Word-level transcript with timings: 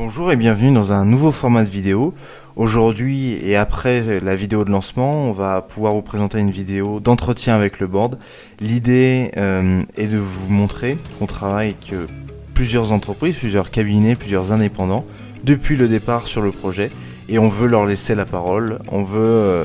Bonjour 0.00 0.30
et 0.30 0.36
bienvenue 0.36 0.72
dans 0.72 0.92
un 0.92 1.04
nouveau 1.04 1.32
format 1.32 1.64
de 1.64 1.68
vidéo. 1.68 2.14
Aujourd'hui 2.54 3.32
et 3.42 3.56
après 3.56 4.20
la 4.20 4.36
vidéo 4.36 4.64
de 4.64 4.70
lancement, 4.70 5.24
on 5.24 5.32
va 5.32 5.60
pouvoir 5.60 5.92
vous 5.92 6.02
présenter 6.02 6.38
une 6.38 6.52
vidéo 6.52 7.00
d'entretien 7.00 7.56
avec 7.56 7.80
le 7.80 7.88
board. 7.88 8.16
L'idée 8.60 9.32
euh, 9.36 9.82
est 9.96 10.06
de 10.06 10.18
vous 10.18 10.48
montrer 10.48 10.98
qu'on 11.18 11.26
travaille 11.26 11.70
avec 11.70 11.92
plusieurs 12.54 12.92
entreprises, 12.92 13.38
plusieurs 13.38 13.72
cabinets, 13.72 14.14
plusieurs 14.14 14.52
indépendants 14.52 15.04
depuis 15.42 15.74
le 15.74 15.88
départ 15.88 16.28
sur 16.28 16.42
le 16.42 16.52
projet 16.52 16.92
et 17.28 17.40
on 17.40 17.48
veut 17.48 17.66
leur 17.66 17.84
laisser 17.84 18.14
la 18.14 18.24
parole, 18.24 18.78
on 18.92 19.02
veut 19.02 19.18
euh, 19.18 19.64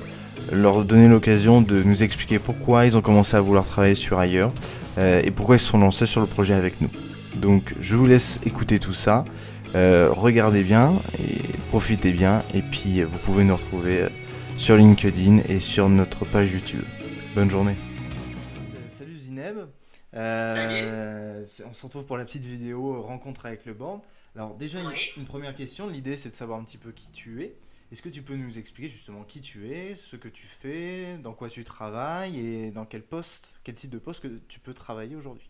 leur 0.52 0.84
donner 0.84 1.09
l'occasion 1.09 1.61
de 1.61 1.84
nous 1.84 2.02
expliquer 2.02 2.39
pourquoi 2.39 2.88
ils 2.88 2.97
ont 2.97 3.02
commencé 3.02 3.38
à 3.38 3.41
vouloir 3.41 3.65
travailler 3.65 3.93
sur 3.93 4.18
ailleurs 4.18 4.52
euh, 4.97 5.21
et 5.23 5.29
pourquoi 5.29 5.57
ils 5.57 5.59
se 5.59 5.68
sont 5.68 5.77
lancés 5.77 6.07
sur 6.07 6.21
le 6.21 6.27
projet 6.27 6.55
avec 6.55 6.81
nous. 6.81 6.89
Donc 7.36 7.75
je 7.79 7.95
vous 7.95 8.07
laisse 8.07 8.39
écouter 8.45 8.79
tout 8.79 8.93
ça. 8.93 9.25
Euh, 9.76 10.12
regardez 10.12 10.64
bien 10.64 10.94
et 11.20 11.58
profitez 11.70 12.12
bien. 12.12 12.44
Et 12.54 12.62
puis 12.62 13.04
vous 13.04 13.18
pouvez 13.20 13.44
nous 13.44 13.55
retrouver 13.55 14.02
euh, 14.02 14.09
sur 14.58 14.77
LinkedIn 14.77 15.40
et 15.50 15.59
sur 15.59 15.90
notre 15.90 16.26
page 16.26 16.52
YouTube. 16.52 16.84
Bonne 17.34 17.50
journée. 17.50 17.76
Salut 18.88 19.17
Zineb. 19.17 19.58
Euh, 20.14 21.44
on 21.67 21.73
se 21.73 21.86
retrouve 21.86 22.05
pour 22.05 22.17
la 22.17 22.26
petite 22.26 22.44
vidéo 22.44 23.02
rencontre 23.02 23.48
avec 23.48 23.66
le 23.66 23.73
board. 23.73 24.02
Alors 24.36 24.54
déjà 24.55 24.80
une, 25.17 25.26
première 25.26 25.55
question, 25.55 25.90
l'idée 25.90 26.17
c'est 26.17 26.30
de 26.30 26.36
savoir 26.36 26.59
un 26.59 26.64
petit 26.64 26.78
peu 26.78 26.92
qui 26.92 27.12
tu 27.12 27.44
es. 27.44 27.55
Est-ce 27.92 28.02
que 28.02 28.09
tu 28.09 28.22
peux 28.22 28.36
nous 28.36 28.58
expliquer 28.58 28.90
justement 28.90 29.23
qui 29.23 29.42
tu 29.42 29.72
es, 29.72 29.95
ce 29.95 30.16
que 30.16 30.28
tu 30.28 30.45
fais, 30.45 31.17
dans 31.17 31.34
quoi 31.34 31.50
tu 31.50 31.64
travailles 31.64 32.40
et 32.40 32.72
dans 32.72 32.86
quel 32.86 33.03
poste, 33.03 33.53
quel 33.64 33.76
type 33.76 33.92
de 33.92 34.00
poste 34.00 34.23
que 34.23 34.40
tu 34.48 34.59
peux 34.59 34.73
travailler 34.73 35.16
aujourd'hui? 35.16 35.50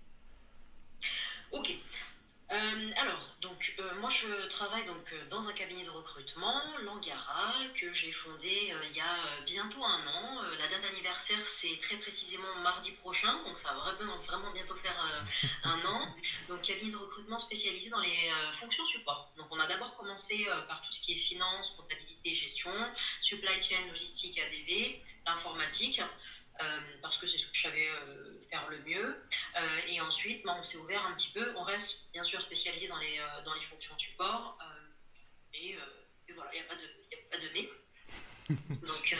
Ok. 1.52 1.78
Euh, 2.54 2.92
alors, 2.98 3.20
donc 3.42 3.74
euh, 3.80 3.96
moi 3.96 4.12
je 4.12 4.46
travaille 4.50 4.86
donc 4.86 5.12
euh, 5.12 5.26
dans 5.32 5.48
un 5.48 5.54
cabinet 5.54 5.84
de 5.84 5.90
recrutement, 5.90 6.78
Langara, 6.84 7.52
que 7.74 7.92
j'ai 7.94 8.12
fondé 8.12 8.72
il 8.90 8.96
y 8.96 9.00
a 9.00 9.42
bientôt 9.44 9.84
un 9.84 10.06
an. 10.06 10.42
la 10.60 10.68
date 10.68 10.84
d'anniversaire 10.84 11.44
c'est 11.46 11.80
très 11.82 11.96
précisément 11.98 12.54
mardi 12.62 12.92
prochain, 12.92 13.34
donc 13.44 13.58
ça 13.58 13.74
va 13.74 13.94
vraiment, 13.94 14.18
vraiment 14.18 14.52
bientôt 14.52 14.76
faire 14.76 15.26
un 15.64 15.84
an. 15.84 16.06
Donc 16.48 16.62
cabinet 16.62 16.92
de 16.92 16.98
recrutement 16.98 17.40
spécialisé 17.40 17.90
dans 17.90 18.02
les 18.02 18.30
fonctions 18.60 18.86
support. 18.86 19.32
Donc 19.36 19.48
on 19.50 19.60
a 19.60 19.66
d'abord 19.66 19.96
commencé 19.96 20.46
par 20.68 20.82
tout 20.82 20.92
ce 20.92 21.00
qui 21.00 21.14
est 21.14 21.18
finance, 21.18 21.74
comptabilité, 21.76 22.36
gestion, 22.36 22.72
supply 23.22 23.60
chain, 23.64 23.88
logistique, 23.88 24.38
ADV, 24.38 25.00
l'informatique. 25.26 26.02
Euh, 26.62 26.80
parce 27.02 27.18
que 27.18 27.26
c'est 27.26 27.38
ce 27.38 27.48
que 27.48 27.56
je 27.56 27.62
savais 27.64 27.88
euh, 27.88 28.40
faire 28.50 28.68
le 28.70 28.80
mieux. 28.84 29.16
Euh, 29.60 29.80
et 29.88 30.00
ensuite, 30.02 30.44
bah, 30.44 30.56
on 30.60 30.64
s'est 30.64 30.78
ouvert 30.78 31.04
un 31.06 31.14
petit 31.16 31.32
peu. 31.32 31.54
On 31.56 31.64
reste 31.64 32.06
bien 32.14 32.24
sûr 32.24 32.42
spécialisé 32.42 32.88
dans 32.88 33.00
les, 33.00 33.20
dans 33.46 33.54
les 33.54 33.62
fonctions 33.62 33.98
support. 33.98 34.58
Et, 35.54 35.76
voilà, 36.34 36.52
il 36.54 36.60
n'y 36.60 36.66
a, 36.66 36.68
pas 36.68 36.76
de, 36.76 36.82
a 36.82 37.32
pas 37.32 37.38
de 37.38 37.50
mais. 37.54 37.70
donc, 38.88 39.16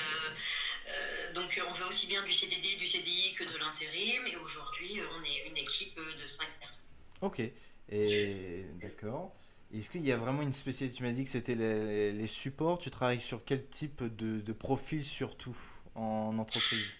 donc, 1.34 1.62
on 1.70 1.74
fait 1.76 1.84
aussi 1.84 2.08
bien 2.08 2.24
du 2.24 2.34
CDD, 2.34 2.76
du 2.76 2.88
CDI 2.88 3.34
que 3.36 3.44
de 3.44 3.58
l'intérim. 3.58 4.28
Et 4.28 4.36
aujourd'hui, 4.36 5.00
on 5.02 5.24
est 5.24 5.48
une 5.48 5.58
équipe 5.58 5.96
de 5.96 6.28
5 6.28 6.48
personnes. 6.60 6.80
Ok, 7.22 7.42
et 7.90 8.66
d'accord. 8.82 9.34
Est-ce 9.74 9.90
qu'il 9.90 10.04
y 10.04 10.12
a 10.12 10.18
vraiment 10.18 10.44
une 10.44 10.54
spécialité? 10.54 10.98
Tu 10.98 11.04
m'as 11.04 11.14
dit 11.14 11.24
que 11.24 11.30
c'était 11.30 11.56
les, 11.56 12.12
les, 12.12 12.28
supports. 12.28 12.78
Tu 12.78 12.92
travailles 12.92 13.22
sur 13.22 13.44
quel 13.44 13.68
type 13.68 14.04
de, 14.04 14.40
de 14.40 14.54
profil 14.54 15.04
surtout 15.04 15.58
en 15.96 16.38
entreprise? 16.38 16.94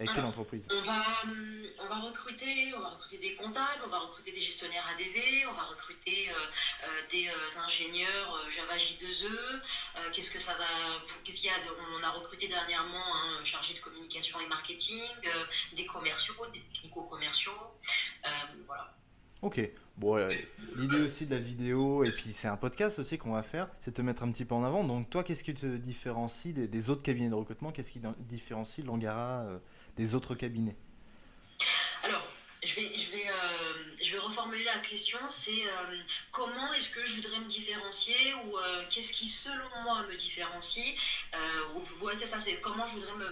Avec 0.00 0.14
quelle 0.14 0.24
entreprise 0.24 0.66
on 0.70 0.82
va, 0.82 1.04
on 1.78 1.88
va, 1.88 2.00
recruter, 2.00 2.72
on 2.74 2.80
va 2.80 2.88
recruter 2.88 3.18
des 3.18 3.34
comptables, 3.34 3.82
on 3.84 3.88
va 3.88 3.98
recruter 3.98 4.32
des 4.32 4.40
gestionnaires 4.40 4.84
ADV, 4.94 5.46
on 5.46 5.52
va 5.52 5.64
recruter 5.64 6.30
euh, 6.30 6.32
euh, 6.32 6.86
des 7.12 7.28
euh, 7.28 7.60
ingénieurs 7.62 8.50
Java 8.50 8.76
J2E. 8.78 10.10
qu'est-ce 10.12 10.30
que 10.30 10.40
ça 10.40 10.54
va 10.54 10.64
Qu'est-ce 11.22 11.36
qu'il 11.38 11.50
y 11.50 11.52
a 11.52 11.56
On 11.98 12.02
a 12.02 12.10
recruté 12.10 12.48
dernièrement 12.48 13.14
un 13.14 13.44
chargé 13.44 13.74
de 13.74 13.80
communication 13.80 14.40
et 14.40 14.46
marketing, 14.46 15.02
des 15.76 15.84
commerciaux, 15.84 16.34
des 16.52 16.60
technico-commerciaux. 16.72 17.52
voilà. 18.66 18.94
Ok. 19.42 19.60
Bon, 19.96 20.16
l'idée 20.76 21.00
aussi 21.00 21.26
de 21.26 21.34
la 21.34 21.40
vidéo, 21.40 22.04
et 22.04 22.10
puis 22.10 22.32
c'est 22.32 22.48
un 22.48 22.56
podcast 22.56 22.98
aussi 22.98 23.18
qu'on 23.18 23.32
va 23.32 23.42
faire, 23.42 23.68
c'est 23.80 23.90
de 23.90 23.96
te 23.96 24.00
mettre 24.00 24.22
un 24.22 24.32
petit 24.32 24.46
peu 24.46 24.54
en 24.54 24.64
avant. 24.64 24.82
Donc 24.82 25.10
toi, 25.10 25.22
qu'est-ce 25.22 25.44
qui 25.44 25.52
te 25.52 25.66
différencie 25.66 26.54
des, 26.54 26.68
des 26.68 26.88
autres 26.88 27.02
cabinets 27.02 27.28
de 27.28 27.34
recrutement? 27.34 27.70
Qu'est-ce 27.70 27.90
qui 27.90 28.00
différencie 28.20 28.86
Langara 28.86 29.44
autres 30.14 30.34
cabinets. 30.34 30.76
Alors, 32.02 32.26
je 32.62 32.74
vais, 32.74 32.90
je 32.94 33.10
vais, 33.10 33.28
euh, 33.28 33.96
je 34.02 34.12
vais 34.12 34.18
la 34.48 34.78
question, 34.78 35.18
c'est 35.28 35.66
euh, 35.66 35.96
comment 36.32 36.72
est-ce 36.72 36.90
que 36.90 37.04
je 37.04 37.16
voudrais 37.16 37.40
me 37.40 37.48
différencier 37.48 38.34
ou 38.44 38.58
euh, 38.58 38.84
qu'est-ce 38.90 39.12
qui 39.12 39.26
selon 39.26 39.68
moi 39.82 40.02
me 40.08 40.16
différencie 40.16 40.96
ou, 41.74 42.08
c'est 42.14 42.26
ça, 42.26 42.40
c'est 42.40 42.60
comment 42.60 42.86
je 42.86 42.94
voudrais 42.94 43.14
me, 43.14 43.28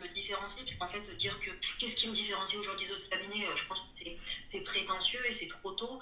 me, 0.00 0.08
différencier. 0.14 0.64
Tu 0.64 0.76
peux 0.76 0.84
en 0.84 0.88
fait 0.88 1.16
dire 1.16 1.38
que 1.40 1.50
qu'est-ce 1.78 1.96
qui 1.96 2.08
me 2.08 2.14
différencie 2.14 2.58
aujourd'hui 2.58 2.86
des 2.86 2.92
autres 2.92 3.08
cabinets, 3.08 3.46
je 3.54 3.64
pense 3.66 3.80
que 3.80 4.10
c'est 4.42 4.60
prétentieux 4.60 5.20
et 5.26 5.32
c'est 5.32 5.48
trop 5.48 5.72
tôt, 5.72 6.00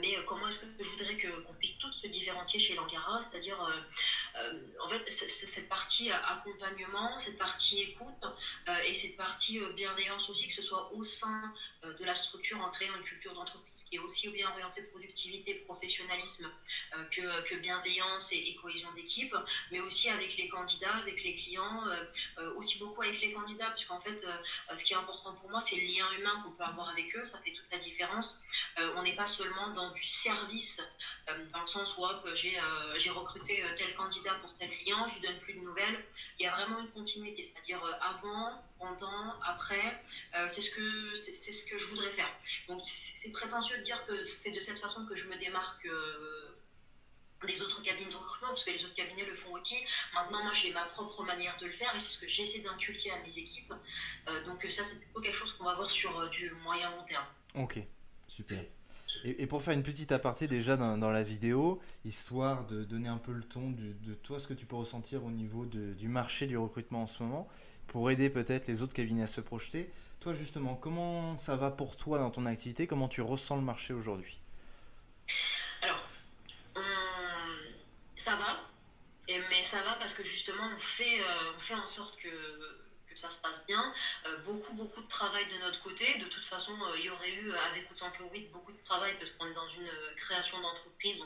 mais 0.00 0.16
comment 0.26 0.48
est-ce 0.48 0.58
que 0.58 0.66
je 0.78 0.88
voudrais 0.90 1.16
qu'on 1.16 1.54
puisse 1.54 1.78
tous 1.78 1.92
se 1.92 2.06
différencier 2.06 2.60
chez 2.60 2.74
Langara, 2.74 3.22
c'est-à-dire 3.22 3.58
en 4.84 4.88
fait 4.88 5.10
cette 5.10 5.68
partie 5.68 6.10
accompagnement, 6.10 7.18
cette 7.18 7.38
partie 7.38 7.82
écoute 7.82 8.24
et 8.84 8.94
cette 8.94 9.16
partie 9.16 9.60
bienveillance 9.74 10.28
aussi, 10.28 10.48
que 10.48 10.54
ce 10.54 10.62
soit 10.62 10.92
au 10.92 11.02
sein 11.02 11.52
de 11.82 12.04
la 12.04 12.14
structure 12.14 12.60
en 12.60 12.70
créant 12.70 12.94
une 12.96 13.04
culture 13.04 13.34
d'entreprise 13.34 13.85
qui 13.88 13.96
est 13.96 13.98
aussi 14.00 14.28
bien 14.28 14.50
orientée 14.50 14.82
productivité, 14.82 15.54
professionnalisme 15.66 16.50
euh, 16.94 17.04
que, 17.04 17.48
que, 17.48 17.54
bienveillance 17.56 18.32
et, 18.32 18.54
cohésion 18.56 18.92
d'équipe, 18.94 19.34
mais 19.70 19.80
aussi 19.80 20.08
avec 20.08 20.36
les 20.36 20.48
candidats, 20.48 20.94
avec 20.96 21.22
les 21.22 21.34
clients, 21.34 21.86
euh, 21.86 22.04
euh, 22.38 22.54
aussi 22.54 22.78
beaucoup 22.78 23.02
avec 23.02 23.20
les 23.20 23.32
candidats, 23.32 23.70
puisqu'en 23.70 24.00
fait, 24.00 24.24
ce 24.74 24.84
qui 24.84 24.92
est 24.92 24.96
important 24.96 25.34
pour 25.34 25.50
moi, 25.50 25.60
c'est 25.60 25.76
le 25.76 25.82
lien 25.82 26.10
humain 26.18 26.42
qu'on 26.42 26.52
peut 26.52 26.64
avoir 26.64 26.88
avec 26.88 27.14
eux, 27.16 27.24
ça 27.24 27.38
fait 27.38 27.52
toute 27.52 27.70
la 27.70 27.78
différence. 27.78 28.42
on 28.96 29.02
n'est 29.02 29.14
pas 29.14 29.26
seulement 29.26 29.68
dans 29.70 29.92
du 29.92 30.04
service, 30.04 30.82
dans 31.52 31.60
le 31.60 31.66
sens 31.66 31.96
où 31.96 32.04
j'ai 32.34 33.10
recruté 33.10 33.64
tel 33.76 33.94
candidat 33.94 34.34
pour 34.40 34.54
tel 34.56 34.70
client, 34.70 35.06
je 35.06 35.14
lui 35.14 35.20
donne 35.28 35.38
plus 35.40 35.54
de 35.54 35.60
nouvelles. 35.60 36.04
Il 36.38 36.44
y 36.44 36.46
a 36.46 36.54
vraiment 36.54 36.80
une 36.80 36.90
continuité, 36.90 37.42
c'est-à-dire 37.42 37.82
avant, 38.00 38.62
pendant, 38.78 39.34
après, 39.42 40.02
c'est 40.48 40.60
ce 40.60 40.70
que 40.70 41.14
c'est 41.14 41.52
ce 41.52 41.64
que 41.64 41.78
je 41.78 41.86
voudrais 41.88 42.10
faire. 42.10 42.28
Donc 42.68 42.82
c'est 42.84 43.30
prétentieux 43.30 43.78
de 43.78 43.82
dire 43.82 44.04
que 44.06 44.24
c'est 44.24 44.52
de 44.52 44.60
cette 44.60 44.78
façon 44.78 45.06
que 45.06 45.14
je 45.14 45.26
me 45.28 45.36
démarque 45.38 45.86
euh, 45.86 46.56
des 47.46 47.60
autres 47.62 47.82
cabinets 47.82 48.10
de 48.10 48.16
recrutement, 48.16 48.48
parce 48.48 48.64
que 48.64 48.70
les 48.70 48.84
autres 48.84 48.94
cabinets 48.94 49.24
le 49.24 49.34
font 49.34 49.52
aussi. 49.52 49.76
Maintenant, 50.14 50.42
moi, 50.42 50.52
j'ai 50.54 50.72
ma 50.72 50.84
propre 50.86 51.22
manière 51.24 51.56
de 51.60 51.66
le 51.66 51.72
faire 51.72 51.94
et 51.94 52.00
c'est 52.00 52.14
ce 52.14 52.18
que 52.18 52.28
j'essaie 52.28 52.60
d'inculquer 52.60 53.10
à 53.10 53.18
mes 53.20 53.38
équipes. 53.38 53.72
Euh, 54.28 54.44
donc 54.44 54.66
ça, 54.70 54.84
c'est 54.84 54.98
plutôt 55.00 55.20
quelque 55.20 55.36
chose 55.36 55.52
qu'on 55.52 55.64
va 55.64 55.74
voir 55.74 55.90
sur 55.90 56.18
euh, 56.18 56.28
du 56.28 56.50
moyen 56.64 56.90
long 56.90 57.04
terme. 57.04 57.26
Ok, 57.54 57.78
super. 58.26 58.62
Et, 59.24 59.46
pour 59.46 59.62
faire 59.62 59.72
une 59.72 59.82
petite 59.82 60.12
aparté 60.12 60.46
déjà 60.46 60.76
dans, 60.76 61.10
la 61.10 61.22
vidéo, 61.22 61.80
histoire 62.04 62.66
de 62.66 62.84
donner 62.84 63.08
un 63.08 63.16
peu 63.16 63.32
le 63.32 63.42
ton 63.42 63.70
de, 63.70 64.14
toi, 64.14 64.38
ce 64.38 64.46
que 64.46 64.52
tu 64.52 64.66
peux 64.66 64.76
ressentir 64.76 65.24
au 65.24 65.30
niveau 65.30 65.64
du 65.64 66.08
marché 66.08 66.46
du 66.46 66.58
recrutement 66.58 67.02
en 67.02 67.06
ce 67.06 67.22
moment, 67.22 67.48
pour 67.88 68.10
aider 68.10 68.30
peut-être 68.30 68.66
les 68.66 68.82
autres 68.82 68.94
cabinets 68.94 69.22
à 69.22 69.26
se 69.26 69.40
projeter. 69.40 69.90
Toi 70.20 70.34
justement, 70.34 70.74
comment 70.74 71.36
ça 71.36 71.56
va 71.56 71.70
pour 71.70 71.96
toi 71.96 72.18
dans 72.18 72.30
ton 72.30 72.46
activité? 72.46 72.86
Comment 72.86 73.08
tu 73.08 73.22
ressens 73.22 73.56
le 73.56 73.62
marché 73.62 73.92
aujourd'hui? 73.94 74.38
Alors, 75.82 76.00
ça 78.16 78.34
va, 78.34 78.60
mais 79.28 79.64
ça 79.64 79.82
va 79.82 79.92
parce 79.94 80.14
que 80.14 80.24
justement 80.24 80.68
on 80.74 80.80
fait, 80.80 81.20
euh, 81.20 81.52
on 81.56 81.60
fait 81.60 81.74
en 81.74 81.86
sorte 81.86 82.16
que, 82.18 82.28
ça 83.14 83.30
se 83.30 83.40
passe 83.40 83.64
bien. 83.66 83.94
Euh, 84.26 84.36
beaucoup, 84.44 84.74
beaucoup 84.74 85.00
de 85.00 85.08
travail 85.08 85.46
de 85.46 85.58
notre 85.64 85.82
côté. 85.82 86.18
De 86.18 86.26
toute 86.26 86.44
façon, 86.44 86.72
euh, 86.72 86.98
il 86.98 87.06
y 87.06 87.08
aurait 87.08 87.32
eu 87.32 87.50
avec 87.50 87.90
ou 87.90 87.94
sans 87.94 88.10
Covid 88.10 88.42
beaucoup 88.52 88.72
de 88.72 88.84
travail 88.84 89.14
parce 89.18 89.30
qu'on 89.30 89.46
est 89.46 89.54
dans 89.54 89.70
une 89.70 89.88
création 90.16 90.60
d'entreprise, 90.60 91.16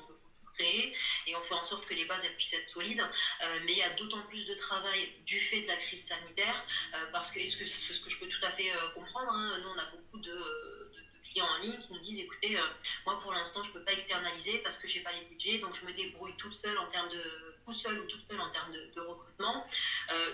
et 0.59 1.37
on 1.37 1.43
fait 1.43 1.55
en 1.55 1.63
sorte 1.63 1.87
que 1.87 1.95
les 1.95 2.05
bases 2.05 2.27
puissent 2.37 2.55
être 2.55 2.69
solides. 2.69 3.01
Euh, 3.01 3.61
mais 3.65 3.73
il 3.73 3.79
y 3.79 3.83
a 3.83 3.91
d'autant 3.91 4.23
plus 4.23 4.47
de 4.47 4.55
travail 4.55 5.09
du 5.25 5.39
fait 5.39 5.63
de 5.63 5.67
la 5.67 5.77
crise 5.77 6.05
sanitaire 6.05 6.65
euh, 6.95 7.07
parce 7.13 7.31
que, 7.31 7.39
est-ce 7.39 7.57
que 7.57 7.67
c'est 7.67 7.93
ce 7.93 8.01
que 8.01 8.11
je 8.11 8.19
peux 8.19 8.27
tout 8.27 8.45
à 8.45 8.51
fait 8.51 8.71
euh, 8.71 8.89
comprendre 8.95 9.31
hein, 9.33 9.59
Nous, 9.63 9.69
on 9.69 9.79
a 9.79 9.85
beaucoup 9.87 10.19
de, 10.19 10.91
clients 11.31 11.47
en 11.47 11.59
ligne 11.59 11.79
qui 11.79 11.93
nous 11.93 12.01
disent 12.01 12.19
écoutez, 12.19 12.59
moi 13.07 13.21
pour 13.23 13.33
l'instant, 13.33 13.63
je 13.63 13.71
peux 13.71 13.85
pas 13.85 13.93
externaliser 13.93 14.59
parce 14.59 14.77
que 14.77 14.89
j'ai 14.89 14.99
pas 14.99 15.13
les 15.13 15.25
budgets, 15.27 15.59
donc 15.59 15.77
je 15.77 15.87
me 15.87 15.93
débrouille 15.93 16.35
toute 16.39 16.55
seule 16.55 16.77
en 16.77 16.89
termes 16.89 17.09
de 17.09 17.23
tout 17.65 17.73
seul 17.73 18.01
ou 18.01 18.05
toute 18.07 18.27
seule 18.29 18.41
en 18.41 18.51
termes 18.51 18.73
de 18.73 19.01
recrutement. 19.01 19.65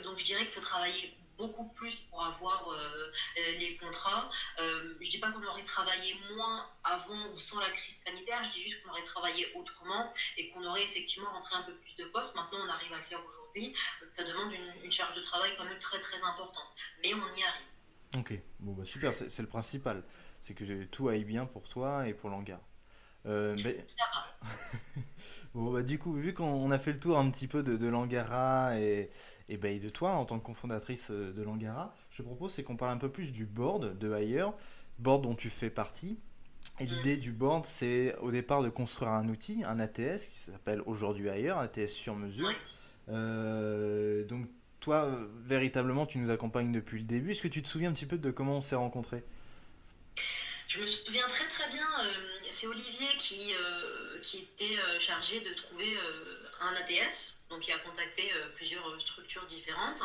donc 0.05 0.19
je 0.19 0.25
dirais 0.25 0.45
qu'il 0.45 0.53
faut 0.53 0.63
travailler 0.63 1.15
beaucoup 1.37 1.69
plus 1.71 1.95
pour 2.11 2.25
avoir 2.25 2.69
euh, 2.71 3.13
euh, 3.39 3.59
les 3.59 3.77
contrats. 3.77 4.31
Euh, 4.61 4.95
je 5.01 5.05
ne 5.05 5.11
dis 5.11 5.19
pas 5.19 5.31
qu'on 5.31 5.45
aurait 5.45 5.65
travaillé 5.65 6.15
moins 6.35 6.67
avant 6.85 7.33
ou 7.35 7.39
sans 7.39 7.59
la 7.61 7.71
crise 7.71 8.03
sanitaire, 8.05 8.45
je 8.45 8.53
dis 8.53 8.63
juste 8.63 8.83
qu'on 8.83 8.91
aurait 8.91 9.05
travaillé 9.05 9.47
autrement 9.55 10.13
et 10.37 10.51
qu'on 10.51 10.65
aurait 10.65 10.85
effectivement 10.85 11.31
rentré 11.31 11.57
un 11.57 11.63
peu 11.63 11.75
plus 11.75 11.97
de 11.97 12.05
postes. 12.07 12.35
Maintenant, 12.35 12.59
on 12.65 12.69
arrive 12.69 12.93
à 12.93 12.99
le 12.99 13.05
faire 13.05 13.21
aujourd'hui. 13.25 13.75
Ça 14.17 14.25
demande 14.25 14.53
une, 14.53 14.93
charge 14.93 15.15
de 15.17 15.23
travail 15.23 15.53
quand 15.59 15.65
même 15.65 15.79
très 15.79 16.01
très 16.01 16.21
importante, 16.23 16.69
mais 17.03 17.13
on 17.13 17.37
y 17.37 17.43
arrive. 17.43 17.67
Ok, 18.17 18.33
bon 18.61 18.73
bah 18.73 18.85
super, 18.85 19.13
c'est 19.13 19.43
le 19.43 19.49
principal. 19.49 20.05
C'est 20.41 20.55
que 20.55 20.85
tout 20.85 21.09
aille 21.09 21.25
bien 21.25 21.45
pour 21.45 21.69
toi 21.69 22.07
et 22.07 22.15
pour 22.15 22.31
l'hangar. 22.31 22.61
Euh, 23.27 23.57
va. 23.63 23.71
Bon, 25.55 25.73
bah, 25.73 25.83
du 25.83 25.99
coup, 25.99 26.13
vu 26.13 26.35
qu'on 26.35 26.71
a 26.71 26.79
fait 26.79 26.93
le 26.93 27.01
tour 27.01 27.19
un 27.19 27.31
petit 27.31 27.49
peu 27.49 27.63
de, 27.63 27.77
de 27.77 27.89
l'Angara 27.89 28.79
et, 28.79 29.11
et, 29.49 29.57
bah, 29.57 29.69
et 29.69 29.79
de 29.79 29.89
toi 29.89 30.13
en 30.13 30.25
tant 30.25 30.39
que 30.39 30.47
cofondatrice 30.47 31.11
euh, 31.11 31.33
de 31.33 31.43
l'Angara, 31.43 31.95
je 32.11 32.23
propose 32.23 32.53
c'est 32.53 32.63
qu'on 32.63 32.77
parle 32.77 32.93
un 32.93 32.99
peu 32.99 33.11
plus 33.11 33.33
du 33.33 33.47
board 33.47 33.99
de 33.99 34.17
Hire, 34.19 34.53
board 34.99 35.23
dont 35.23 35.35
tu 35.35 35.51
fais 35.51 35.71
partie. 35.71 36.19
Et 36.81 36.85
l'idée 36.85 37.17
du 37.17 37.33
board, 37.33 37.65
c'est 37.65 38.17
au 38.17 38.31
départ 38.31 38.63
de 38.63 38.69
construire 38.69 39.11
un 39.13 39.29
outil, 39.29 39.63
un 39.67 39.79
ATS 39.79 40.27
qui 40.27 40.37
s'appelle 40.37 40.83
aujourd'hui 40.85 41.29
Hire, 41.29 41.59
ATS 41.59 41.89
sur 41.89 42.17
mesure. 42.17 42.53
Euh, 43.09 44.25
donc 44.25 44.47
toi, 44.81 45.09
véritablement, 45.45 46.07
tu 46.07 46.19
nous 46.19 46.31
accompagnes 46.31 46.73
depuis 46.73 46.99
le 46.99 47.05
début. 47.05 47.31
Est-ce 47.31 47.43
que 47.43 47.49
tu 47.49 47.63
te 47.63 47.69
souviens 47.69 47.91
un 47.91 47.93
petit 47.93 48.07
peu 48.07 48.19
de 48.19 48.31
comment 48.31 48.59
on 48.59 48.61
s'est 48.61 48.77
rencontrés? 48.77 49.25
Je 50.69 50.81
me 50.81 50.87
souviens 50.87 51.27
très 51.29 51.49
très 51.49 51.73
bien, 51.73 51.87
euh, 52.05 52.13
c'est 52.51 52.67
Olivier 52.67 53.09
qui, 53.19 53.55
euh, 53.55 54.21
qui 54.21 54.39
était 54.39 54.79
euh, 54.79 55.01
chargé 55.01 55.41
de 55.41 55.55
trouver 55.55 55.97
un 56.61 56.75
ATS, 56.75 57.36
donc 57.51 57.67
il 57.67 57.73
a 57.73 57.79
contacté 57.79 58.31
plusieurs 58.57 59.01
structures 59.01 59.47
différentes, 59.47 60.01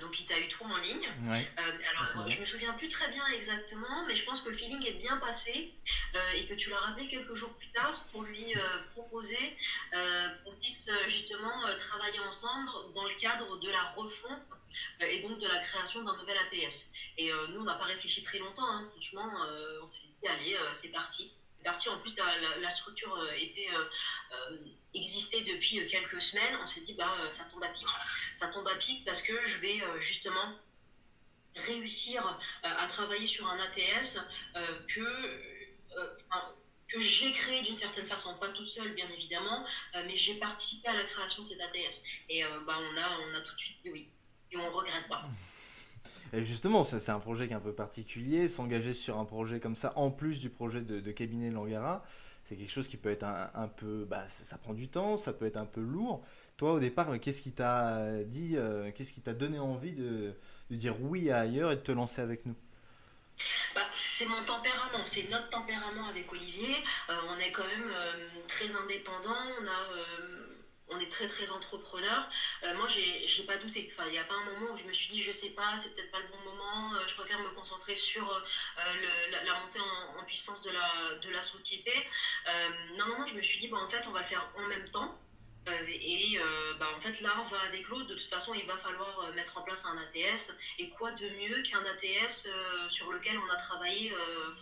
donc 0.00 0.18
il 0.20 0.26
t'a 0.26 0.38
eu 0.38 0.48
toi 0.48 0.66
en 0.66 0.76
ligne. 0.78 1.08
alors 1.28 2.28
je 2.28 2.40
me 2.40 2.46
souviens 2.46 2.72
plus 2.74 2.88
très 2.88 3.08
bien 3.08 3.26
exactement, 3.28 4.04
mais 4.06 4.16
je 4.16 4.24
pense 4.24 4.40
que 4.42 4.48
le 4.48 4.56
feeling 4.56 4.84
est 4.86 4.98
bien 4.98 5.16
passé 5.18 5.72
et 6.34 6.46
que 6.46 6.54
tu 6.54 6.70
l'as 6.70 6.78
rappelé 6.78 7.08
quelques 7.08 7.34
jours 7.34 7.52
plus 7.54 7.68
tard 7.68 8.04
pour 8.12 8.22
lui 8.24 8.54
proposer 8.92 9.56
qu'on 10.44 10.54
puisse 10.60 10.90
justement 11.08 11.62
travailler 11.78 12.20
ensemble 12.20 12.70
dans 12.94 13.04
le 13.04 13.14
cadre 13.20 13.58
de 13.58 13.70
la 13.70 13.82
refonte 13.92 14.42
et 15.00 15.20
donc 15.22 15.38
de 15.38 15.46
la 15.46 15.58
création 15.60 16.02
d'un 16.02 16.16
nouvel 16.16 16.36
ATS. 16.38 16.90
Et 17.18 17.32
euh, 17.32 17.46
nous, 17.48 17.60
on 17.60 17.64
n'a 17.64 17.74
pas 17.74 17.84
réfléchi 17.84 18.22
très 18.22 18.38
longtemps, 18.38 18.68
hein. 18.68 18.88
franchement, 18.92 19.30
euh, 19.46 19.80
on 19.82 19.88
s'est 19.88 20.02
dit, 20.02 20.28
allez, 20.28 20.54
euh, 20.54 20.72
c'est 20.72 20.88
parti. 20.88 21.32
C'est 21.56 21.64
parti, 21.64 21.88
en 21.88 21.98
plus, 21.98 22.14
la, 22.16 22.70
structure 22.70 23.16
était, 23.36 23.68
existait 24.94 25.42
depuis 25.42 25.86
quelques 25.86 26.20
semaines, 26.20 26.56
on 26.62 26.66
s'est 26.66 26.82
dit, 26.82 26.94
bah, 26.94 27.12
ça 27.30 27.44
tombe 27.44 27.62
à 27.62 27.68
pic. 27.68 27.86
Ça 28.34 28.48
tombe 28.48 28.66
à 28.68 28.76
pic 28.76 29.04
parce 29.04 29.22
que 29.22 29.32
je 29.46 29.58
vais 29.58 29.80
justement 30.00 30.54
réussir 31.66 32.38
à 32.62 32.86
travailler 32.88 33.26
sur 33.26 33.46
un 33.46 33.58
ATS 33.58 34.18
que 34.88 35.64
que 36.88 37.00
j'ai 37.00 37.32
créé 37.32 37.62
d'une 37.62 37.76
certaine 37.76 38.06
façon, 38.06 38.36
pas 38.38 38.48
toute 38.48 38.68
seule 38.68 38.94
bien 38.94 39.08
évidemment, 39.08 39.64
mais 39.94 40.16
j'ai 40.16 40.34
participé 40.34 40.88
à 40.88 40.94
la 40.94 41.04
création 41.04 41.42
de 41.42 41.48
cet 41.48 41.60
ATS. 41.60 42.02
Et 42.28 42.42
bah, 42.66 42.78
on, 42.78 42.96
a, 42.96 43.18
on 43.20 43.34
a 43.34 43.40
tout 43.40 43.54
de 43.54 43.60
suite 43.60 43.78
dit 43.82 43.90
oui 43.90 44.08
et 44.52 44.56
on 44.56 44.70
regrette 44.70 45.08
pas. 45.08 45.28
Et 46.32 46.42
justement, 46.42 46.82
c'est 46.82 47.10
un 47.10 47.20
projet 47.20 47.46
qui 47.46 47.52
est 47.52 47.56
un 47.56 47.60
peu 47.60 47.74
particulier. 47.74 48.48
S'engager 48.48 48.92
sur 48.92 49.18
un 49.18 49.24
projet 49.24 49.60
comme 49.60 49.76
ça, 49.76 49.92
en 49.96 50.10
plus 50.10 50.40
du 50.40 50.50
projet 50.50 50.80
de, 50.80 51.12
cabinet 51.12 51.50
Langara, 51.50 52.04
c'est 52.44 52.56
quelque 52.56 52.70
chose 52.70 52.88
qui 52.88 52.98
peut 52.98 53.10
être 53.10 53.24
un, 53.24 53.68
peu. 53.68 54.04
Bah, 54.04 54.28
ça, 54.28 54.58
prend 54.58 54.74
du 54.74 54.88
temps, 54.88 55.16
ça 55.16 55.32
peut 55.32 55.46
être 55.46 55.56
un 55.56 55.64
peu 55.64 55.80
lourd. 55.80 56.24
Toi, 56.58 56.74
au 56.74 56.78
départ, 56.78 57.08
qu'est-ce 57.18 57.40
qui 57.40 57.52
t'a 57.52 58.22
dit, 58.24 58.56
euh, 58.56 58.92
qu'est-ce 58.94 59.12
qui 59.14 59.22
t'a 59.22 59.32
donné 59.32 59.58
envie 59.58 59.92
de, 59.92 60.34
dire 60.70 61.00
oui 61.00 61.30
à 61.30 61.40
ailleurs 61.40 61.72
et 61.72 61.76
de 61.76 61.80
te 61.80 61.90
lancer 61.90 62.20
avec 62.20 62.44
nous? 62.44 62.54
Bah, 63.74 63.80
c'est 63.92 64.26
mon 64.26 64.44
tempérament, 64.44 65.04
c'est 65.06 65.28
notre 65.30 65.48
tempérament 65.48 66.06
avec 66.08 66.30
Olivier. 66.30 66.76
Euh, 67.08 67.14
on 67.30 67.38
est 67.38 67.50
quand 67.50 67.66
même 67.66 67.90
euh, 67.90 68.28
très 68.46 68.72
indépendant, 68.76 69.34
on 69.60 69.66
a 69.66 70.53
on 70.88 71.00
est 71.00 71.10
très 71.10 71.26
très 71.26 71.50
entrepreneur. 71.50 72.28
Euh, 72.62 72.74
moi, 72.74 72.86
j'ai 72.88 73.42
pas 73.44 73.56
douté. 73.56 73.90
Enfin, 73.92 74.06
il 74.06 74.12
n'y 74.12 74.18
a 74.18 74.24
pas 74.24 74.34
un 74.34 74.44
moment 74.44 74.72
où 74.72 74.76
je 74.76 74.84
me 74.84 74.92
suis 74.92 75.08
dit, 75.08 75.22
je 75.22 75.32
sais 75.32 75.50
pas, 75.50 75.76
c'est 75.78 75.94
peut-être 75.94 76.10
pas 76.10 76.20
le 76.20 76.28
bon 76.28 76.38
moment. 76.38 76.94
Euh, 76.94 77.06
je 77.06 77.14
préfère 77.14 77.38
me 77.40 77.50
concentrer 77.50 77.94
sur 77.94 78.30
euh, 78.30 78.42
la, 79.30 79.54
montée 79.60 79.80
en, 79.80 80.24
puissance 80.24 80.60
de 80.62 80.70
la, 80.70 81.14
de 81.22 81.30
la 81.30 81.42
société. 81.42 81.92
non, 82.96 83.06
non, 83.06 83.18
non, 83.18 83.26
je 83.26 83.34
me 83.34 83.42
suis 83.42 83.58
dit, 83.58 83.68
bah, 83.68 83.78
en 83.78 83.88
fait, 83.88 84.02
on 84.06 84.10
va 84.10 84.20
le 84.20 84.26
faire 84.26 84.50
en 84.56 84.66
même 84.66 84.88
temps. 84.90 85.18
et 85.66 86.38
bah, 86.78 86.88
en 86.96 87.00
fait, 87.00 87.20
l'un 87.20 87.42
va 87.50 87.60
avec 87.62 87.88
l'autre. 87.88 88.06
De 88.06 88.14
toute 88.14 88.28
façon, 88.28 88.54
il 88.54 88.66
va 88.66 88.76
falloir 88.78 89.30
mettre 89.34 89.56
en 89.56 89.62
place 89.62 89.84
un 89.84 89.96
ATS. 89.98 90.52
Et 90.78 90.88
quoi 90.90 91.12
de 91.12 91.28
mieux 91.30 91.62
qu'un 91.62 91.84
ATS 91.84 92.48
sur 92.88 93.10
lequel 93.10 93.38
on 93.38 93.50
a 93.50 93.56
travaillé 93.56 94.12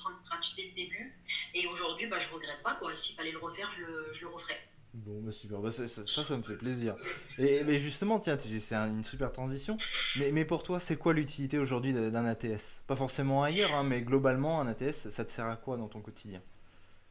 from 0.00 0.16
scratch 0.24 0.54
dès 0.54 0.64
le 0.64 0.72
début? 0.72 1.14
Et 1.54 1.66
aujourd'hui, 1.66 2.06
bah, 2.06 2.18
je 2.18 2.28
regrette 2.28 2.62
pas. 2.62 2.78
S'il 2.94 3.16
fallait 3.16 3.32
le 3.32 3.38
refaire, 3.38 3.70
je 3.72 3.82
le, 3.82 4.12
je 4.12 4.20
le 4.22 4.28
referais. 4.28 4.71
Bon, 4.94 5.22
bah 5.22 5.32
super, 5.32 5.58
bah, 5.60 5.70
ça, 5.70 5.86
ça, 5.88 6.36
me 6.36 6.42
fait 6.42 6.56
plaisir. 6.56 6.94
Et 7.38 7.64
mais 7.64 7.78
justement, 7.78 8.20
tiens, 8.20 8.36
c'est 8.38 8.74
une 8.74 9.04
super 9.04 9.32
transition. 9.32 9.78
Mais, 10.16 10.32
mais 10.32 10.44
pour 10.44 10.62
toi, 10.62 10.78
c'est 10.80 10.96
quoi 10.96 11.14
l'utilité 11.14 11.58
aujourd'hui 11.58 11.94
d'un 11.94 12.26
ATS 12.26 12.82
Pas 12.86 12.96
forcément 12.96 13.42
ailleurs, 13.42 13.72
hein, 13.72 13.84
mais 13.84 14.02
globalement, 14.02 14.60
un 14.60 14.66
ATS, 14.66 15.08
ça 15.08 15.24
te 15.24 15.30
sert 15.30 15.46
à 15.46 15.56
quoi 15.56 15.78
dans 15.78 15.88
ton 15.88 16.00
quotidien? 16.02 16.42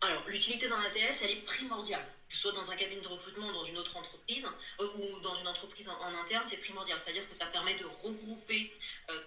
Alors, 0.02 0.28
l'utilité 0.28 0.70
d'un 0.70 0.80
ATS, 0.80 1.24
elle 1.24 1.32
est 1.32 1.46
primordiale. 1.46 2.06
Que 2.30 2.36
ce 2.36 2.42
soit 2.42 2.52
dans 2.52 2.72
un 2.72 2.76
cabinet 2.76 3.02
de 3.02 3.08
recrutement 3.08 3.52
dans 3.52 3.66
une 3.66 3.78
autre 3.78 3.98
entreprise, 3.98 4.46
euh, 4.80 4.88
ou 4.98 5.20
dans 5.22 5.36
une 5.36 5.48
entreprise 5.48 5.90
en, 5.90 6.24
interne, 6.24 6.44
c'est 6.46 6.58
primordial. 6.58 7.00
C'est-à-dire 7.04 7.28
que 7.28 7.36
ça 7.36 7.48
permet 7.48 7.78
de 7.80 7.86
regrouper 8.04 8.72
euh, 9.10 9.20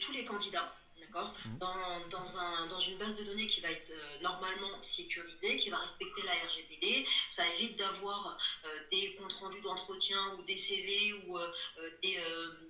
tous 0.00 0.12
les 0.12 0.24
candidats 0.24 0.74
d'accord 1.12 1.34
mmh. 1.44 1.58
dans, 1.58 2.08
dans, 2.10 2.38
un, 2.38 2.66
dans, 2.66 2.80
une 2.80 2.96
base 2.96 3.14
de 3.16 3.24
données 3.24 3.46
qui 3.46 3.60
va 3.60 3.70
être 3.70 3.90
euh, 3.90 4.20
normalement 4.22 4.80
sécurisée, 4.80 5.56
qui 5.58 5.70
va 5.70 5.78
respecter 5.78 6.22
la 6.22 6.32
RGPD. 6.32 7.06
Ça 7.28 7.42
évite 7.54 7.76
d'avoir 7.76 8.38
euh, 8.64 8.68
des 8.90 9.14
comptes 9.16 9.32
rendus 9.34 9.60
d'entretien 9.60 10.34
ou 10.38 10.42
des 10.42 10.56
CV 10.56 11.12
ou 11.26 11.38
euh, 11.38 11.50
des, 12.02 12.18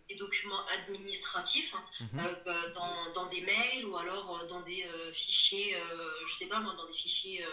des, 0.09 0.15
documents 0.17 0.65
administratifs 0.67 1.75
hein, 1.75 2.06
mmh. 2.12 2.73
dans, 2.75 3.12
dans, 3.15 3.27
des 3.27 3.41
mails 3.41 3.87
ou 3.87 3.97
alors 3.97 4.47
dans 4.47 4.61
des 4.61 4.87
fichiers, 5.12 5.77
je 6.29 6.35
sais 6.37 6.47
pas 6.47 6.61
moi, 6.61 6.75
dans 6.77 6.87
des 6.87 6.93
fichiers 6.93 7.44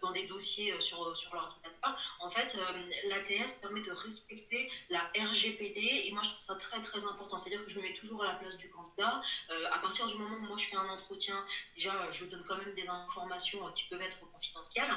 dans 0.00 0.12
des 0.12 0.26
dossiers 0.26 0.72
euh, 0.72 0.80
sur, 0.80 1.16
sur 1.16 1.34
l'ordinateur. 1.34 1.96
En 2.20 2.30
fait, 2.30 2.54
euh, 2.54 3.08
l'ATS 3.08 3.54
permet 3.60 3.80
de 3.80 3.90
respecter 3.90 4.70
la 4.88 5.10
RGPD 5.16 6.04
et 6.04 6.10
moi 6.12 6.22
je 6.22 6.30
trouve 6.30 6.44
ça 6.44 6.54
très 6.54 6.80
très 6.82 7.04
important. 7.04 7.38
C'est-à-dire 7.38 7.64
que 7.64 7.70
je 7.70 7.78
me 7.78 7.82
mets 7.82 7.94
toujours 7.94 8.22
à 8.22 8.26
la 8.26 8.34
place 8.34 8.56
du 8.56 8.70
candidat. 8.70 9.20
Euh, 9.50 9.66
à 9.72 9.78
partir 9.78 10.06
du 10.06 10.14
moment 10.14 10.36
où 10.36 10.46
moi 10.46 10.56
je 10.56 10.66
fais 10.66 10.76
un 10.76 10.88
entretien, 10.88 11.44
déjà 11.74 12.10
je 12.10 12.24
donne 12.24 12.44
quand 12.46 12.56
même 12.56 12.74
des 12.74 12.86
informations 12.86 13.60
qui 13.74 13.84
peuvent 13.84 14.02
être 14.02 14.18
confidentielles 14.52 14.94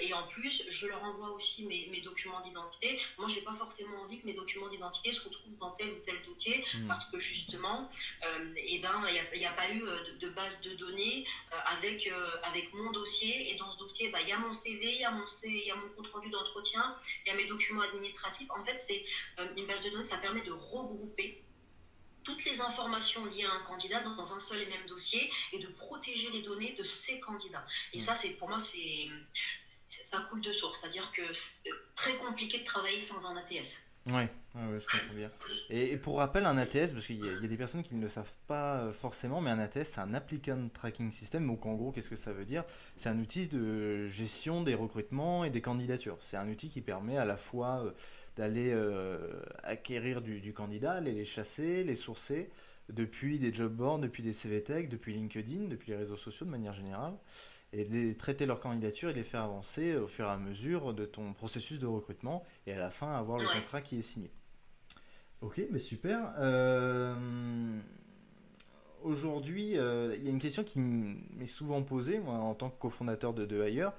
et 0.00 0.12
en 0.12 0.26
plus 0.28 0.62
je 0.68 0.86
leur 0.86 1.02
envoie 1.02 1.30
aussi 1.30 1.64
mes, 1.66 1.88
mes 1.90 2.00
documents 2.00 2.40
d'identité. 2.40 2.98
Moi 3.18 3.28
j'ai 3.28 3.40
pas 3.40 3.54
forcément 3.54 4.00
envie 4.02 4.20
que 4.20 4.26
mes 4.26 4.34
documents 4.34 4.68
d'identité 4.68 5.12
se 5.12 5.20
retrouvent 5.20 5.56
dans 5.58 5.72
tel 5.72 5.88
ou 5.88 5.98
tel 6.06 6.16
dossier 6.22 6.64
hmm. 6.74 6.86
parce 6.86 7.04
que 7.06 7.18
justement, 7.18 7.90
et 8.56 8.76
eh 8.76 8.78
ben 8.78 9.02
il 9.32 9.38
n'y 9.38 9.46
a, 9.46 9.50
a, 9.50 9.54
pas 9.54 9.70
eu 9.70 9.80
de, 9.80 10.18
de, 10.20 10.28
base 10.30 10.60
de 10.60 10.74
données 10.74 11.26
avec, 11.66 12.08
avec 12.42 12.72
mon 12.72 12.92
dossier 12.92 13.52
et 13.52 13.56
dans 13.56 13.70
ce 13.72 13.78
dossier 13.78 14.08
bah, 14.10 14.18
il 14.22 14.28
y 14.28 14.32
a 14.32 14.38
mon 14.38 14.52
CV, 14.52 14.94
il 14.94 15.00
y 15.00 15.04
a 15.04 15.10
mon, 15.10 15.24
y 15.44 15.70
a 15.70 15.74
mon 15.76 15.88
compte 15.90 16.08
rendu 16.08 16.30
d'entretien, 16.30 16.96
il 17.24 17.30
y 17.30 17.32
a 17.32 17.36
mes 17.36 17.46
documents 17.46 17.82
administratifs. 17.82 18.50
En 18.50 18.64
fait, 18.64 18.76
c'est 18.78 19.04
euh, 19.38 19.46
une 19.56 19.66
base 19.66 19.82
de 19.82 19.90
données, 19.90 20.02
ça 20.02 20.18
permet 20.18 20.42
de 20.42 20.52
regrouper 20.52 21.43
toutes 22.24 22.44
les 22.44 22.60
informations 22.60 23.24
liées 23.26 23.44
à 23.44 23.52
un 23.52 23.62
candidat 23.64 24.00
dans 24.00 24.34
un 24.34 24.40
seul 24.40 24.62
et 24.62 24.66
même 24.66 24.86
dossier 24.88 25.30
et 25.52 25.58
de 25.58 25.68
protéger 25.68 26.30
les 26.30 26.42
données 26.42 26.74
de 26.78 26.84
ces 26.84 27.20
candidats. 27.20 27.64
Et 27.92 28.00
ça, 28.00 28.14
c'est 28.14 28.30
pour 28.30 28.48
moi, 28.48 28.58
c'est 28.58 29.08
ça 30.06 30.18
coule 30.30 30.40
de 30.40 30.52
source. 30.52 30.78
C'est-à-dire 30.80 31.10
que 31.12 31.22
c'est 31.32 31.70
très 31.96 32.16
compliqué 32.16 32.60
de 32.60 32.64
travailler 32.64 33.00
sans 33.00 33.24
un 33.26 33.36
ATS. 33.36 33.80
Oui, 34.06 34.24
je 34.54 34.86
comprends 34.86 35.14
bien. 35.14 35.30
Et, 35.70 35.96
pour 35.96 36.18
rappel, 36.18 36.44
un 36.44 36.58
ATS, 36.58 36.92
parce 36.92 37.06
qu'il 37.06 37.24
y, 37.24 37.28
a 37.28 37.48
des 37.48 37.56
personnes 37.56 37.82
qui 37.82 37.94
ne 37.94 38.02
le 38.02 38.10
savent 38.10 38.34
pas 38.46 38.76
euh, 38.76 38.92
forcément, 38.92 39.40
mais 39.40 39.50
un 39.50 39.58
ATS, 39.58 39.84
c'est 39.84 40.00
un 40.00 40.12
Applicant 40.12 40.68
Tracking 40.74 41.10
System. 41.10 41.46
Donc 41.46 41.64
en 41.64 41.74
gros, 41.74 41.90
qu'est-ce 41.90 42.10
que 42.10 42.16
ça 42.16 42.34
veut 42.34 42.44
dire? 42.44 42.64
C'est 42.96 43.08
un 43.08 43.18
outil 43.18 43.48
de 43.48 44.06
gestion 44.08 44.62
des 44.62 44.74
recrutements 44.74 45.44
et 45.44 45.50
des 45.50 45.62
candidatures. 45.62 46.18
C'est 46.20 46.36
un 46.36 46.48
outil 46.50 46.68
qui 46.68 46.82
permet 46.82 47.16
à 47.16 47.24
la 47.24 47.38
fois 47.38 47.82
euh, 47.82 47.92
d'aller 48.36 48.72
euh, 48.72 49.18
acquérir 49.62 50.22
du, 50.22 50.40
du, 50.40 50.52
candidat, 50.52 50.92
aller 50.92 51.12
les 51.12 51.24
chasser, 51.24 51.84
les 51.84 51.96
sourcer, 51.96 52.50
depuis 52.88 53.38
des 53.38 53.52
job 53.52 53.72
boards, 53.72 53.98
depuis 53.98 54.22
des 54.22 54.32
CVTech, 54.32 54.88
depuis 54.88 55.14
LinkedIn, 55.14 55.68
depuis 55.68 55.92
les 55.92 55.96
réseaux 55.96 56.16
sociaux 56.16 56.46
de 56.46 56.50
manière 56.50 56.74
générale 56.74 57.14
et 57.74 57.84
de 57.84 58.12
traiter 58.12 58.46
leur 58.46 58.60
candidature 58.60 59.10
et 59.10 59.12
de 59.12 59.18
les 59.18 59.24
faire 59.24 59.42
avancer 59.42 59.96
au 59.96 60.06
fur 60.06 60.26
et 60.26 60.30
à 60.30 60.36
mesure 60.36 60.94
de 60.94 61.04
ton 61.04 61.32
processus 61.32 61.78
de 61.78 61.86
recrutement 61.86 62.44
et 62.66 62.72
à 62.72 62.78
la 62.78 62.90
fin 62.90 63.12
avoir 63.12 63.38
le 63.38 63.46
contrat 63.46 63.80
qui 63.80 63.98
est 63.98 64.02
signé. 64.02 64.30
Ok, 65.40 65.60
mais 65.70 65.80
super. 65.80 66.32
Euh, 66.38 67.14
aujourd'hui, 69.02 69.76
euh, 69.76 70.14
il 70.16 70.24
y 70.24 70.28
a 70.28 70.30
une 70.30 70.38
question 70.38 70.62
qui 70.62 70.78
m'est 70.78 71.46
souvent 71.46 71.82
posée, 71.82 72.20
moi, 72.20 72.34
en 72.34 72.54
tant 72.54 72.70
que 72.70 72.78
cofondateur 72.78 73.34
de, 73.34 73.44
de. 73.44 73.90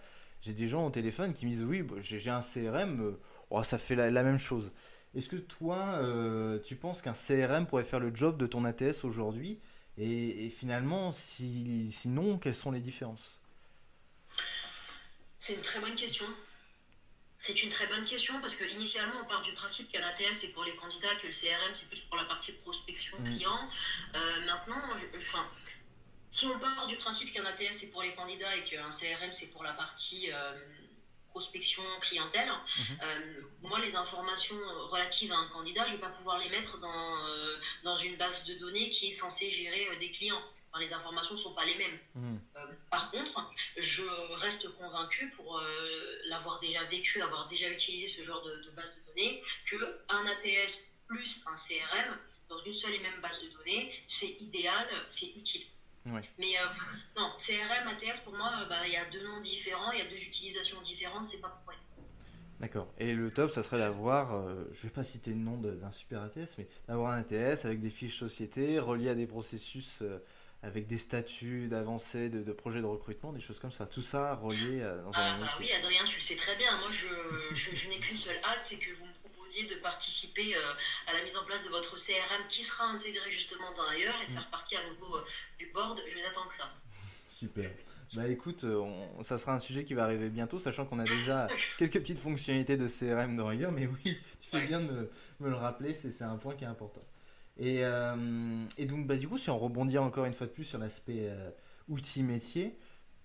J'ai 0.41 0.53
des 0.53 0.67
gens 0.67 0.87
au 0.87 0.89
téléphone 0.89 1.33
qui 1.33 1.45
me 1.45 1.51
disent 1.51 1.63
Oui, 1.63 1.81
bah, 1.81 1.95
j'ai 1.99 2.29
un 2.29 2.39
CRM, 2.39 3.01
euh, 3.01 3.19
oh, 3.49 3.63
ça 3.63 3.77
fait 3.77 3.95
la, 3.95 4.23
même 4.23 4.39
chose. 4.39 4.71
Est-ce 5.15 5.29
que 5.29 5.35
toi, 5.35 6.01
tu 6.63 6.75
penses 6.75 7.01
qu'un 7.01 7.13
CRM 7.13 7.67
pourrait 7.67 7.83
faire 7.83 7.99
le 7.99 8.13
job 8.13 8.37
de 8.37 8.47
ton 8.47 8.65
ATS 8.65 9.03
aujourd'hui 9.03 9.59
et, 9.97 10.49
finalement, 10.49 11.11
si, 11.11 11.91
sinon, 11.91 12.37
quelles 12.37 12.55
sont 12.55 12.71
les 12.71 12.81
différences? 12.81 13.41
C'est 15.39 15.53
une 15.53 15.61
très 15.61 15.79
bonne 15.79 15.95
question. 15.95 16.25
C'est 17.39 17.61
une 17.61 17.69
très 17.69 17.85
bonne 17.85 18.03
question 18.03 18.41
parce 18.41 18.55
qu'initialement, 18.55 19.21
on 19.23 19.27
part 19.27 19.43
du 19.43 19.53
principe 19.53 19.91
qu'un 19.91 20.01
ATS 20.01 20.39
c'est 20.41 20.47
pour 20.47 20.63
les 20.63 20.75
candidats, 20.77 21.15
que 21.21 21.27
le 21.27 21.33
CRM 21.33 21.75
c'est 21.75 21.87
plus 21.87 22.01
pour 22.01 22.17
la 22.17 22.25
partie 22.25 22.51
prospection 22.51 23.19
mm. 23.19 23.23
client. 23.25 23.69
Euh, 24.15 24.45
maintenant, 24.47 24.81
enfin, 25.15 25.47
si 26.31 26.47
on 26.47 26.57
part 26.57 26.87
du 26.87 26.95
principe 26.97 27.31
qu'un 27.31 27.45
ATS 27.45 27.73
c'est 27.73 27.87
pour 27.87 28.01
les 28.01 28.15
candidats 28.15 28.55
et 28.55 28.63
qu'un 28.63 28.89
CRM 28.89 29.31
c'est 29.31 29.45
pour 29.47 29.63
la 29.63 29.73
partie 29.73 30.31
euh, 30.31 30.57
prospection 31.35 31.83
clientèle. 31.99 32.49
Mhm. 32.77 32.97
moi, 33.61 33.79
les 33.79 33.93
informations 33.95 34.61
relatives 34.93 35.31
à 35.33 35.35
un 35.35 35.47
candidat, 35.47 35.83
je 35.85 35.91
ne 35.91 35.95
vais 35.95 36.01
pas 36.01 36.13
pouvoir 36.17 36.37
les 36.39 36.49
mettre 36.49 36.77
dans, 36.79 37.17
dans 37.83 37.97
une 37.97 38.15
base 38.15 38.43
de 38.45 38.53
données 38.53 38.89
qui 38.89 39.09
est 39.09 39.17
censée 39.23 39.49
gérer 39.51 39.83
des 39.99 40.11
clients 40.11 40.41
les 40.79 40.93
informations 40.93 41.35
ne 41.35 41.39
sont 41.39 41.53
pas 41.53 41.65
les 41.65 41.75
mêmes. 41.75 41.99
Euh, 42.17 42.59
par 42.89 43.11
contre, 43.11 43.51
je 43.77 44.03
reste 44.35 44.67
convaincu, 44.75 45.29
pour 45.35 45.57
euh, 45.57 46.21
l'avoir 46.25 46.59
déjà 46.59 46.83
vécu, 46.85 47.21
avoir 47.21 47.47
déjà 47.47 47.69
utilisé 47.69 48.07
ce 48.07 48.23
genre 48.23 48.41
de, 48.43 48.69
base 48.75 48.93
de 48.95 49.11
données, 49.11 49.41
qu'un 49.69 50.25
ATS 50.25 50.89
plus 51.07 51.43
un 51.47 51.55
CRM 51.55 52.17
dans 52.49 52.59
une 52.63 52.73
seule 52.73 52.93
et 52.93 52.99
même 52.99 53.19
base 53.21 53.39
de 53.41 53.49
données, 53.57 53.91
c'est 54.07 54.37
idéal, 54.39 54.87
c'est 55.07 55.31
utile. 55.35 55.65
Mais 56.05 56.57
euh, 56.59 56.67
non, 57.17 57.31
CRM, 57.37 57.87
ATS, 57.87 58.19
pour 58.23 58.35
moi, 58.35 58.51
bah, 58.69 58.85
il 58.85 58.93
y 58.93 58.97
a 58.97 59.05
deux 59.05 59.23
noms 59.23 59.41
différents, 59.41 59.91
il 59.91 59.99
y 59.99 60.01
a 60.01 60.05
deux 60.05 60.17
utilisations 60.17 60.81
différentes, 60.81 61.27
c'est 61.27 61.41
pas 61.41 61.49
pour 61.49 61.73
D'accord. 62.59 62.87
Et 62.97 63.13
le 63.13 63.31
top, 63.31 63.51
ça 63.51 63.63
serait 63.63 63.79
d'avoir, 63.79 64.41
je 64.71 64.83
vais 64.83 64.89
pas 64.89 65.03
citer 65.03 65.31
le 65.31 65.37
nom 65.37 65.57
d'un 65.57 65.91
super 65.91 66.21
ATS, 66.21 66.57
mais 66.57 66.69
d'avoir 66.87 67.11
un 67.11 67.19
ATS 67.19 67.65
avec 67.65 67.81
des 67.81 67.89
fiches 67.89 68.17
société 68.17 68.79
reliées 68.79 69.09
à 69.09 69.15
des 69.15 69.27
processus 69.27 70.01
avec 70.63 70.87
des 70.87 70.97
statuts 70.97 71.67
d'avancée, 71.67 72.29
de, 72.29 72.51
projets 72.53 72.79
de 72.79 72.85
recrutement, 72.85 73.33
des 73.33 73.41
choses 73.41 73.59
comme 73.59 73.73
ça. 73.73 73.85
Tout 73.85 74.01
ça 74.01 74.35
relié 74.35 74.79
dans 74.79 75.19
un 75.19 75.35
ah, 75.35 75.37
bah 75.41 75.49
Oui, 75.59 75.69
Adrien, 75.73 76.05
tu 76.05 76.15
le 76.15 76.21
sais 76.21 76.37
très 76.37 76.55
bien. 76.55 76.77
Moi, 76.77 76.89
je, 76.91 77.89
n'ai 77.89 77.97
qu'une 77.97 78.17
seule 78.17 78.39
hâte, 78.43 78.61
c'est 78.63 78.77
que 78.77 78.89
vous 78.97 79.05
me 79.05 79.14
de 79.63 79.75
participer 79.75 80.55
euh, 80.55 80.73
à 81.07 81.13
la 81.13 81.23
mise 81.23 81.35
en 81.37 81.45
place 81.45 81.63
de 81.63 81.69
votre 81.69 81.95
CRM 81.95 82.47
qui 82.49 82.63
sera 82.63 82.85
intégré 82.85 83.31
justement 83.31 83.71
dans 83.73 83.87
ailleurs 83.87 84.15
et 84.21 84.27
de 84.27 84.31
mm. 84.31 84.35
faire 84.35 84.49
partie 84.49 84.75
à 84.75 84.87
nouveau 84.89 85.15
euh, 85.15 85.25
du 85.57 85.67
board. 85.67 85.99
Je 86.11 86.21
n'attends 86.21 86.47
que 86.47 86.55
ça. 86.55 86.69
Super. 87.27 87.71
Bah 88.13 88.27
écoute, 88.29 88.63
euh, 88.63 88.85
ça 89.21 89.37
sera 89.37 89.53
un 89.53 89.59
sujet 89.59 89.83
qui 89.83 89.93
va 89.93 90.05
arriver 90.05 90.29
bientôt, 90.29 90.57
sachant 90.57 90.85
qu'on 90.85 90.99
a 90.99 91.03
déjà 91.03 91.47
quelques 91.77 91.99
petites 91.99 92.19
fonctionnalités 92.19 92.77
de 92.77 92.87
CRM 92.87 93.35
dans 93.35 93.49
ailleurs, 93.49 93.71
mais 93.71 93.87
oui, 93.87 94.17
tu 94.39 94.49
fais 94.49 94.65
bien 94.65 94.79
de 94.79 94.85
me, 94.85 95.11
me 95.41 95.49
le 95.49 95.55
rappeler, 95.55 95.93
c'est 95.93 96.23
un 96.23 96.37
point 96.37 96.55
qui 96.55 96.63
est 96.63 96.67
important. 96.67 97.01
Et, 97.57 97.79
euh, 97.83 98.65
et, 98.77 98.85
donc, 98.85 99.07
bah, 99.07 99.17
du 99.17 99.27
coup, 99.27 99.37
si 99.37 99.49
on 99.49 99.57
rebondit 99.57 99.97
encore 99.97 100.25
une 100.25 100.33
fois 100.33 100.47
de 100.47 100.51
plus 100.51 100.63
sur 100.65 100.77
l'aspect 100.77 101.29
euh, 101.29 101.49
outil 101.87 102.23
métier, 102.23 102.77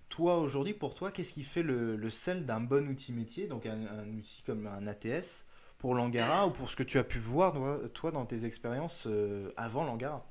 toi 0.09 0.37
aujourd'hui, 0.37 0.73
pour 0.73 0.93
toi, 0.95 1.11
qu'est-ce 1.11 1.33
qui 1.33 1.43
fait 1.43 1.63
le, 1.63 1.95
le 1.95 2.09
sel 2.09 2.45
d'un 2.45 2.59
bon 2.59 2.87
outil 2.89 3.13
métier, 3.13 3.47
donc 3.47 3.65
un, 3.65 4.07
outil 4.17 4.41
comme 4.43 4.67
un 4.67 4.87
ATS, 4.87 5.45
pour 5.81 5.95
l'Angara 5.95 6.45
ou 6.45 6.51
pour 6.51 6.69
ce 6.69 6.75
que 6.75 6.83
tu 6.83 6.99
as 6.99 7.03
pu 7.03 7.17
voir, 7.17 7.55
toi, 7.95 8.11
dans 8.11 8.25
tes 8.27 8.45
expériences 8.45 9.07
euh, 9.07 9.51
avant 9.57 9.83
l'Angara 9.83 10.23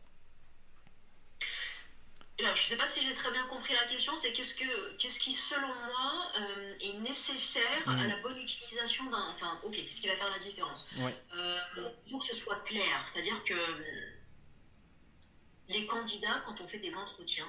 je 2.39 2.45
ne 2.45 2.57
sais 2.57 2.77
pas 2.77 2.89
si 2.89 3.07
j'ai 3.07 3.15
très 3.15 3.31
bien 3.33 3.47
compris 3.49 3.75
la 3.75 3.87
question, 3.87 4.17
c'est 4.17 4.33
qu'est-ce, 4.33 4.55
que, 4.55 4.97
qu'est-ce 4.97 5.21
qui, 5.21 5.33
selon 5.33 5.67
moi, 5.67 6.33
euh, 6.39 6.75
est 6.81 6.95
nécessaire 7.01 7.83
à 7.87 7.93
mm. 7.93 8.09
la 8.09 8.17
bonne 8.19 8.39
utilisation 8.39 9.05
d'un... 9.11 9.35
Enfin, 9.35 9.61
ok, 9.63 9.73
qu'est-ce 9.73 10.01
qui 10.01 10.09
va 10.09 10.17
faire 10.17 10.31
la 10.31 10.39
différence 10.39 10.89
euh, 11.37 11.59
Il 12.07 12.13
faut 12.13 12.19
que 12.19 12.27
ce 12.27 12.37
soit 12.37 12.61
clair, 12.65 13.07
c'est-à-dire 13.07 13.43
que 13.45 13.55
les 15.69 15.87
candidats, 15.87 16.43
quand 16.47 16.61
on 16.61 16.67
fait 16.67 16.79
des 16.79 16.97
entretiens, 16.97 17.49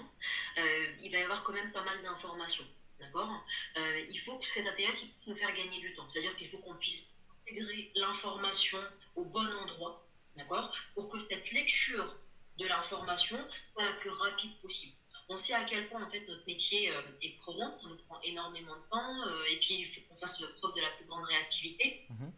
euh, 0.58 0.88
il 1.02 1.12
va 1.12 1.20
y 1.20 1.24
avoir 1.24 1.44
quand 1.44 1.54
même 1.54 1.72
pas 1.72 1.84
mal 1.84 2.02
d'informations. 2.04 2.66
D'accord? 3.00 3.32
Il 3.78 4.20
faut 4.20 4.38
que 4.38 4.46
cet 4.46 4.68
ATS 4.68 4.76
puisse 4.76 5.28
nous 5.28 5.36
faire 5.36 5.56
gagner 5.56 5.80
du 5.80 5.94
temps. 5.96 6.08
C'est-à-dire 6.10 6.36
qu'il 6.36 6.50
faut 6.50 6.60
qu'on 6.60 6.76
puisse 6.76 7.11
intégrer 7.42 7.92
l'information 7.96 8.80
au 9.16 9.24
bon 9.24 9.48
endroit. 9.64 10.04
D'accord 10.36 10.74
Pour 10.96 11.10
que 11.10 11.20
cette 11.20 11.52
lecture 11.52 12.16
de 12.58 12.66
l'information 12.66 13.38
soit 13.74 13.86
la 13.86 13.94
plus 13.94 14.10
rapide 14.10 14.52
possible. 14.62 14.94
On 15.30 15.38
sait 15.38 15.54
à 15.54 15.64
quel 15.64 15.88
point 15.88 16.06
en 16.06 16.10
fait 16.10 16.26
notre 16.28 16.46
métier 16.46 16.92
euh, 16.92 17.02
est 17.22 17.38
prenant, 17.38 17.74
ça 17.74 17.88
nous 17.88 17.96
prend 18.08 18.20
énormément 18.22 18.76
de 18.76 18.82
temps, 18.90 19.28
euh, 19.28 19.44
et 19.50 19.58
puis 19.60 19.76
il 19.76 19.88
faut 19.94 20.02
qu'on 20.08 20.18
fasse 20.18 20.44
preuve 20.60 20.76
de 20.76 20.82
la 20.82 20.90
plus 20.92 21.06
grande 21.06 21.24
réactivité. 21.24 22.06
Mhm 22.10 22.32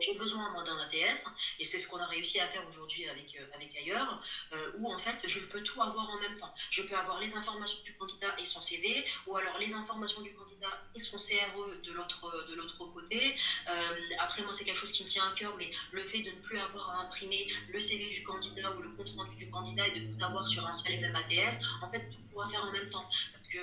j'ai 0.00 0.14
besoin 0.14 0.50
moi 0.50 0.62
d'un 0.62 0.78
ATS 0.78 1.24
et 1.58 1.64
c'est 1.64 1.78
ce 1.78 1.88
qu'on 1.88 1.98
a 1.98 2.06
réussi 2.06 2.38
à 2.40 2.48
faire 2.48 2.66
aujourd'hui 2.68 3.08
avec, 3.08 3.34
euh, 3.36 3.44
avec 3.54 3.74
ailleurs 3.76 4.22
euh, 4.52 4.72
où 4.78 4.92
en 4.92 4.98
fait 4.98 5.16
je 5.24 5.40
peux 5.40 5.62
tout 5.62 5.80
avoir 5.80 6.08
en 6.10 6.18
même 6.18 6.36
temps. 6.38 6.52
Je 6.70 6.82
peux 6.82 6.94
avoir 6.96 7.20
les 7.20 7.32
informations 7.34 7.78
du 7.84 7.94
candidat 7.94 8.34
et 8.38 8.46
son 8.46 8.60
CV 8.60 9.04
ou 9.26 9.36
alors 9.36 9.58
les 9.58 9.72
informations 9.72 10.20
du 10.20 10.32
candidat 10.34 10.80
et 10.94 10.98
son 10.98 11.16
CRE 11.16 11.82
de 11.82 11.92
l'autre 11.92 12.46
de 12.48 12.54
l'autre 12.54 12.84
côté. 12.86 13.34
Euh, 13.68 13.94
après 14.18 14.42
moi 14.42 14.52
c'est 14.52 14.64
quelque 14.64 14.78
chose 14.78 14.92
qui 14.92 15.04
me 15.04 15.08
tient 15.08 15.28
à 15.28 15.34
cœur 15.34 15.54
mais 15.56 15.70
le 15.92 16.04
fait 16.04 16.20
de 16.20 16.30
ne 16.30 16.40
plus 16.40 16.58
avoir 16.58 16.90
à 16.90 17.02
imprimer 17.02 17.48
le 17.68 17.80
CV 17.80 18.10
du 18.10 18.22
candidat 18.22 18.70
ou 18.72 18.82
le 18.82 18.90
compte 18.90 19.10
rendu 19.16 19.36
du 19.36 19.50
candidat 19.50 19.86
et 19.88 20.00
de 20.00 20.12
tout 20.12 20.24
avoir 20.24 20.46
sur 20.46 20.66
un 20.66 20.72
seul 20.72 20.92
et 20.92 20.98
même 20.98 21.16
ATS, 21.16 21.58
en 21.82 21.90
fait 21.90 22.08
tout 22.10 22.20
pouvoir 22.28 22.50
faire 22.50 22.64
en 22.64 22.72
même 22.72 22.90
temps. 22.90 23.08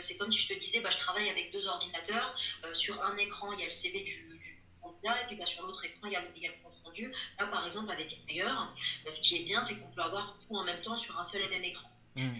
C'est 0.01 0.17
comme 0.17 0.31
si 0.31 0.39
je 0.39 0.53
te 0.53 0.59
disais 0.59 0.79
bah, 0.81 0.89
je 0.89 0.97
travaille 0.97 1.29
avec 1.29 1.51
deux 1.51 1.67
ordinateurs, 1.67 2.35
sur 2.73 3.01
un 3.03 3.15
écran 3.17 3.53
il 3.53 3.59
y 3.59 3.63
a 3.63 3.67
le 3.67 3.71
CV 3.71 4.01
du 4.01 4.54
et 4.89 5.27
puis 5.27 5.35
bah, 5.35 5.45
sur 5.45 5.65
l'autre 5.65 5.83
écran, 5.85 6.07
il 6.07 6.13
y 6.13 6.15
a 6.15 6.21
le, 6.21 6.63
compte 6.63 6.73
rendu. 6.83 7.11
Là, 7.39 7.47
par 7.47 7.65
exemple, 7.65 7.91
avec 7.91 8.17
ailleurs, 8.29 8.73
bah, 9.03 9.11
ce 9.11 9.21
qui 9.21 9.37
est 9.37 9.43
bien, 9.43 9.61
c'est 9.61 9.79
qu'on 9.79 9.89
peut 9.89 10.01
avoir 10.01 10.37
tout 10.47 10.55
en 10.55 10.63
même 10.63 10.81
temps 10.81 10.97
sur 10.97 11.17
un 11.19 11.23
seul 11.23 11.41
et 11.41 11.49
même 11.49 11.63
écran. 11.63 11.89
Hmm. 12.15 12.31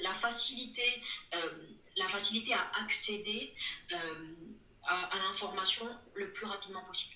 La, 0.00 0.14
facilité, 0.14 0.82
euh, 1.34 1.38
la 1.96 2.08
facilité 2.08 2.52
à 2.52 2.70
accéder 2.82 3.54
euh, 3.92 3.96
à, 4.84 5.16
l'information 5.28 5.86
le 6.14 6.30
plus 6.32 6.46
rapidement 6.46 6.82
possible. 6.84 7.14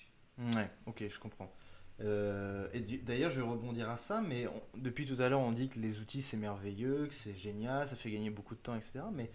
Ouais, 0.55 0.69
ok, 0.85 1.03
je 1.07 1.19
comprends. 1.19 1.53
Euh, 2.01 2.67
et 2.73 2.81
d'ailleurs, 2.97 3.29
je 3.29 3.37
vais 3.41 3.47
rebondir 3.47 3.89
à 3.89 3.97
ça, 3.97 4.21
mais 4.21 4.47
depuis 4.75 5.05
tout 5.05 5.21
à 5.21 5.29
l'heure, 5.29 5.39
on 5.39 5.51
dit 5.51 5.69
que 5.69 5.79
les 5.79 5.99
outils 5.99 6.21
c'est 6.21 6.37
merveilleux, 6.37 7.07
que 7.07 7.13
c'est 7.13 7.35
génial, 7.35 7.87
ça 7.87 7.95
fait 7.95 8.11
gagner 8.11 8.31
beaucoup 8.31 8.55
de 8.55 8.59
temps, 8.59 8.75
etc. 8.75 9.01
Mais 9.13 9.29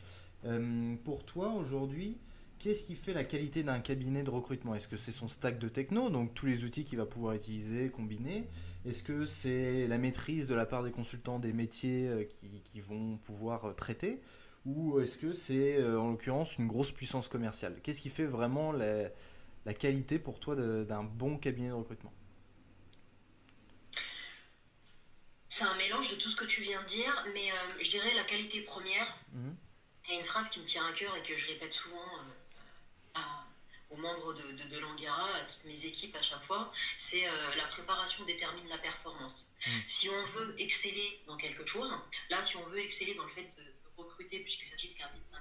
pour 1.04 1.24
toi, 1.24 1.50
aujourd'hui, 1.50 2.18
Qu'est-ce 2.60 2.84
qui 2.84 2.94
fait 2.94 3.14
la 3.14 3.24
qualité 3.24 3.62
d'un 3.62 3.80
cabinet 3.80 4.22
de 4.22 4.28
recrutement? 4.28 4.74
Est-ce 4.74 4.86
que 4.86 4.98
c'est 4.98 5.12
son 5.12 5.28
stack 5.28 5.58
de 5.58 5.70
techno, 5.70 6.10
donc 6.10 6.34
tous 6.34 6.44
les 6.44 6.62
outils 6.62 6.84
qu'il 6.84 6.98
va 6.98 7.06
pouvoir 7.06 7.34
utiliser, 7.34 7.88
combiner? 7.88 8.44
Est-ce 8.84 9.02
que 9.02 9.24
c'est 9.24 9.86
la 9.86 9.96
maîtrise 9.96 10.46
de 10.46 10.54
la 10.54 10.66
part 10.66 10.82
des 10.82 10.90
consultants 10.90 11.38
des 11.38 11.54
métiers 11.54 12.06
euh, 12.06 12.24
qui, 12.64 12.82
vont 12.82 13.16
pouvoir 13.16 13.64
euh, 13.64 13.72
traiter? 13.72 14.20
Ou 14.66 15.00
est-ce 15.00 15.16
que 15.16 15.32
c'est 15.32 15.78
euh, 15.78 15.98
en 15.98 16.10
l'occurrence 16.10 16.58
une 16.58 16.66
grosse 16.66 16.92
puissance 16.92 17.28
commerciale? 17.28 17.80
Qu'est-ce 17.82 18.02
qui 18.02 18.10
fait 18.10 18.26
vraiment 18.26 18.72
la, 18.72 19.08
qualité 19.72 20.18
pour 20.18 20.38
toi 20.38 20.54
d'un 20.54 21.02
bon 21.02 21.38
cabinet 21.38 21.68
de 21.68 21.74
recrutement? 21.74 22.12
C'est 25.48 25.64
un 25.64 25.76
mélange 25.78 26.10
de 26.10 26.16
tout 26.16 26.28
ce 26.28 26.36
que 26.36 26.44
tu 26.44 26.60
viens 26.60 26.82
de 26.82 26.88
dire, 26.88 27.26
mais 27.32 27.48
je 27.82 27.88
dirais 27.88 28.14
la 28.14 28.24
qualité 28.24 28.60
première. 28.60 29.16
Mmh. 29.32 29.48
Il 30.08 30.14
y 30.14 30.16
a 30.18 30.20
une 30.20 30.26
phrase 30.26 30.50
qui 30.50 30.60
me 30.60 30.66
tient 30.66 30.86
à 30.86 30.92
cœur 30.92 31.16
et 31.16 31.22
que 31.22 31.38
je 31.38 31.46
répète 31.46 31.72
souvent 31.72 32.04
aux 33.90 33.96
membres 33.96 34.32
de, 34.34 34.52
de, 34.52 34.78
l'Angara, 34.78 35.34
à 35.34 35.40
toutes 35.44 35.64
mes 35.64 35.84
équipes 35.84 36.14
à 36.14 36.22
chaque 36.22 36.42
fois, 36.44 36.72
c'est 36.96 37.26
euh, 37.26 37.54
la 37.56 37.64
préparation 37.64 38.24
détermine 38.24 38.68
la 38.68 38.78
performance. 38.78 39.46
Mm. 39.66 39.70
Si 39.86 40.08
on 40.08 40.24
veut 40.26 40.54
exceller 40.58 41.20
dans 41.26 41.36
quelque 41.36 41.66
chose, 41.66 41.92
là, 42.28 42.40
si 42.40 42.56
on 42.56 42.64
veut 42.66 42.78
exceller 42.78 43.14
dans 43.14 43.24
le 43.24 43.30
fait 43.30 43.42
de, 43.42 43.74
recruter, 43.96 44.40
puisqu'il 44.40 44.66
s'agit 44.66 44.88
d'un 44.88 45.04
cabinet 45.04 45.20
de 45.30 45.36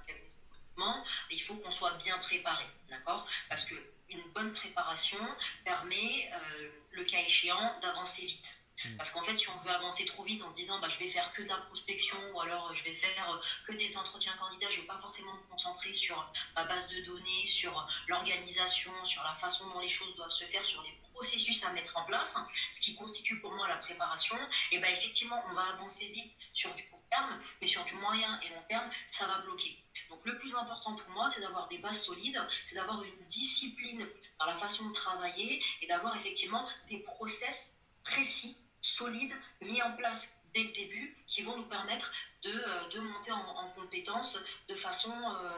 recrutement, 0.52 1.04
il 1.32 1.42
faut 1.42 1.56
qu'on 1.56 1.72
soit 1.72 1.94
bien 1.94 2.18
préparé, 2.18 2.66
d'accord? 2.90 3.26
Parce 3.48 3.64
qu'une 3.64 4.24
bonne 4.34 4.52
préparation 4.52 5.20
permet, 5.64 6.30
euh, 6.34 6.70
le 6.92 7.04
cas 7.06 7.22
échéant, 7.22 7.80
d'avancer 7.82 8.24
vite. 8.26 8.58
Mm. 8.86 8.96
Parce 8.98 9.12
qu'en 9.12 9.24
fait, 9.24 9.36
si 9.36 9.50
on 9.50 9.58
veut 9.58 9.72
avancer 9.72 10.06
trop 10.06 10.24
vite 10.24 10.42
en 10.42 10.50
se 10.50 10.56
disant 10.56 10.80
bah, 10.80 10.88
je 10.88 10.98
vais 11.00 11.10
faire 11.10 11.32
que 11.34 11.42
de 11.42 11.48
la 11.48 11.58
prospection 11.58 12.18
ou 12.34 12.40
alors 12.40 12.74
je 12.74 12.84
vais 12.84 12.94
faire 12.94 13.30
euh, 13.32 13.38
que 13.68 13.74
des 13.74 13.98
entretiens 13.98 14.36
candidats, 14.38 14.70
je 14.70 14.78
ne 14.78 14.82
vais 14.82 14.88
pas 14.88 15.00
forcément 15.02 15.34
me 15.34 15.50
concentrer 15.50 15.94
sur 15.94 16.32
ma 16.56 16.64
base 16.66 16.88
de 16.88 17.02
données, 17.02 17.46
sur 17.46 17.88
l'organisation, 18.08 18.94
sur 19.06 19.24
la 19.24 19.36
façon 19.36 19.68
dont 19.70 19.80
les 19.80 19.90
choses 19.90 20.16
doivent 20.16 20.30
se 20.30 20.46
faire, 20.46 20.64
sur 20.64 20.82
les 20.84 20.94
processus 21.14 21.64
à 21.66 21.74
mettre 21.74 21.98
en 21.98 22.06
place, 22.06 22.38
ce 22.72 22.80
qui 22.80 22.96
constitue 22.96 23.42
pour 23.42 23.52
moi 23.52 23.68
la 23.68 23.78
préparation, 23.78 24.38
et 24.72 24.80
bien 24.80 24.90
effectivement, 24.90 25.44
on 25.50 25.54
va 25.54 25.64
avancer 25.74 26.08
vite 26.08 26.32
sur 26.54 26.74
du 26.76 26.88
court 26.88 27.04
terme, 27.12 27.42
mais 27.62 27.68
sur 27.68 27.84
du 27.84 27.96
moyen 27.96 28.40
et 28.42 28.50
long 28.50 28.64
terme, 28.70 28.90
ça 29.08 29.26
va 29.26 29.40
bloquer. 29.40 29.84
Donc 30.10 30.22
le 30.24 30.38
plus 30.38 30.56
important 30.56 30.96
pour 30.96 31.10
moi, 31.10 31.30
c'est 31.30 31.42
d'avoir 31.42 31.68
des 31.68 31.80
bases 31.80 32.04
solides, 32.04 32.42
c'est 32.66 32.76
d'avoir 32.76 33.04
une 33.04 33.26
discipline 33.28 34.08
dans 34.40 34.46
la 34.46 34.58
façon 34.58 34.88
de 34.88 34.94
travailler 34.94 35.62
et 35.82 35.88
d'avoir 35.88 36.16
effectivement 36.16 36.66
des 36.88 37.00
process 37.00 37.78
précis 38.04 38.58
solides 38.82 39.34
mis 39.62 39.82
en 39.82 39.94
place 39.94 40.34
dès 40.54 40.64
le 40.64 40.72
début 40.72 41.16
qui 41.28 41.42
vont 41.44 41.58
nous 41.58 41.66
permettre 41.66 42.12
de, 42.44 42.52
euh, 42.52 42.90
de 42.90 43.00
monter 43.00 43.32
en, 43.32 43.38
en 43.38 43.70
compétences 43.70 44.38
de 44.68 44.76
façon, 44.76 45.14
euh, 45.14 45.50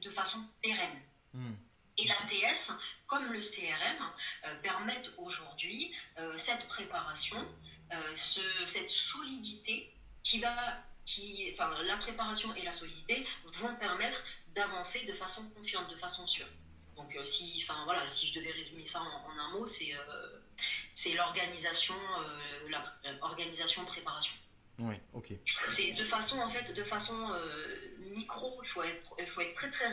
de 0.00 0.10
façon 0.10 0.38
pérenne. 0.62 1.00
Hmm. 1.32 1.54
Et 1.98 2.06
l'ATS, 2.06 2.72
comme 3.06 3.32
le 3.32 3.40
CRM, 3.40 4.02
euh, 4.46 4.54
permettent 4.62 5.10
aujourd'hui 5.18 5.94
cette 6.36 6.66
préparation, 6.68 7.46
ce, 8.16 8.40
cette 8.66 8.88
solidité 8.88 9.94
qui 10.24 10.40
va, 10.40 10.82
qui, 11.04 11.50
enfin, 11.52 11.70
la 11.82 11.98
préparation 11.98 12.54
et 12.54 12.62
la 12.62 12.72
solidité 12.72 13.26
vont 13.44 13.74
permettre 13.76 14.22
d'avancer 14.54 15.04
de 15.04 15.12
façon 15.12 15.46
confiante, 15.50 15.90
de 15.90 15.96
façon 15.96 16.26
sûre. 16.26 16.48
Donc, 16.96 17.14
si, 17.24 17.62
enfin, 17.62 17.84
voilà, 17.84 18.06
si 18.06 18.28
je 18.28 18.38
devais 18.40 18.52
résumer 18.52 18.86
ça 18.86 19.02
en, 19.02 19.30
en 19.30 19.38
un 19.38 19.50
mot, 19.50 19.66
c'est 19.66 19.94
c'est 20.94 21.12
l'organisation, 21.14 21.94
euh, 23.04 23.84
préparation. 23.86 24.34
Oui, 24.78 24.94
ok. 25.12 25.32
C'est 25.68 25.92
de 25.92 26.04
façon 26.04 26.38
en 26.38 26.48
fait, 26.48 26.72
de 26.72 26.82
façon 26.82 27.14
euh, 27.30 27.96
micro, 28.14 28.58
il 28.62 28.68
faut 28.68 28.82
être, 28.82 29.28
faut 29.28 29.40
être 29.42 29.54
très 29.54 29.70
très 29.70 29.86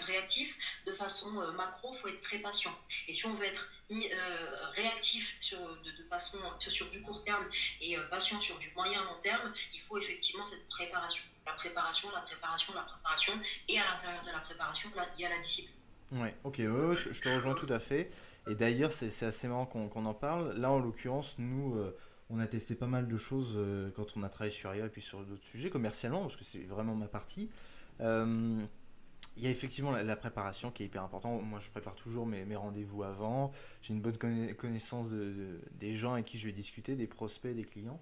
réactif. 0.00 0.56
De 0.86 0.92
façon 0.92 1.30
macro, 1.52 1.92
il 1.94 1.98
faut 1.98 2.08
être 2.08 2.20
très 2.20 2.38
patient. 2.38 2.76
Et 3.08 3.12
si 3.12 3.24
on 3.26 3.34
veut 3.34 3.46
être 3.46 3.70
réactif 4.72 5.36
sur, 5.40 5.58
de, 5.58 6.04
façon 6.10 6.38
sur, 6.58 6.90
du 6.90 7.00
court 7.02 7.22
terme 7.22 7.46
et 7.80 7.96
patient 8.10 8.40
sur 8.40 8.58
du 8.58 8.70
moyen 8.74 9.02
long 9.04 9.18
terme, 9.22 9.52
il 9.72 9.80
faut 9.82 9.98
effectivement 9.98 10.44
cette 10.44 10.68
préparation. 10.68 11.24
La 11.46 11.52
préparation, 11.52 12.10
la 12.10 12.20
préparation, 12.20 12.74
la 12.74 12.82
préparation. 12.82 13.32
Et 13.68 13.78
à 13.78 13.84
l'intérieur 13.84 14.24
de 14.24 14.30
la 14.30 14.40
préparation, 14.40 14.90
il 15.16 15.22
y 15.22 15.26
a 15.26 15.30
la 15.30 15.38
discipline. 15.38 15.74
Ouais, 16.12 16.34
ok, 16.44 16.56
je, 16.58 17.20
te 17.20 17.28
rejoins 17.28 17.54
tout 17.54 17.72
à 17.72 17.80
fait. 17.80 18.10
Et 18.46 18.54
d'ailleurs, 18.54 18.92
c'est 18.92 19.24
assez 19.24 19.48
marrant 19.48 19.66
qu'on 19.66 20.04
en 20.04 20.14
parle. 20.14 20.56
Là, 20.58 20.70
en 20.70 20.78
l'occurrence, 20.78 21.36
nous, 21.38 21.76
euh, 21.76 21.96
on 22.28 22.38
a 22.38 22.46
testé 22.46 22.74
pas 22.74 22.86
mal 22.86 23.08
de 23.08 23.16
choses 23.16 23.54
euh, 23.56 23.90
quand 23.96 24.16
on 24.16 24.22
a 24.22 24.28
travaillé 24.28 24.54
sur 24.54 24.74
IA 24.74 24.86
et 24.86 24.88
puis 24.88 25.00
sur 25.00 25.24
d'autres 25.24 25.44
sujets, 25.44 25.70
commercialement, 25.70 26.22
parce 26.22 26.36
que 26.36 26.44
c'est 26.44 26.64
vraiment 26.64 26.94
ma 26.94 27.08
partie. 27.08 27.50
Euh, 28.00 28.62
il 29.36 29.42
y 29.42 29.46
a 29.46 29.50
effectivement 29.50 29.90
la, 29.90 30.16
préparation 30.16 30.70
qui 30.70 30.84
est 30.84 30.86
hyper 30.86 31.02
importante. 31.02 31.42
Moi, 31.42 31.58
je 31.58 31.70
prépare 31.70 31.96
toujours 31.96 32.24
mes, 32.24 32.54
rendez-vous 32.54 33.02
avant. 33.02 33.50
J'ai 33.82 33.94
une 33.94 34.00
bonne 34.00 34.16
connaissance 34.16 35.10
de, 35.10 35.60
des 35.72 35.92
gens 35.92 36.12
avec 36.12 36.26
qui 36.26 36.38
je 36.38 36.46
vais 36.46 36.52
discuter, 36.52 36.94
des 36.94 37.08
prospects, 37.08 37.52
des 37.52 37.64
clients. 37.64 38.00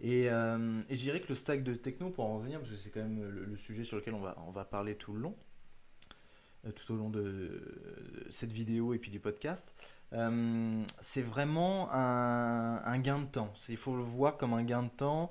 Et, 0.00 0.22
et 0.22 0.30
je 0.30 0.94
dirais 0.94 1.20
que 1.20 1.28
le 1.28 1.34
stack 1.34 1.62
de 1.62 1.74
techno, 1.74 2.08
pour 2.08 2.24
en 2.24 2.38
revenir, 2.38 2.60
parce 2.60 2.70
que 2.70 2.78
c'est 2.78 2.88
quand 2.88 3.02
même 3.02 3.22
le, 3.22 3.56
sujet 3.58 3.84
sur 3.84 3.98
lequel 3.98 4.14
on 4.14 4.50
va, 4.52 4.64
parler 4.64 4.94
tout 4.94 5.12
le 5.12 5.20
long, 5.20 5.36
tout 6.74 6.92
au 6.92 6.96
long 6.96 7.10
de 7.10 7.62
cette 8.30 8.52
vidéo 8.52 8.94
et 8.94 8.98
puis 8.98 9.10
du 9.10 9.20
podcast, 9.20 9.74
euh, 10.12 10.82
c'est 11.00 11.22
vraiment 11.22 11.88
un, 11.92 12.98
gain 12.98 13.20
de 13.20 13.26
temps. 13.26 13.52
Il 13.68 13.76
faut 13.76 13.96
le 13.96 14.02
voir 14.02 14.36
comme 14.36 14.52
un 14.52 14.64
gain 14.64 14.82
de 14.82 14.88
temps, 14.88 15.30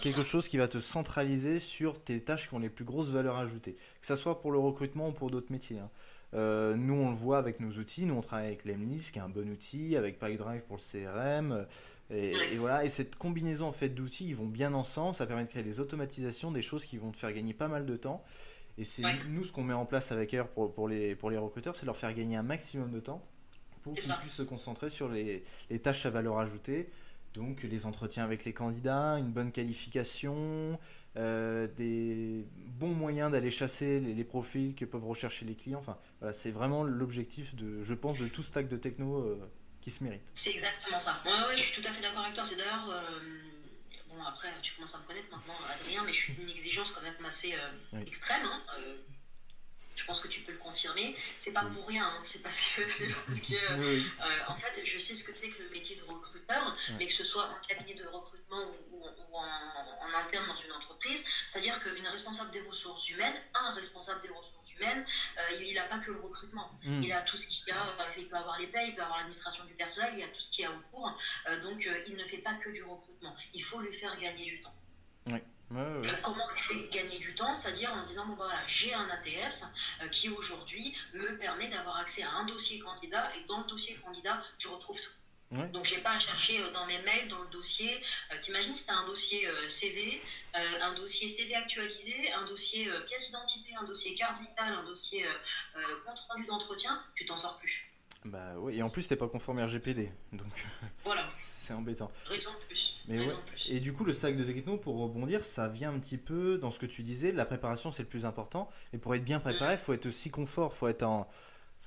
quelque 0.00 0.22
chose 0.22 0.48
qui 0.48 0.56
va 0.56 0.68
te 0.68 0.80
centraliser 0.80 1.58
sur 1.58 2.02
tes 2.02 2.22
tâches 2.22 2.48
qui 2.48 2.54
ont 2.54 2.58
les 2.58 2.70
plus 2.70 2.84
grosses 2.84 3.10
valeurs 3.10 3.36
ajoutées, 3.36 3.76
que 4.00 4.06
ce 4.06 4.16
soit 4.16 4.40
pour 4.40 4.52
le 4.52 4.58
recrutement 4.58 5.08
ou 5.08 5.12
pour 5.12 5.30
d'autres 5.30 5.52
métiers. 5.52 5.78
Hein. 5.78 5.90
Euh, 6.34 6.76
nous, 6.76 6.94
on 6.94 7.10
le 7.10 7.16
voit 7.16 7.38
avec 7.38 7.60
nos 7.60 7.70
outils. 7.72 8.06
Nous, 8.06 8.14
on 8.14 8.20
travaille 8.20 8.46
avec 8.46 8.64
Lemlist, 8.64 9.12
qui 9.12 9.18
est 9.18 9.22
un 9.22 9.28
bon 9.28 9.48
outil, 9.50 9.96
avec 9.96 10.18
PyDrive 10.18 10.62
pour 10.62 10.76
le 10.76 10.82
CRM. 10.82 11.66
Et, 12.10 12.32
et, 12.52 12.56
voilà. 12.56 12.84
Et 12.84 12.88
cette 12.88 13.16
combinaison 13.16 13.66
en 13.66 13.72
fait 13.72 13.88
d'outils, 13.88 14.28
ils 14.28 14.36
vont 14.36 14.46
bien 14.46 14.74
ensemble. 14.74 15.14
Ça 15.14 15.26
permet 15.26 15.44
de 15.44 15.48
créer 15.48 15.64
des 15.64 15.80
automatisations, 15.80 16.52
des 16.52 16.62
choses 16.62 16.84
qui 16.84 16.98
vont 16.98 17.10
te 17.10 17.16
faire 17.16 17.32
gagner 17.32 17.54
pas 17.54 17.68
mal 17.68 17.86
de 17.86 17.96
temps. 17.96 18.22
Et 18.78 18.84
c'est 18.84 19.02
nous 19.28 19.44
ce 19.44 19.52
qu'on 19.52 19.64
met 19.64 19.74
en 19.74 19.86
place 19.86 20.12
avec 20.12 20.32
Air 20.32 20.48
pour, 20.48 20.72
pour, 20.72 20.88
les, 20.88 21.14
pour 21.14 21.30
les 21.30 21.38
recruteurs, 21.38 21.76
c'est 21.76 21.86
leur 21.86 21.96
faire 21.96 22.14
gagner 22.14 22.36
un 22.36 22.42
maximum 22.42 22.90
de 22.90 23.00
temps 23.00 23.26
pour 23.82 23.94
qu'ils 23.94 24.12
puissent 24.20 24.34
se 24.34 24.42
concentrer 24.42 24.90
sur 24.90 25.08
les, 25.08 25.42
les, 25.70 25.78
tâches 25.78 26.04
à 26.06 26.10
valeur 26.10 26.38
ajoutée. 26.38 26.90
Donc 27.34 27.62
les 27.62 27.86
entretiens 27.86 28.24
avec 28.24 28.44
les 28.44 28.52
candidats, 28.52 29.18
une 29.18 29.30
bonne 29.30 29.52
qualification, 29.52 30.78
euh, 31.16 31.66
des 31.76 32.46
bons 32.56 32.94
moyens 32.94 33.32
d'aller 33.32 33.50
chasser 33.50 34.00
les, 34.00 34.24
profils 34.24 34.74
que 34.74 34.84
peuvent 34.84 35.06
rechercher 35.06 35.44
les 35.44 35.54
clients. 35.54 35.78
Enfin, 35.78 35.98
voilà, 36.20 36.32
c'est 36.32 36.50
vraiment 36.50 36.84
l'objectif 36.84 37.54
de, 37.56 37.82
je 37.82 37.94
pense, 37.94 38.16
de 38.18 38.28
tout 38.28 38.42
stack 38.42 38.68
de 38.68 38.76
techno 38.76 39.18
euh, 39.18 39.50
qui 39.80 39.90
se 39.90 40.04
mérite. 40.04 40.30
C'est 40.34 40.54
exactement 40.54 40.98
ça. 40.98 41.20
Ouais, 41.24 41.48
ouais, 41.48 41.56
je 41.56 41.62
suis 41.62 41.82
tout 41.82 41.88
à 41.88 41.92
fait 41.92 42.02
d'accord 42.02 42.22
avec 42.22 42.34
toi. 42.34 42.44
C'est 42.44 42.56
d'ailleurs 42.56 42.88
euh, 42.90 43.18
bon, 44.20 44.26
après, 44.26 44.48
tu 44.62 44.74
commences 44.74 44.94
à 44.94 44.98
me 44.98 45.04
connaître 45.04 45.30
maintenant, 45.30 45.54
Adrien, 45.68 46.02
mais 46.04 46.12
je 46.12 46.18
suis 46.18 46.32
d'une 46.34 46.48
exigence 46.48 46.90
quand 46.92 47.02
même 47.02 47.14
assez 47.26 47.54
euh, 47.54 48.00
extrême. 48.00 48.44
Hein, 48.44 48.62
euh, 48.78 48.96
je 49.96 50.04
pense 50.04 50.20
que 50.20 50.28
tu 50.28 50.40
peux 50.40 50.52
le 50.52 50.58
confirmer. 50.58 51.16
C'est 51.40 51.52
pas 51.52 51.64
pour 51.64 51.86
rien, 51.86 52.06
hein, 52.06 52.22
c'est 52.24 52.42
parce 52.42 52.60
que, 52.60 52.82
parce 53.26 53.40
que 53.40 53.54
euh, 53.54 54.04
en 54.48 54.56
fait, 54.56 54.84
je 54.84 54.98
sais 54.98 55.14
ce 55.14 55.24
que 55.24 55.34
c'est 55.34 55.50
que 55.50 55.62
le 55.62 55.70
métier 55.70 55.96
de 55.96 56.02
recruteur, 56.02 56.76
mais 56.98 57.06
que 57.06 57.12
ce 57.12 57.24
soit 57.24 57.44
en 57.44 57.66
cabinet 57.66 57.94
de 57.94 58.06
recrutement 58.06 58.66
ou, 58.90 59.04
en, 59.34 60.12
interne 60.12 60.46
dans 60.48 60.56
une 60.56 60.72
entreprise, 60.72 61.24
c'est-à-dire 61.46 61.80
qu'une 61.80 62.06
responsable 62.06 62.50
des 62.50 62.60
ressources 62.62 63.08
humaines, 63.08 63.36
un 63.54 63.72
responsable 63.74 64.20
des 64.22 64.28
ressources 64.28 64.59
humaines, 64.80 65.04
il 65.60 65.74
n'a 65.74 65.84
pas 65.84 65.98
que 65.98 66.10
le 66.10 66.20
recrutement. 66.20 66.70
Mm. 66.84 67.02
Il 67.02 67.12
a 67.12 67.22
tout 67.22 67.36
ce 67.36 67.46
qu'il 67.46 67.68
y 67.68 67.70
a, 67.72 67.84
il 68.16 68.28
peut 68.28 68.36
avoir 68.36 68.58
les 68.58 68.66
payes, 68.66 68.88
il 68.88 68.94
peut 68.94 69.02
avoir 69.02 69.18
l'administration 69.18 69.64
du 69.64 69.74
personnel, 69.74 70.10
il 70.14 70.20
y 70.20 70.24
a 70.24 70.28
tout 70.28 70.40
ce 70.40 70.50
qu'il 70.50 70.64
y 70.64 70.66
a 70.66 70.70
autour. 70.70 71.16
donc, 71.62 71.88
il 72.06 72.16
ne 72.16 72.24
fait 72.24 72.38
pas 72.38 72.54
que 72.54 72.70
du 72.70 72.82
recrutement. 72.82 73.34
Il 73.54 73.62
faut 73.62 73.80
lui 73.80 73.94
faire 73.94 74.18
gagner 74.18 74.44
du 74.44 74.60
temps. 74.60 74.74
Oui. 75.26 75.40
Comment 76.22 76.46
on 76.52 76.56
fait 76.56 76.88
gagner 76.90 77.18
du 77.18 77.32
temps 77.34 77.54
C'est-à-dire 77.54 77.92
en 77.92 78.02
se 78.02 78.08
disant, 78.08 78.26
bon 78.26 78.34
voilà, 78.34 78.58
j'ai 78.66 78.92
un 78.92 79.08
ATS 79.08 79.64
euh, 80.02 80.08
qui 80.08 80.28
aujourd'hui 80.28 80.96
me 81.14 81.38
permet 81.38 81.68
d'avoir 81.68 81.98
accès 81.98 82.22
à 82.22 82.30
un 82.30 82.44
dossier 82.44 82.80
candidat 82.80 83.30
et 83.36 83.46
dans 83.46 83.60
le 83.60 83.66
dossier 83.66 83.94
candidat, 84.04 84.42
je 84.58 84.66
retrouve 84.66 84.98
tout. 85.00 85.12
Donc, 85.50 85.84
je 85.84 85.96
n'ai 85.96 86.00
pas 86.00 86.12
à 86.12 86.18
chercher 86.20 86.60
euh, 86.60 86.70
dans 86.72 86.86
mes 86.86 87.02
mails, 87.02 87.28
dans 87.28 87.42
le 87.42 87.48
dossier. 87.48 88.00
Euh, 88.30 88.36
t'imagines, 88.40 88.74
si 88.74 88.84
tu 88.84 88.92
un 88.92 89.06
dossier 89.06 89.48
CV, 89.68 90.20
un 90.54 90.94
dossier 90.94 91.28
CV 91.28 91.54
actualisé, 91.54 92.32
un 92.32 92.46
dossier 92.46 92.88
pièce 93.06 93.26
d'identité, 93.26 93.74
un 93.80 93.84
dossier 93.84 94.14
carte 94.14 94.40
vitale, 94.40 94.72
un 94.74 94.84
dossier 94.84 95.24
compte 96.04 96.18
rendu 96.28 96.46
d'entretien, 96.46 97.02
tu 97.14 97.24
t'en 97.26 97.36
sors 97.36 97.58
plus. 97.58 97.90
Bah 98.24 98.52
oui, 98.58 98.76
et 98.76 98.82
en 98.82 98.90
plus, 98.90 99.08
t'es 99.08 99.16
pas 99.16 99.28
conforme 99.28 99.60
RGPD, 99.60 100.12
donc 100.32 100.68
voilà. 101.04 101.26
c'est 101.32 101.72
embêtant. 101.72 102.12
Raison 102.26 102.50
de 102.50 102.66
plus. 102.66 103.00
Mais 103.08 103.26
Et 103.68 103.80
du 103.80 103.94
coup, 103.94 104.04
le 104.04 104.12
sac 104.12 104.36
de 104.36 104.44
techno, 104.44 104.76
pour 104.76 104.98
rebondir, 104.98 105.42
ça 105.42 105.68
vient 105.68 105.90
un 105.90 105.98
petit 105.98 106.18
peu 106.18 106.58
dans 106.58 106.70
ce 106.70 106.78
que 106.78 106.86
tu 106.86 107.02
disais, 107.02 107.32
la 107.32 107.46
préparation 107.46 107.90
c'est 107.90 108.02
le 108.02 108.08
plus 108.08 108.26
important. 108.26 108.70
Et 108.92 108.98
pour 108.98 109.14
être 109.14 109.24
bien 109.24 109.40
préparé, 109.40 109.74
il 109.74 109.78
faut 109.78 109.94
être 109.94 110.06
aussi 110.06 110.30
confort, 110.30 110.74
faut 110.74 110.88
être 110.88 111.02
en, 111.02 111.30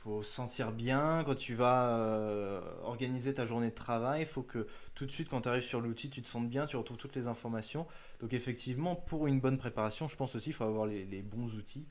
faut 0.03 0.21
se 0.21 0.31
sentir 0.31 0.71
bien 0.71 1.23
quand 1.25 1.35
tu 1.35 1.55
vas 1.55 1.97
euh, 1.97 2.61
organiser 2.83 3.33
ta 3.33 3.45
journée 3.45 3.69
de 3.69 3.75
travail. 3.75 4.21
Il 4.21 4.27
faut 4.27 4.43
que 4.43 4.67
tout 4.95 5.05
de 5.05 5.11
suite, 5.11 5.29
quand 5.29 5.41
tu 5.41 5.49
arrives 5.49 5.63
sur 5.63 5.79
l'outil, 5.79 6.09
tu 6.09 6.21
te 6.21 6.27
sentes 6.27 6.49
bien, 6.49 6.65
tu 6.65 6.75
retrouves 6.75 6.97
toutes 6.97 7.15
les 7.15 7.27
informations. 7.27 7.87
Donc 8.19 8.33
effectivement, 8.33 8.95
pour 8.95 9.27
une 9.27 9.39
bonne 9.39 9.57
préparation, 9.57 10.07
je 10.07 10.17
pense 10.17 10.35
aussi 10.35 10.45
qu'il 10.45 10.53
faut 10.53 10.65
avoir 10.65 10.85
les, 10.87 11.21
bons 11.21 11.55
outils. 11.55 11.87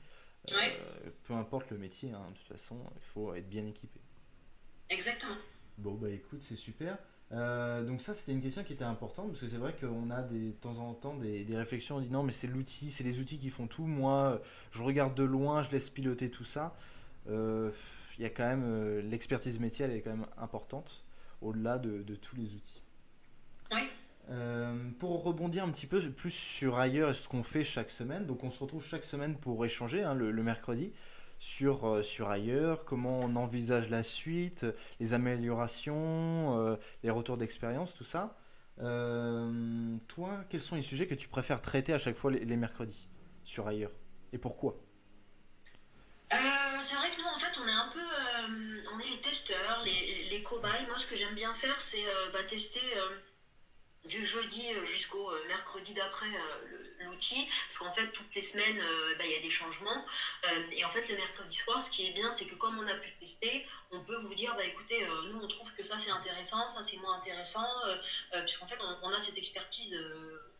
Euh, 0.51 0.55
peu 1.23 1.33
importe 1.33 1.71
le 1.71 1.77
métier, 1.77 2.11
hein, 2.11 2.25
de 2.29 2.37
toute 2.37 2.47
façon, 2.47 2.77
il 2.95 3.01
faut 3.01 3.33
être 3.33 3.49
bien 3.49 3.65
équipé. 3.65 3.99
Exactement. 4.89 5.37
Bon, 5.77 5.93
bah 5.95 6.09
écoute, 6.09 6.41
c'est 6.41 6.55
super. 6.55 6.97
Euh, 7.31 7.83
donc 7.83 8.01
ça, 8.01 8.13
c'était 8.13 8.33
une 8.33 8.41
question 8.41 8.63
qui 8.63 8.73
était 8.73 8.83
importante, 8.83 9.29
parce 9.29 9.39
que 9.39 9.47
c'est 9.47 9.57
vrai 9.57 9.73
qu'on 9.79 10.11
a 10.11 10.21
des, 10.21 10.49
de 10.49 10.51
temps 10.51 10.77
en 10.77 10.93
temps 10.93 11.15
des, 11.15 11.45
réflexions, 11.55 11.95
on 11.95 12.01
dit 12.01 12.11
non, 12.11 12.21
mais 12.21 12.31
c'est 12.31 12.47
l'outil, 12.47 12.91
c'est 12.91 13.03
les 13.03 13.19
outils 13.19 13.39
qui 13.39 13.49
font 13.49 13.65
tout. 13.65 13.87
Moi, 13.87 14.39
je 14.71 14.83
regarde 14.83 15.15
de 15.15 15.23
loin, 15.23 15.63
je 15.63 15.71
laisse 15.71 15.89
piloter 15.89 16.29
tout 16.29 16.43
ça. 16.43 16.75
Euh, 17.29 17.71
il 18.17 18.23
y 18.23 18.25
a 18.25 18.29
quand 18.29 18.43
même, 18.43 18.63
euh, 18.65 19.01
l'expertise 19.01 19.59
métier, 19.59 19.85
elle 19.85 19.91
est 19.91 20.01
quand 20.01 20.11
même 20.11 20.27
importante, 20.37 21.03
au-delà 21.41 21.77
de, 21.77 22.15
tous 22.15 22.35
les 22.35 22.53
outils. 22.53 22.81
Oui. 23.71 23.89
pour 24.99 25.23
rebondir 25.23 25.63
un 25.63 25.69
petit 25.69 25.87
peu 25.87 25.99
plus 26.11 26.29
sur 26.29 26.77
ailleurs 26.77 27.09
et 27.09 27.13
ce 27.13 27.27
qu'on 27.27 27.43
fait 27.43 27.63
chaque 27.63 27.89
semaine, 27.89 28.25
donc 28.25 28.43
on 28.43 28.51
se 28.51 28.59
retrouve 28.59 28.85
chaque 28.85 29.03
semaine 29.03 29.35
pour 29.35 29.65
échanger 29.65 30.03
hein, 30.03 30.13
le, 30.13 30.31
mercredi 30.43 30.91
sur, 31.43 31.85
euh, 31.85 32.03
sur 32.03 32.29
ailleurs, 32.29 32.85
comment 32.85 33.19
on 33.19 33.35
envisage 33.35 33.89
la 33.89 34.01
suite, 34.01 34.65
les 35.01 35.13
améliorations, 35.13 36.57
euh, 36.57 36.77
les 37.03 37.09
retours 37.09 37.35
d'expérience, 37.35 37.93
tout 37.93 38.05
ça. 38.05 38.37
Euh, 38.79 39.97
toi, 40.07 40.45
quels 40.49 40.61
sont 40.61 40.77
les 40.77 40.81
sujets 40.81 41.05
que 41.05 41.15
tu 41.15 41.27
préfères 41.27 41.61
traiter 41.61 41.93
à 41.93 41.97
chaque 41.97 42.15
fois 42.15 42.31
les, 42.31 42.57
mercredis 42.57 43.09
sur 43.43 43.67
ailleurs 43.67 43.91
Et 44.31 44.37
pourquoi? 44.37 44.77
C'est 46.31 46.95
vrai 46.95 47.11
que 47.11 47.21
nous, 47.21 47.27
en 47.27 47.39
fait, 47.39 47.59
on 47.61 47.67
est 47.67 47.71
un 47.71 47.91
peu, 47.93 47.99
on 48.93 48.99
est 48.99 49.15
les 49.15 49.21
testeurs, 49.21 49.83
les, 50.33 50.41
cobayes. 50.41 50.85
Moi, 50.87 50.97
ce 50.97 51.05
que 51.05 51.15
j'aime 51.15 51.35
bien 51.35 51.53
faire, 51.53 51.79
c'est 51.79 52.05
bah, 52.31 52.43
tester 52.43 52.81
du 54.05 54.23
jeudi 54.23 54.73
jusqu'au 54.83 55.31
mercredi 55.47 55.93
d'après 55.93 56.27
l'outil, 56.99 57.47
parce 57.67 57.77
qu'en 57.77 57.93
fait, 57.93 58.07
toutes 58.11 58.33
les 58.35 58.41
semaines, 58.41 58.81
bah, 59.17 59.25
il 59.25 59.31
y 59.31 59.35
a 59.35 59.41
des 59.41 59.49
changements. 59.49 60.03
Euh, 60.45 60.63
et 60.71 60.83
en 60.83 60.89
fait, 60.89 61.07
le 61.07 61.15
mercredi 61.15 61.55
soir, 61.55 61.81
ce 61.81 61.89
qui 61.89 62.07
est 62.07 62.11
bien, 62.11 62.29
c'est 62.31 62.45
que 62.45 62.55
comme 62.55 62.77
on 62.77 62.87
a 62.87 62.95
pu 62.95 63.11
tester, 63.19 63.65
on 63.91 64.01
peut 64.01 64.17
vous 64.17 64.33
dire, 64.33 64.55
bah 64.55 64.65
écoutez, 64.65 65.03
euh, 65.03 65.29
nous 65.29 65.39
on 65.39 65.47
trouve 65.47 65.71
que 65.73 65.83
ça 65.83 65.97
c'est 65.97 66.09
intéressant, 66.09 66.67
ça 66.67 66.81
c'est 66.81 66.97
moins 66.97 67.17
intéressant, 67.17 67.65
euh, 67.85 68.41
puisqu'en 68.41 68.67
fait 68.67 68.77
on, 69.01 69.13
a 69.13 69.19
cette 69.19 69.37
expertise 69.37 69.97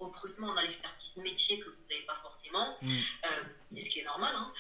recrutement, 0.06 0.50
on 0.50 0.58
a 0.58 0.62
l'expertise 0.62 1.18
métier 1.18 1.60
que 1.60 1.70
vous 1.70 1.76
n'avez 1.90 2.02
pas 2.04 2.18
forcément, 2.22 2.76
mm. 2.82 2.98
et 3.76 3.82
ce 3.82 3.90
qui 3.90 4.00
est 4.00 4.04
normal. 4.04 4.34
Hein, 4.36 4.52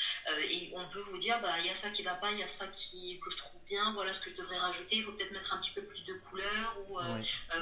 et 0.49 0.71
on 0.73 0.87
peut 0.89 1.03
vous 1.09 1.17
dire, 1.17 1.39
bah 1.41 1.59
il 1.59 1.65
y 1.65 1.69
a 1.69 1.75
ça 1.75 1.89
qui 1.89 2.03
va 2.03 2.15
pas, 2.15 2.31
il 2.31 2.39
y 2.39 2.43
a 2.43 2.47
ça 2.47 2.67
qui, 2.67 3.19
que 3.19 3.29
je 3.29 3.37
trouve 3.37 3.61
bien, 3.67 3.93
voilà 3.93 4.13
ce 4.13 4.19
que 4.19 4.29
je 4.29 4.35
devrais 4.35 4.57
rajouter, 4.57 4.97
il 4.97 5.03
faut 5.03 5.11
peut-être 5.11 5.31
mettre 5.31 5.53
un 5.53 5.57
petit 5.57 5.71
peu 5.71 5.81
plus 5.81 6.03
de 6.05 6.13
couleurs, 6.13 6.77
ou 6.87 6.99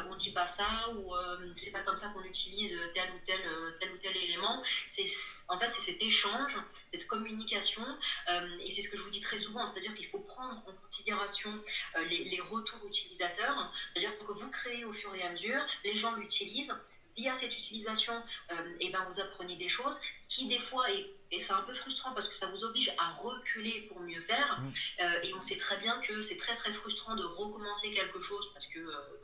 on 0.10 0.16
dit 0.16 0.32
pas 0.32 0.48
ça, 0.48 0.90
ou 0.96 1.14
c'est 1.56 1.72
pas 1.72 1.82
comme 1.82 1.98
ça 1.98 2.10
qu'on 2.10 2.24
utilise 2.24 2.78
tel 2.94 3.10
ou 3.12 3.20
tel, 3.26 3.40
tel 3.80 3.92
ou 3.92 3.98
tel 3.98 4.18
élément. 4.18 4.62
C'est 4.88 5.06
en 5.48 5.58
fait 5.58 5.70
c'est 5.72 5.92
cet 5.92 6.02
échange, 6.02 6.58
cette 6.94 7.08
communication 7.08 7.84
euh, 8.30 8.58
et 8.60 8.72
c'est 8.72 8.82
ce 8.82 8.90
que 8.90 8.98
je 8.98 9.04
vous 9.04 9.10
dis 9.10 9.22
très 9.22 9.38
souvent, 9.38 9.66
c'est-à-dire 9.68 9.94
qu'il 9.96 10.08
faut 10.08 10.20
prendre 10.20 10.64
en 10.68 10.74
considération 10.88 11.50
euh, 11.96 12.04
les, 12.06 12.40
retours 12.42 12.86
utilisateurs, 12.88 13.72
c'est-à-dire 13.92 14.18
que 14.18 14.32
vous 14.32 14.50
créez 14.50 14.84
au 14.84 14.94
fur 14.94 15.14
et 15.16 15.24
à 15.24 15.30
mesure, 15.32 15.62
les 15.84 15.96
gens 15.96 16.14
l'utilisent, 16.16 16.74
via 17.18 17.36
cette 17.36 17.54
utilisation, 17.54 18.14
et 18.50 18.54
euh, 18.54 18.78
eh 18.80 18.90
ben 18.90 19.06
vous 19.10 19.20
apprenez 19.20 19.56
des 19.56 19.70
choses 19.70 19.98
qui 20.28 20.48
des 20.48 20.60
fois, 20.60 20.90
et, 20.92 21.18
c'est 21.40 21.54
un 21.54 21.62
peu 21.62 21.74
frustrant 21.74 22.12
parce 22.14 22.28
que 22.28 22.36
ça 22.36 22.48
vous 22.48 22.64
oblige 22.64 22.92
à 22.98 23.14
reculer 23.14 23.84
pour 23.84 24.02
mieux 24.02 24.20
faire, 24.22 24.60
mmh. 24.60 25.04
et 25.24 25.34
on 25.34 25.42
sait 25.42 25.56
très 25.56 25.78
bien 25.78 26.00
que 26.02 26.22
c'est 26.22 26.38
très 26.38 26.56
très 26.56 26.74
frustrant 26.74 27.16
de 27.16 27.24
recommencer 27.24 27.94
quelque 27.94 28.22
chose 28.22 28.52
parce 28.54 28.68
que, 28.68 28.80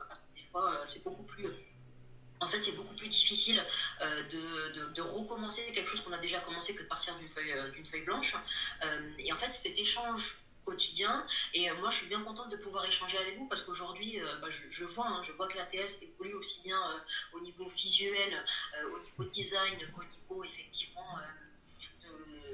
parce 0.08 0.20
que 0.20 0.34
des 0.34 0.46
fois 0.50 0.82
c'est 0.86 1.04
beaucoup 1.04 1.24
plus 1.24 1.46
en 2.40 2.46
fait, 2.48 2.62
c'est 2.62 2.72
beaucoup 2.72 2.94
plus 2.94 3.08
difficile 3.08 3.62
de, 4.00 4.94
de, 4.94 5.02
recommencer 5.02 5.70
quelque 5.72 5.90
chose 5.90 6.00
qu'on 6.02 6.12
a 6.12 6.18
déjà 6.18 6.38
commencé 6.40 6.74
que 6.74 6.82
de 6.82 6.88
partir 6.88 7.14
d'une 7.18 7.28
feuille, 7.28 7.52
d'une 7.74 7.84
feuille 7.84 8.04
blanche. 8.04 8.34
et 9.18 9.32
en 9.32 9.36
fait, 9.36 9.50
cet 9.50 9.76
échange 9.76 10.38
quotidien. 10.68 11.24
Et 11.54 11.70
moi, 11.80 11.90
je 11.90 11.96
suis 11.98 12.06
bien 12.06 12.22
contente 12.22 12.50
de 12.50 12.56
pouvoir 12.56 12.84
échanger 12.84 13.18
avec 13.18 13.36
vous 13.38 13.46
parce 13.46 13.62
qu'aujourd'hui, 13.62 14.18
bah, 14.40 14.48
je, 14.50 14.84
vois, 14.84 15.06
hein, 15.06 15.22
je 15.22 15.32
vois 15.32 15.48
que 15.48 15.56
la 15.56 15.64
TS 15.64 16.02
évolue 16.02 16.34
aussi 16.34 16.60
bien 16.62 16.80
au 17.32 17.40
niveau 17.40 17.68
visuel, 17.68 18.32
au 18.94 18.98
niveau 18.98 19.24
design, 19.32 19.76
qu'au 19.94 20.04
niveau 20.04 20.44
effectivement 20.44 21.18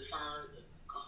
enfin, 0.05 0.43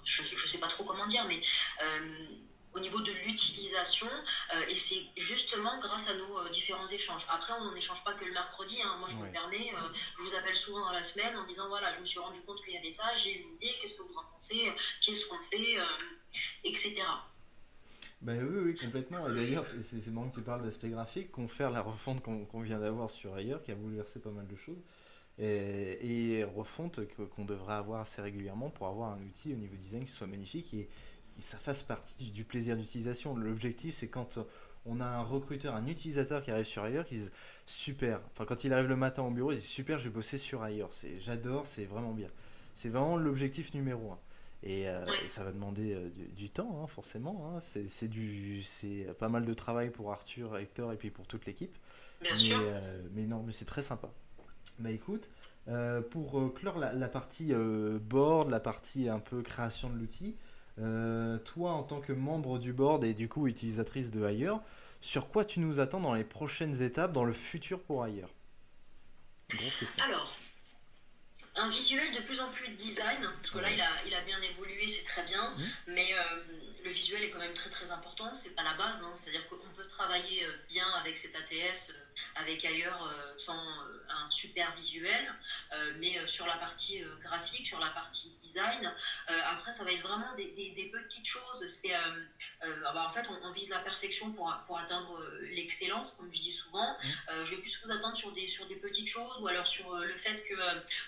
je 0.05 0.23
ne 0.23 0.49
sais 0.49 0.59
pas 0.59 0.69
trop 0.69 0.85
comment 0.85 1.07
dire, 1.07 1.25
mais 1.27 1.40
euh, 1.83 2.27
au 2.75 2.79
niveau 2.79 3.01
de 3.01 3.12
l'utilisation, 3.12 4.09
euh, 4.55 4.69
et 4.69 4.77
c'est 4.77 5.03
justement 5.16 5.79
grâce 5.81 6.09
à 6.09 6.14
nos 6.14 6.38
euh, 6.38 6.49
différents 6.51 6.87
échanges. 6.87 7.27
Après, 7.29 7.53
on 7.55 7.73
n'échange 7.73 8.03
pas 8.05 8.12
que 8.14 8.25
le 8.25 8.33
mercredi, 8.33 8.81
hein. 8.83 8.97
moi 8.99 9.09
je 9.09 9.16
me 9.16 9.31
permets, 9.33 9.73
je 10.16 10.23
vous 10.23 10.35
appelle 10.35 10.57
souvent 10.57 10.85
dans 10.85 10.92
la 10.92 11.03
semaine 11.03 11.37
en 11.37 11.45
disant 11.45 11.69
voilà, 11.69 11.92
je 11.92 12.01
me 12.01 12.07
suis 12.07 12.19
rendu 12.19 12.40
compte 12.42 12.62
qu'il 12.64 12.75
y 12.75 12.79
avait 12.79 12.90
ça, 12.90 13.14
j'ai 13.16 13.33
une 13.33 13.55
idée, 13.55 13.75
qu'est-ce 13.81 13.95
que 13.95 14.03
vous 14.03 14.16
en 14.16 14.25
pensez, 14.25 14.73
qu'est-ce 15.01 15.27
qu'on 15.27 15.42
fait, 15.51 15.77
etc. 16.64 16.94
Ben 18.22 18.42
oui, 18.42 18.59
oui, 18.64 18.75
complètement. 18.75 19.29
Et 19.29 19.35
d'ailleurs, 19.35 19.64
c'est 19.64 20.07
marrant 20.09 20.29
que 20.29 20.37
tu 20.37 20.42
parles 20.42 20.62
d'aspect 20.62 20.88
graphique, 20.88 21.31
qu'on 21.31 21.49
fait 21.49 21.70
la 21.70 21.83
refonte 21.83 22.22
qu'on 22.22 22.61
vient 22.61 22.81
d'avoir 22.81 23.11
sur 23.11 23.35
ailleurs, 23.35 23.62
qui 23.62 23.72
a 23.72 23.75
bouleversé 23.75 24.20
pas 24.20 24.31
mal 24.31 24.46
de 24.46 24.57
choses 24.57 24.83
et, 25.38 26.44
refonte 26.44 27.01
qu'on 27.35 27.44
devrait 27.44 27.75
avoir 27.75 28.01
assez 28.01 28.22
régulièrement 28.22 28.70
pour 28.70 28.87
avoir 28.87 29.12
un 29.12 29.20
outil 29.22 29.53
au 29.53 29.57
niveau 29.57 29.77
design 29.77 30.05
qui 30.05 30.12
soit 30.12 30.27
magnifique 30.27 30.72
et 30.75 30.88
que 31.37 31.42
ça 31.42 31.59
fasse 31.59 31.83
partie 31.83 32.31
du, 32.31 32.44
plaisir 32.44 32.77
d'utilisation. 32.77 33.37
L'objectif, 33.37 33.94
c'est 33.94 34.09
quand 34.09 34.38
on 34.87 35.01
a 35.01 35.05
un 35.05 35.22
recruteur, 35.22 35.75
un 35.75 35.87
utilisateur 35.87 36.42
qui 36.42 36.51
arrive 36.51 36.64
sur 36.64 36.83
ailleurs, 36.83 37.05
qui 37.05 37.16
dit 37.16 37.31
super. 37.66 38.20
Enfin, 38.33 38.44
quand 38.46 38.64
il 38.64 38.72
arrive 38.72 38.88
le 38.88 38.96
matin 38.96 39.22
au 39.22 39.31
bureau, 39.31 39.53
il 39.53 39.59
dit 39.59 39.64
super, 39.64 39.99
je 39.99 40.05
vais 40.05 40.14
bosser 40.14 40.38
sur 40.38 40.62
ailleurs. 40.62 40.90
J'adore, 41.18 41.66
c'est 41.66 41.85
vraiment 41.85 42.12
bien. 42.12 42.29
C'est 42.75 42.88
vraiment 42.88 43.16
l'objectif 43.16 43.75
numéro 43.75 44.12
un. 44.12 44.18
Et, 44.66 44.88
euh, 44.88 45.07
ça 45.26 45.44
va 45.44 45.52
demander 45.52 45.94
euh, 45.94 46.11
du, 46.35 46.50
temps, 46.50 46.83
hein, 46.83 46.88
forcément. 46.88 47.52
Hein. 47.55 47.61
C'est 47.61 49.07
pas 49.16 49.29
mal 49.29 49.46
de 49.46 49.55
travail 49.55 49.90
pour 49.90 50.12
Arthur, 50.12 50.59
Hector 50.59 50.92
et 50.92 50.96
puis 50.96 51.11
pour 51.11 51.29
toute 51.29 51.46
l'équipe. 51.46 51.74
Mais, 52.20 52.31
euh, 52.50 53.00
mais 53.12 53.26
non, 53.26 53.44
mais 53.44 53.52
c'est 53.52 53.64
très 53.64 53.83
sympa. 53.83 54.11
Bah 54.81 54.90
écoute, 54.90 55.31
pour 56.11 56.52
clore 56.55 56.79
la, 56.79 57.09
partie 57.09 57.55
euh, 57.55 58.00
board, 58.00 58.50
la 58.50 58.59
partie 58.59 59.09
un 59.09 59.20
peu 59.20 59.40
création 59.42 59.88
de 59.88 59.96
l'outil, 59.96 60.37
toi 60.76 61.70
en 61.70 61.85
tant 61.85 62.00
que 62.00 62.12
membre 62.12 62.59
du 62.59 62.72
board 62.72 63.05
et 63.05 63.14
du 63.14 63.29
coup 63.29 63.46
utilisatrice 63.46 64.11
de 64.11 64.24
Ailleurs, 64.24 64.61
sur 65.00 65.29
quoi 65.29 65.44
tu 65.44 65.61
nous 65.61 65.79
attends 65.79 66.00
dans 66.00 66.14
les 66.14 66.24
prochaines 66.24 66.83
étapes, 66.83 67.12
dans 67.12 67.24
le 67.24 67.33
futur 67.33 67.81
pour 67.81 68.02
Ailleurs 68.02 68.31
Grosse 69.48 69.76
question. 69.76 70.02
Alors, 70.02 70.37
un 71.57 71.69
visuel 71.69 72.14
de 72.14 72.21
plus 72.21 72.40
en 72.40 72.51
plus 72.51 72.69
design, 72.69 73.29
parce 73.40 73.51
que 73.51 73.59
là 73.59 73.71
il 73.71 73.81
a, 73.81 73.90
il 74.07 74.14
a 74.14 74.21
bien 74.23 74.40
évolué, 74.42 74.87
c'est 74.87 75.05
très 75.05 75.23
bien, 75.25 75.51
mmh. 75.51 75.64
mais 75.88 76.14
le 76.85 76.90
visuel 76.90 77.25
est 77.25 77.31
quand 77.31 77.38
même 77.38 77.55
très 77.55 77.71
très 77.71 77.90
important, 77.90 78.33
c'est 78.35 78.55
pas 78.55 78.62
la 78.62 78.75
base, 78.75 79.01
hein. 79.03 79.12
c'est-à-dire 79.14 79.49
qu'on 79.49 79.57
peut 79.75 79.87
travailler 79.88 80.47
bien 80.69 80.88
avec 81.01 81.16
cet 81.16 81.35
ATS 81.35 81.92
avec 82.35 82.64
ailleurs 82.64 83.02
euh, 83.05 83.33
sans 83.37 83.57
euh, 83.57 84.02
un 84.09 84.31
super 84.31 84.72
visuel, 84.74 85.35
euh, 85.72 85.92
mais 85.98 86.18
sur 86.26 86.46
la 86.46 86.57
partie 86.57 87.02
graphique, 87.22 87.66
sur 87.66 87.79
la 87.79 87.90
partie 87.90 88.31
design. 88.42 88.92
après, 89.29 89.72
ça 89.72 89.85
va 89.85 89.92
être 89.92 90.02
vraiment 90.02 90.35
des, 90.35 90.50
des, 90.52 90.90
petites 90.92 91.26
choses. 91.26 91.66
C'est, 91.66 91.92
bah, 92.61 93.07
en 93.09 93.12
fait, 93.12 93.26
on, 93.29 93.52
vise 93.52 93.68
la 93.68 93.81
perfection 93.81 94.33
pour, 94.33 94.52
pour 94.66 94.79
atteindre 94.79 95.22
l'excellence, 95.50 96.12
comme 96.12 96.33
je 96.33 96.40
dis 96.40 96.52
souvent. 96.52 96.92
Mmh. 96.92 97.44
je 97.44 97.50
vais 97.50 97.57
plus 97.59 97.81
vous 97.85 97.90
attendre 97.90 98.16
sur 98.16 98.33
des, 98.33 98.48
sur 98.48 98.66
des 98.66 98.76
petites 98.76 99.09
choses 99.09 99.40
ou 99.40 99.48
alors 99.48 99.66
sur 99.66 99.94
le 99.94 100.16
fait 100.18 100.42
que 100.48 100.55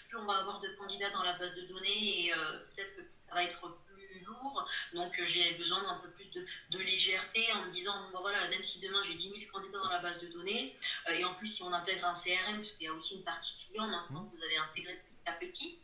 plus 0.09 0.19
on 0.19 0.25
va 0.25 0.39
avoir 0.39 0.61
de 0.61 0.69
candidats 0.79 1.11
dans 1.11 1.23
la 1.23 1.35
base 1.35 1.55
de 1.55 1.63
données 1.63 2.27
et 2.27 2.33
peut-être 2.75 2.97
que 2.97 3.03
ça 3.29 3.35
va 3.35 3.45
être 3.45 3.79
lourd. 4.25 4.67
Donc 4.93 5.19
euh, 5.19 5.25
j'ai 5.27 5.53
besoin 5.55 5.83
d'un 5.83 5.97
peu 5.97 6.11
plus 6.11 6.27
de, 6.71 6.79
légèreté 6.79 7.53
en 7.53 7.67
me 7.67 7.71
disant, 7.71 8.11
bon, 8.13 8.21
voilà, 8.21 8.49
même 8.49 8.63
si 8.63 8.81
demain 8.81 9.03
j'ai 9.07 9.15
10 9.15 9.31
000 9.31 9.41
candidats 9.53 9.79
dans 9.79 9.89
la 9.89 9.99
base 9.99 10.21
de 10.21 10.29
données, 10.29 10.77
euh, 11.09 11.13
et 11.13 11.25
en 11.25 11.35
plus 11.35 11.49
si 11.49 11.63
on 11.63 11.73
intègre 11.73 12.07
un 12.07 12.15
CRM, 12.15 12.57
parce 12.57 12.73
qu'il 12.73 12.85
y 12.85 12.89
a 12.89 12.93
aussi 12.93 13.17
une 13.17 13.25
partie 13.25 13.53
client 13.67 13.87
maintenant 13.87 14.25
que 14.27 14.37
vous 14.37 14.43
avez 14.43 14.57
intégré 14.57 14.95
petit 14.95 15.29
à 15.29 15.33
petit, 15.33 15.79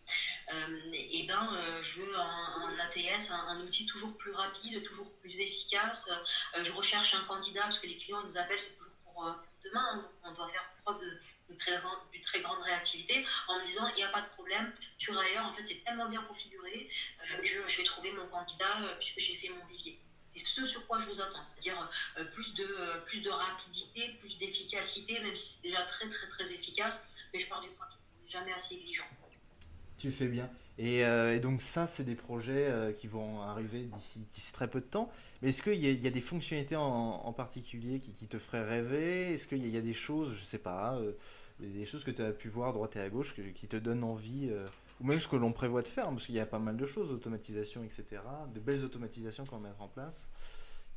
euh, 0.53 0.93
et 0.93 1.25
ben 1.27 1.81
je 1.83 2.01
veux 2.01 2.17
un, 2.17 2.79
ATS, 2.79 3.31
un, 3.31 3.61
outil 3.61 3.87
toujours 3.87 4.17
plus 4.17 4.33
rapide, 4.33 4.83
toujours 4.85 5.11
plus 5.21 5.33
efficace. 5.33 6.09
je 6.63 6.73
recherche 6.73 7.15
un 7.15 7.25
candidat 7.25 7.63
parce 7.63 7.79
que 7.79 7.87
les 7.87 7.99
clients 7.99 8.23
nous 8.23 8.37
appellent, 8.37 8.59
c'est 8.59 8.77
toujours 8.77 8.93
pour 9.05 9.35
demain, 9.65 10.09
on 10.23 10.33
doit 10.33 10.49
faire 10.49 10.65
preuve 10.85 11.01
de 11.01 11.21
une 11.51 11.57
très, 11.59 11.81
grande, 12.41 12.63
réactivité 12.63 13.25
en 13.49 13.61
me 13.61 13.67
disant 13.67 13.87
il 13.89 13.97
n'y 13.97 14.03
a 14.03 14.09
pas 14.09 14.23
de 14.23 14.29
problème, 14.29 14.73
sur 14.99 15.17
ailleurs, 15.19 15.47
en 15.47 15.53
fait, 15.53 15.67
c'est 15.67 15.85
tellement 15.85 16.09
bien 16.09 16.23
configuré 16.23 16.89
euh, 17.33 17.69
je 17.69 17.77
vais 17.77 17.85
trouver 17.85 18.13
mon 18.13 18.27
candidat 18.29 18.83
euh, 18.83 18.95
puisque 18.99 19.19
j'ai 19.19 19.37
fait 19.37 19.49
mon 19.49 19.65
vivier. 19.67 19.99
C'est 20.37 20.45
ce 20.45 20.67
sur 20.67 20.87
quoi 20.87 20.99
je 21.01 21.07
vous 21.07 21.21
attends, 21.21 21.43
c'est-à-dire 21.43 21.89
euh, 22.19 22.25
plus, 22.25 22.55
de, 22.55 22.67
plus 23.07 23.21
de 23.21 23.31
rapidité, 23.31 24.17
plus 24.21 24.37
d'efficacité, 24.39 25.21
même 25.21 25.37
si 25.37 25.55
c'est 25.55 25.69
déjà 25.69 25.83
très 25.83 26.09
très 26.09 26.29
très 26.29 26.53
efficace, 26.53 27.01
mais 27.33 27.39
je 27.39 27.47
pars 27.47 27.61
du 27.61 27.69
principe 27.71 28.01
qu'on 28.01 28.25
n'est 28.25 28.31
jamais 28.31 28.53
assez 28.53 28.75
exigeant. 28.75 29.05
Tu 29.99 30.11
fais 30.11 30.27
bien. 30.27 30.51
Et, 30.77 31.05
donc 31.39 31.63
ça, 31.63 31.87
c'est 31.87 32.03
des 32.03 32.17
projets 32.17 32.93
qui 32.99 33.07
vont 33.07 33.43
arriver 33.43 33.89
d'ici 34.29 34.53
très 34.53 34.69
peu 34.69 34.81
de 34.81 34.87
temps. 34.87 35.11
Mais 35.45 35.51
est-ce 35.51 35.63
qu'il 35.63 35.75
y, 35.75 36.07
a 36.07 36.11
des 36.11 36.23
fonctionnalités 36.23 36.75
en, 36.75 37.33
particulier 37.35 38.01
qui, 38.01 38.27
te 38.27 38.39
feraient 38.39 38.65
rêver? 38.65 39.35
Est-ce 39.35 39.47
qu'il 39.47 39.67
y, 39.67 39.77
a 39.77 39.83
des 39.83 39.93
choses, 39.93 40.33
je 40.33 40.43
sais 40.43 40.57
pas, 40.59 40.99
des 41.61 41.85
choses 41.85 42.03
que 42.03 42.11
tu 42.11 42.23
as 42.23 42.33
pu 42.33 42.49
voir 42.49 42.73
droite 42.73 42.97
et 42.97 43.01
à 43.01 43.11
gauche 43.11 43.35
qui 43.55 43.69
te 43.69 43.77
donnent 43.77 44.05
envie 44.05 44.51
ou 45.01 45.05
même 45.05 45.21
ce 45.21 45.29
que 45.29 45.37
l'on 45.37 45.53
prévoit 45.53 45.83
de 45.83 45.89
faire, 45.89 46.05
parce 46.05 46.25
qu'il 46.25 46.35
y 46.35 46.41
a 46.41 46.47
pas 46.47 46.59
mal 46.59 46.79
de 46.79 46.87
choses, 46.87 47.13
automatisation, 47.13 47.85
etc., 47.85 48.23
de 48.55 48.59
belles 48.59 48.87
automatisations 48.87 49.45
qu'on 49.45 49.59
va 49.59 49.69
mettre 49.69 49.83
en 49.83 49.89
place. 49.89 50.31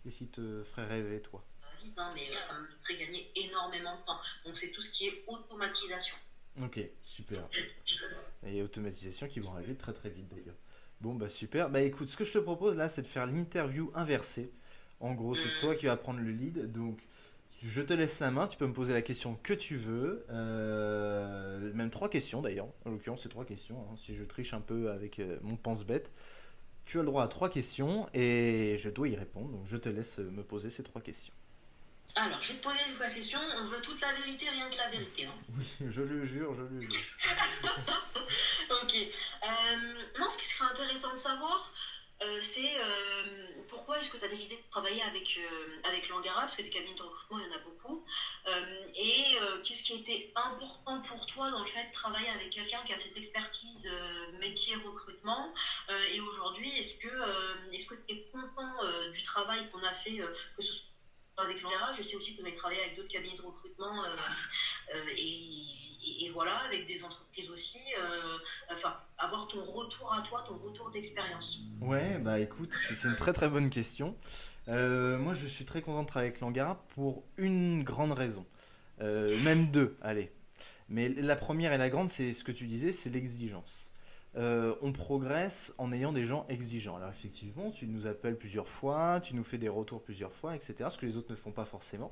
Qu'est-ce 0.01 0.19
qui 0.19 0.27
te 0.29 0.63
ferait 0.63 0.88
rêver, 0.88 1.21
toi? 1.21 1.43
Hein, 1.97 2.12
mais 2.15 2.31
ça 2.31 2.57
me 2.57 2.67
ferait 2.83 3.05
gagner 3.05 3.29
énormément 3.36 3.97
de 3.99 4.05
temps. 4.05 4.19
Donc 4.45 4.57
c'est 4.57 4.71
tout 4.71 4.81
ce 4.81 4.91
qui 4.91 5.07
est 5.07 5.25
automatisation. 5.27 6.15
Ok, 6.63 6.79
super. 7.01 7.49
Et 8.45 8.62
automatisation 8.62 9.27
qui 9.27 9.41
vont 9.41 9.53
arriver 9.53 9.75
très 9.75 9.91
très 9.91 10.10
vite 10.10 10.29
d'ailleurs. 10.29 10.55
Bon 11.01 11.13
bah 11.13 11.29
super. 11.29 11.69
Bah 11.69 11.81
écoute, 11.81 12.10
ce 12.10 12.17
que 12.17 12.23
je 12.23 12.33
te 12.33 12.39
propose 12.39 12.75
là, 12.75 12.89
c'est 12.89 13.03
de 13.03 13.07
faire 13.07 13.27
l'interview 13.27 13.91
inversée. 13.93 14.51
En 14.99 15.13
gros, 15.13 15.36
c'est 15.36 15.49
toi 15.60 15.75
qui 15.75 15.86
vas 15.86 15.95
prendre 15.97 16.19
le 16.19 16.31
lead. 16.31 16.71
Donc 16.71 16.99
je 17.62 17.81
te 17.81 17.93
laisse 17.93 18.19
la 18.19 18.31
main, 18.31 18.47
tu 18.47 18.57
peux 18.57 18.67
me 18.67 18.73
poser 18.73 18.93
la 18.93 19.01
question 19.03 19.38
que 19.43 19.53
tu 19.53 19.75
veux. 19.75 20.25
Euh, 20.31 21.73
même 21.73 21.91
trois 21.91 22.10
questions 22.10 22.41
d'ailleurs. 22.41 22.67
En 22.86 22.91
l'occurrence, 22.91 23.23
c'est 23.23 23.29
trois 23.29 23.45
questions. 23.45 23.77
Hein. 23.79 23.95
Si 23.95 24.15
je 24.15 24.23
triche 24.23 24.53
un 24.53 24.62
peu 24.62 24.89
avec 24.91 25.19
euh, 25.19 25.38
mon 25.43 25.55
pense-bête, 25.55 26.12
tu 26.86 26.97
as 26.99 27.01
le 27.01 27.07
droit 27.07 27.23
à 27.23 27.27
trois 27.27 27.49
questions 27.49 28.07
et 28.13 28.75
je 28.79 28.89
dois 28.89 29.07
y 29.07 29.15
répondre. 29.15 29.49
Donc 29.49 29.67
je 29.67 29.77
te 29.77 29.89
laisse 29.89 30.17
me 30.17 30.43
poser 30.43 30.69
ces 30.71 30.83
trois 30.83 31.01
questions. 31.01 31.33
Alors, 32.17 32.41
je 32.41 32.47
vais 32.47 32.58
te 32.58 32.63
poser 32.63 32.80
trois 32.95 33.10
questions. 33.10 33.39
On 33.58 33.65
veut 33.65 33.80
toute 33.82 34.01
la 34.01 34.12
vérité, 34.13 34.49
rien 34.49 34.67
que 34.71 34.75
la 34.75 34.89
vérité. 34.89 35.25
Hein. 35.25 35.36
Oui, 35.56 35.65
je 35.88 36.01
le 36.01 36.25
jure, 36.25 36.51
je 36.56 36.63
le 36.63 36.82
jure. 36.82 36.99
ok. 38.71 38.95
Euh, 38.95 39.93
non, 40.19 40.27
ce 40.27 40.38
qui 40.39 40.45
serait 40.45 40.65
intéressant 40.71 41.13
de 41.13 41.17
savoir, 41.17 41.71
euh, 42.23 42.41
c'est 42.41 42.75
euh, 42.80 43.63
pourquoi 43.69 43.99
est-ce 43.99 44.10
que 44.10 44.17
tu 44.17 44.25
as 44.25 44.30
décidé 44.30 44.56
de 44.56 44.71
travailler 44.71 45.03
avec, 45.03 45.39
avec 45.84 46.10
Langara, 46.10 46.41
parce 46.41 46.56
que 46.56 46.63
des 46.63 46.71
cabines 46.71 46.95
de 46.95 47.03
recrutement, 47.03 47.38
il 47.38 47.45
y 47.45 47.49
en 47.51 47.56
a 47.56 47.60
beaucoup. 47.60 48.03
et 48.95 49.38
qu'est-ce 49.63 49.84
qui 49.84 49.93
a 49.93 49.97
été 49.97 50.34
important 50.36 51.01
pour 51.01 51.23
toi 51.27 51.51
dans 51.51 51.63
le 51.63 51.69
fait 51.69 51.88
de 51.88 51.93
travailler 51.93 52.30
avec 52.30 52.49
quelqu'un 52.49 52.82
qui 52.84 52.93
a 52.93 52.97
cette 52.97 53.15
expertise 53.15 53.88
métier 54.39 54.73
recrutement? 54.75 55.53
Et 56.12 56.19
aujourd'hui, 56.19 56.75
est-ce 56.80 56.95
que 56.95 57.73
est-ce 57.73 57.86
que 57.86 57.95
tu 58.08 58.15
es 58.15 58.27
content 58.32 58.73
du 59.13 59.21
travail 59.21 59.69
qu'on 59.69 59.84
a 59.84 59.93
fait, 59.93 60.17
que 60.56 60.63
ce 60.63 60.73
soit 60.73 60.96
avec 61.38 61.62
Langara 61.62 61.93
Je 61.93 62.04
sais 62.04 62.15
aussi 62.15 62.36
que 62.36 62.41
vous 62.41 62.47
avez 62.47 62.56
travaillé 62.56 62.82
avec 62.82 62.95
d'autres 62.95 63.10
cabinets 63.10 63.38
de 63.38 63.41
recrutement 63.41 64.04
et 65.15 65.78
et, 66.19 66.30
voilà, 66.32 66.58
avec 66.60 66.88
des 66.88 67.04
entreprises 67.04 67.50
aussi. 67.50 67.80
Euh, 68.00 68.38
enfin, 68.73 68.95
avoir 69.17 69.47
ton 69.47 69.63
retour 69.63 70.13
à 70.13 70.21
toi, 70.21 70.43
ton 70.47 70.58
retour 70.58 70.89
d'expérience. 70.91 71.62
Ouais, 71.82 72.19
bah 72.19 72.39
écoute, 72.39 72.73
c'est 72.73 73.08
une 73.08 73.15
très 73.15 73.34
très 73.34 73.50
bonne 73.50 73.69
question. 73.69 74.15
Euh, 74.67 75.17
moi, 75.17 75.34
je 75.34 75.47
suis 75.47 75.65
très 75.65 75.82
content 75.82 76.04
de 76.04 76.08
travailler 76.08 76.30
avec 76.30 76.41
Langara 76.41 76.84
pour 76.89 77.23
une 77.38 77.84
grande 77.84 78.12
raison. 78.12 78.45
Euh, 79.02 79.39
même 79.41 79.71
deux, 79.71 79.97
allez. 80.02 80.32
Mais 80.89 81.10
la 81.10 81.36
première 81.36 81.73
et 81.73 81.78
la 81.78 81.89
grande, 81.89 82.10
c'est 82.10 82.34
ce 82.34 82.43
que 82.43 82.52
tu 82.52 82.65
disais, 82.65 82.91
c'est 82.91 83.10
l'exigence. 83.10 83.89
On 84.38 84.91
progresse 84.91 85.73
en 85.78 85.91
ayant 85.91 86.13
des 86.13 86.26
gens 86.26 86.45
exigeants. 86.47 86.95
Alors 86.95 87.10
effectivement, 87.10 87.71
tu 87.71 87.88
nous 87.88 88.06
appelles 88.08 88.38
plusieurs 88.38 88.67
fois, 88.67 89.19
tu 89.21 89.36
nous 89.36 89.43
fais 89.43 89.58
des 89.58 89.69
retours 89.69 90.02
plusieurs 90.02 90.34
fois, 90.34 90.56
etc. 90.56 90.89
Ce 90.89 90.97
que 90.97 91.06
les 91.06 91.17
autres 91.17 91.32
ne 91.32 91.36
font 91.36 91.52
pas 91.52 91.65
forcément. 91.65 92.12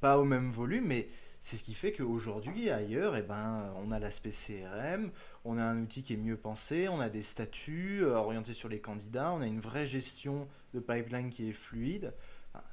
Pas 0.00 0.18
au 0.18 0.24
même 0.24 0.50
volume, 0.50 0.86
mais 0.86 1.08
c'est 1.44 1.58
ce 1.58 1.64
qui 1.64 1.74
fait 1.74 1.92
qu'aujourd'hui, 1.92 2.70
ailleurs, 2.70 3.16
eh 3.16 3.22
ben, 3.22 3.70
on 3.84 3.92
a 3.92 3.98
l'aspect 3.98 4.30
CRM, 4.30 5.10
on 5.44 5.58
a 5.58 5.62
un 5.62 5.82
outil 5.82 6.02
qui 6.02 6.14
est 6.14 6.16
mieux 6.16 6.38
pensé, 6.38 6.88
on 6.88 7.00
a 7.00 7.10
des 7.10 7.22
statuts 7.22 8.00
euh, 8.00 8.14
orientés 8.14 8.54
sur 8.54 8.70
les 8.70 8.80
candidats, 8.80 9.30
on 9.30 9.42
a 9.42 9.46
une 9.46 9.60
vraie 9.60 9.84
gestion 9.84 10.48
de 10.72 10.80
pipeline 10.80 11.28
qui 11.28 11.50
est 11.50 11.52
fluide. 11.52 12.14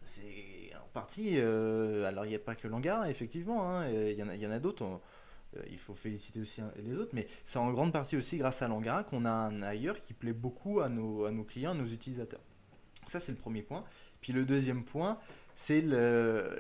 c'est 0.06 0.72
en 0.74 0.88
partie, 0.94 1.34
euh, 1.36 2.08
alors 2.08 2.26
il 2.26 2.30
n'y 2.30 2.36
a 2.36 2.40
pas 2.40 2.56
que 2.56 2.70
Langar, 2.70 3.08
effectivement, 3.08 3.70
hein, 3.70 3.90
il 3.90 4.18
y, 4.18 4.48
en 4.48 4.52
a, 4.52 4.60
d'autres. 4.60 5.02
Il 5.70 5.78
faut 5.78 5.94
féliciter 5.94 6.40
aussi 6.40 6.62
les 6.78 6.98
autres, 6.98 7.12
mais 7.14 7.28
c'est 7.44 7.60
en 7.60 7.72
grande 7.72 7.92
partie 7.92 8.16
aussi 8.16 8.38
grâce 8.38 8.62
à 8.62 8.68
Langara 8.68 9.04
qu'on 9.04 9.26
a 9.26 9.32
un 9.32 9.62
ailleurs 9.62 10.00
qui 10.00 10.14
plaît 10.14 10.34
beaucoup 10.34 10.80
à 10.80 10.90
nos, 10.90 11.26
à 11.26 11.32
nos 11.32 11.44
clients, 11.44 11.72
à 11.72 11.76
nos 11.76 11.88
utilisateurs. 11.88 12.42
Ça, 13.06 13.20
c'est 13.20 13.32
le 13.32 13.38
premier 13.38 13.62
point. 13.62 13.84
Puis 14.22 14.34
le 14.34 14.46
deuxième 14.46 14.84
point, 14.84 15.18
c'est 15.56 15.82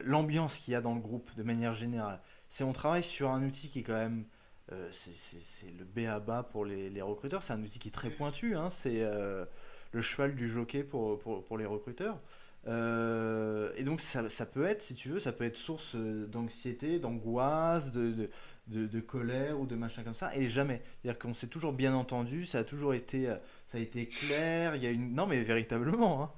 l'ambiance 0.03 0.59
qu'il 0.59 0.73
y 0.73 0.75
a 0.75 0.81
dans 0.81 0.95
le 0.95 1.01
groupe 1.01 1.33
de 1.35 1.43
manière 1.43 1.73
générale. 1.73 2.19
Si 2.47 2.63
on 2.63 2.73
travaille 2.73 3.03
sur 3.03 3.29
un 3.29 3.45
outil 3.45 3.69
qui 3.69 3.79
est 3.79 3.83
quand 3.83 3.93
même 3.93 4.25
euh, 4.71 4.87
c'est 4.91 5.71
le 5.77 5.83
B 5.83 6.07
à 6.07 6.19
bas 6.19 6.43
pour 6.43 6.65
les, 6.65 7.01
recruteurs. 7.01 7.43
C'est 7.43 7.53
un 7.53 7.61
outil 7.61 7.79
qui 7.79 7.89
est 7.89 7.91
très 7.91 8.09
pointu. 8.09 8.55
Hein. 8.55 8.69
C'est 8.69 9.01
euh, 9.01 9.45
le 9.91 10.01
cheval 10.01 10.35
du 10.35 10.47
jockey 10.47 10.83
pour, 10.83 11.19
pour, 11.19 11.43
pour 11.43 11.57
les 11.57 11.65
recruteurs. 11.65 12.19
Euh, 12.67 13.71
et 13.75 13.83
donc 13.83 14.01
ça, 14.01 14.29
ça, 14.29 14.45
peut 14.45 14.65
être, 14.65 14.81
si 14.81 14.93
tu 14.93 15.09
veux, 15.09 15.19
ça 15.19 15.31
peut 15.31 15.45
être 15.45 15.57
source 15.57 15.95
d'anxiété, 15.95 16.99
d'angoisse, 16.99 17.91
de, 17.91 18.29
de, 18.71 18.99
colère 18.99 19.59
ou 19.59 19.65
de 19.65 19.75
machin 19.75 20.03
comme 20.03 20.13
ça, 20.13 20.35
et 20.35 20.47
jamais. 20.47 20.81
C'est-à-dire 21.01 21.19
qu'on 21.19 21.33
s'est 21.33 21.47
toujours 21.47 21.73
bien 21.73 21.93
entendu, 21.93 22.45
ça 22.45 22.59
a 22.59 22.63
toujours 22.63 22.93
été, 22.93 23.25
ça 23.67 23.77
a 23.77 23.81
été 23.81 24.07
clair. 24.07 24.75
Il 24.75 24.83
y 24.83 24.87
a 24.87 24.91
une, 24.91 25.13
non 25.13 25.27
mais 25.27 25.43
véritablement, 25.43 26.23
hein, 26.23 26.31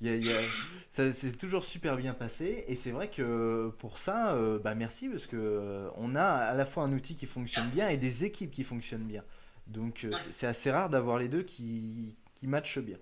il 0.00 0.06
y 0.06 0.10
a, 0.10 0.16
il 0.16 0.24
y 0.24 0.32
a, 0.32 0.40
ça 0.88 1.12
s'est 1.12 1.32
toujours 1.32 1.64
super 1.64 1.96
bien 1.96 2.14
passé. 2.14 2.64
Et 2.68 2.76
c'est 2.76 2.92
vrai 2.92 3.08
que 3.08 3.72
pour 3.78 3.98
ça, 3.98 4.34
euh, 4.34 4.58
bah 4.58 4.74
merci 4.74 5.08
parce 5.08 5.26
que 5.26 5.88
on 5.96 6.14
a 6.14 6.24
à 6.24 6.54
la 6.54 6.64
fois 6.64 6.84
un 6.84 6.92
outil 6.92 7.14
qui 7.14 7.26
fonctionne 7.26 7.70
bien 7.70 7.88
et 7.88 7.96
des 7.96 8.24
équipes 8.24 8.50
qui 8.50 8.64
fonctionnent 8.64 9.06
bien. 9.06 9.24
Donc 9.66 10.06
c'est 10.30 10.46
assez 10.46 10.70
rare 10.70 10.90
d'avoir 10.90 11.18
les 11.18 11.28
deux 11.28 11.42
qui, 11.42 12.14
qui 12.34 12.46
matchent 12.46 12.80
bien. 12.80 12.98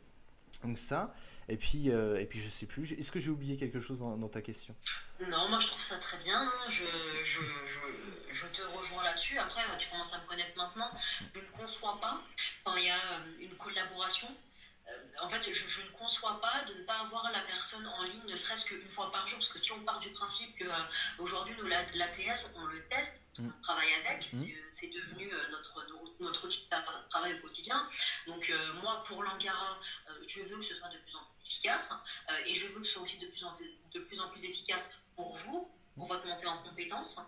Donc 0.64 0.79
ça, 0.79 1.14
et 1.48 1.56
puis, 1.56 1.90
euh, 1.90 2.20
et 2.20 2.26
puis 2.26 2.40
je 2.40 2.48
sais 2.48 2.66
plus, 2.66 2.92
est-ce 2.92 3.11
que 3.11 3.20
j'ai 3.20 3.30
oublié 3.30 3.56
quelque 3.56 3.80
chose 3.80 4.00
dans, 4.00 4.28
ta 4.28 4.42
question? 4.42 4.74
Non, 5.20 5.48
moi 5.48 5.61
je 5.61 5.66
trouve 5.68 5.82
ça 5.82 5.96
très 5.98 6.18
bien, 6.18 6.42
hein. 6.42 6.52
je, 6.68 6.84
je, 7.24 7.40
je, 7.40 8.34
je, 8.34 8.46
te 8.46 8.62
rejoins 8.62 9.02
là-dessus. 9.04 9.38
Après, 9.38 9.62
tu 9.78 9.88
commences 9.88 10.12
à 10.12 10.18
me 10.18 10.26
connaître 10.26 10.56
maintenant, 10.56 10.90
je 11.34 11.40
ne 11.40 11.44
conçois 11.56 11.98
pas 12.00 12.20
quand 12.64 12.76
il 12.76 12.84
y 12.84 12.90
a 12.90 12.96
euh, 12.96 13.40
une 13.40 13.54
collaboration 13.56 14.28
euh, 14.88 15.24
en 15.24 15.28
fait, 15.28 15.42
je, 15.52 15.82
ne 15.82 15.88
conçois 15.90 16.40
pas 16.40 16.64
de 16.66 16.74
ne 16.74 16.84
pas 16.84 17.00
avoir 17.00 17.30
la 17.30 17.40
personne 17.40 17.87
en 17.87 18.04
ligne, 18.04 18.22
ne 18.26 18.37
serait-ce 18.37 18.64
qu'une 18.64 18.88
fois 18.88 19.11
par 19.12 19.26
jour, 19.26 19.38
parce 19.38 19.50
que 19.50 19.58
si 19.58 19.72
on 19.72 19.80
part 19.80 20.00
du 20.00 20.11
principe 20.11 20.56
que 20.56 20.64
euh, 20.64 21.94
l'ATS, 21.94 22.50
on 22.56 22.64
le 22.66 22.82
teste, 22.88 23.22
mm. 23.38 23.48
on 23.48 23.62
travaille 23.62 23.92
avec, 24.06 24.32
mm. 24.32 24.44
c'est 24.70 24.88
devenu 24.88 25.32
euh, 25.32 25.50
notre, 25.50 25.87
notre 26.20 26.46
outil 26.46 26.66
de 26.70 27.08
travail 27.11 27.34
au 27.34 27.46
quotidien. 27.46 27.88
Donc, 28.26 28.52
moi, 28.82 29.04
pour 29.06 29.22
l'Angara, 29.22 29.78
je 30.26 30.42
veux 30.42 30.56
que 30.56 30.64
ce 30.64 30.74
soit 30.74 30.88
de 30.88 30.98
plus 30.98 31.16
en 31.16 31.24
plus 31.24 31.38
efficace, 31.48 31.90
et 32.46 32.54
je 32.54 32.66
veux 32.66 32.80
que 32.80 32.87
ce 32.87 32.92
soit 32.92 33.02
aussi 33.02 33.18
de 33.18 33.26
plus 33.26 33.44
en 33.44 33.54
plus, 33.54 33.70
de 33.92 34.00
plus, 34.00 34.20
en 34.20 34.28
plus 34.28 34.44
efficace 34.44 34.90
pour 35.16 35.37
vous, 35.38 35.70
pour 35.96 36.06
votre 36.06 36.26
montée 36.26 36.46
en 36.46 36.58
compétences. 36.62 37.18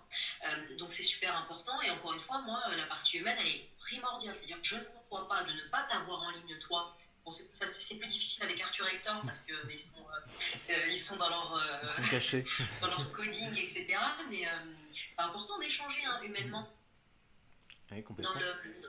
donc 0.78 0.92
c'est 0.92 1.04
super 1.04 1.36
important. 1.36 1.80
Et 1.82 1.90
encore 1.90 2.12
une 2.12 2.20
fois, 2.20 2.40
moi, 2.42 2.62
la 2.76 2.86
partie 2.86 3.18
humaine, 3.18 3.36
elle 3.40 3.48
est 3.48 3.68
primordiale. 3.78 4.36
C'est-à-dire 4.38 4.60
que 4.60 4.68
je 4.68 4.76
ne 4.76 4.84
conçois 4.84 5.26
pas 5.28 5.42
de 5.42 5.52
ne 5.52 5.62
pas 5.70 5.86
t'avoir 5.90 6.22
en 6.22 6.30
ligne, 6.30 6.58
toi, 6.60 6.96
c'est 7.32 7.94
plus 7.96 8.08
difficile 8.08 8.42
avec 8.42 8.60
Arthur 8.60 8.86
Hector 8.88 9.20
parce 9.24 9.40
qu'ils 9.40 9.78
sont, 9.78 9.98
euh, 9.98 10.70
euh, 10.70 10.92
ils 10.92 11.00
sont 11.00 11.16
dans 11.16 11.28
leur, 11.28 11.54
euh, 11.54 11.86
sont 11.86 12.02
cachés. 12.04 12.44
dans 12.80 12.88
leur 12.88 13.12
coding, 13.12 13.50
etc. 13.52 13.98
Mais 14.30 14.46
c'est 15.16 15.22
important 15.22 15.58
d'échanger 15.58 16.04
hein, 16.04 16.20
humainement. 16.22 16.68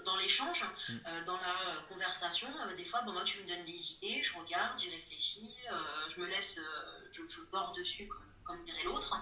Dans 0.06 0.16
l'échange, 0.18 0.66
mm. 0.90 1.26
dans 1.26 1.38
la 1.38 1.84
conversation, 1.90 2.48
des 2.78 2.86
fois, 2.86 3.02
bon, 3.02 3.14
moi 3.14 3.24
tu 3.24 3.42
me 3.42 3.48
donnes 3.48 3.66
des 3.66 3.92
idées, 3.94 4.22
je 4.22 4.38
regarde, 4.38 4.80
j'y 4.80 4.90
réfléchis, 4.90 5.56
je 6.10 6.22
me 6.22 6.28
laisse, 6.28 6.60
je, 7.12 7.22
je 7.28 7.42
borde 7.52 7.76
dessus 7.78 8.08
comme, 8.08 8.26
comme 8.44 8.64
dirait 8.66 8.84
l'autre. 8.84 9.14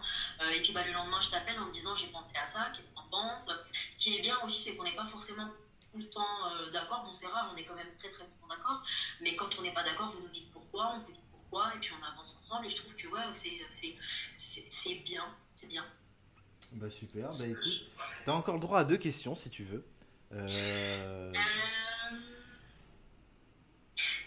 et 0.42 0.62
puis 0.62 0.74
bah, 0.74 0.86
le 0.86 0.94
lendemain, 0.94 1.22
je 1.22 1.30
t'appelle 1.30 1.60
en 1.60 1.65
me 1.65 1.74
disant 1.74 1.96
j'ai 1.96 2.08
pensé 2.08 2.36
à 2.38 2.46
ça, 2.46 2.72
qu'est-ce 2.76 2.89
que 2.89 2.96
t'en 2.96 3.08
penses? 3.10 3.50
Ce 3.92 3.98
qui 3.98 4.18
est 4.18 4.22
bien 4.22 4.38
aussi, 4.44 4.62
c'est 4.62 4.76
qu'on 4.76 4.84
n'est 4.84 4.96
pas 4.96 5.08
forcément 5.08 5.50
tout 5.92 5.98
le 5.98 6.10
temps 6.10 6.52
euh, 6.52 6.70
d'accord. 6.72 7.04
Bon, 7.04 7.13
c'est 7.13 7.28
rare, 7.28 7.52
on 7.54 7.58
est 7.58 7.63
quand 7.63 7.76
même 7.76 7.96
très 7.98 8.10
très 8.12 8.24
bon 8.24 8.48
d'accord. 8.48 8.84
Mais 9.22 9.36
quand 9.36 9.50
on 9.58 9.62
n'est 9.62 9.74
pas 9.74 9.84
d'accord, 9.84 10.12
vous 10.12 10.22
nous 10.22 10.30
dites 10.30 10.52
pourquoi, 10.52 10.94
on 10.96 11.00
vous 11.00 11.12
dit 11.12 11.24
pourquoi, 11.32 11.74
et 11.76 11.80
puis 11.80 11.92
on 12.00 12.06
avance 12.06 12.36
ensemble. 12.44 12.68
Et 12.68 12.72
je 12.72 12.78
trouve 12.78 12.96
que 12.96 13.08
ouais, 13.08 13.22
c'est 13.34 14.96
bien, 14.96 15.26
c'est 15.56 15.68
bien. 15.68 15.86
Bah 16.72 16.90
super, 16.90 17.32
bah 17.38 17.48
écoute, 17.48 17.84
t'as 18.26 18.34
encore 18.34 18.56
le 18.56 18.62
droit 18.62 18.80
à 18.80 18.84
deux 18.84 18.98
questions 18.98 19.36
si 19.36 19.50
tu 19.50 19.64
veux. 19.64 19.86
Euh... 20.34 21.34
Euh... 21.34 21.34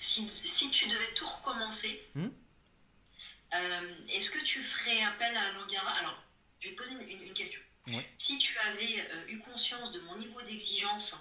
Si, 0.00 0.28
si, 0.28 0.70
tu 0.70 0.88
devais 0.88 1.14
tout 1.14 1.26
recommencer, 1.26 2.02
hmm 2.14 2.28
euh, 3.54 3.94
est-ce 4.08 4.30
que 4.30 4.42
tu 4.44 4.62
ferais 4.62 5.02
appel 5.02 5.36
à 5.36 5.52
Langara? 5.52 5.90
Alors, 5.90 6.22
je 6.58 6.68
vais 6.68 6.74
te 6.74 6.78
poser 6.82 6.92
une, 6.92 7.22
une, 7.22 7.34
question. 7.34 7.60
Ouais. 7.88 8.08
Si 8.16 8.38
tu 8.38 8.56
avais 8.58 9.06
eu 9.28 9.38
conscience 9.40 9.92
de 9.92 10.00
mon 10.00 10.16
niveau 10.16 10.40
d'exigence 10.40 11.14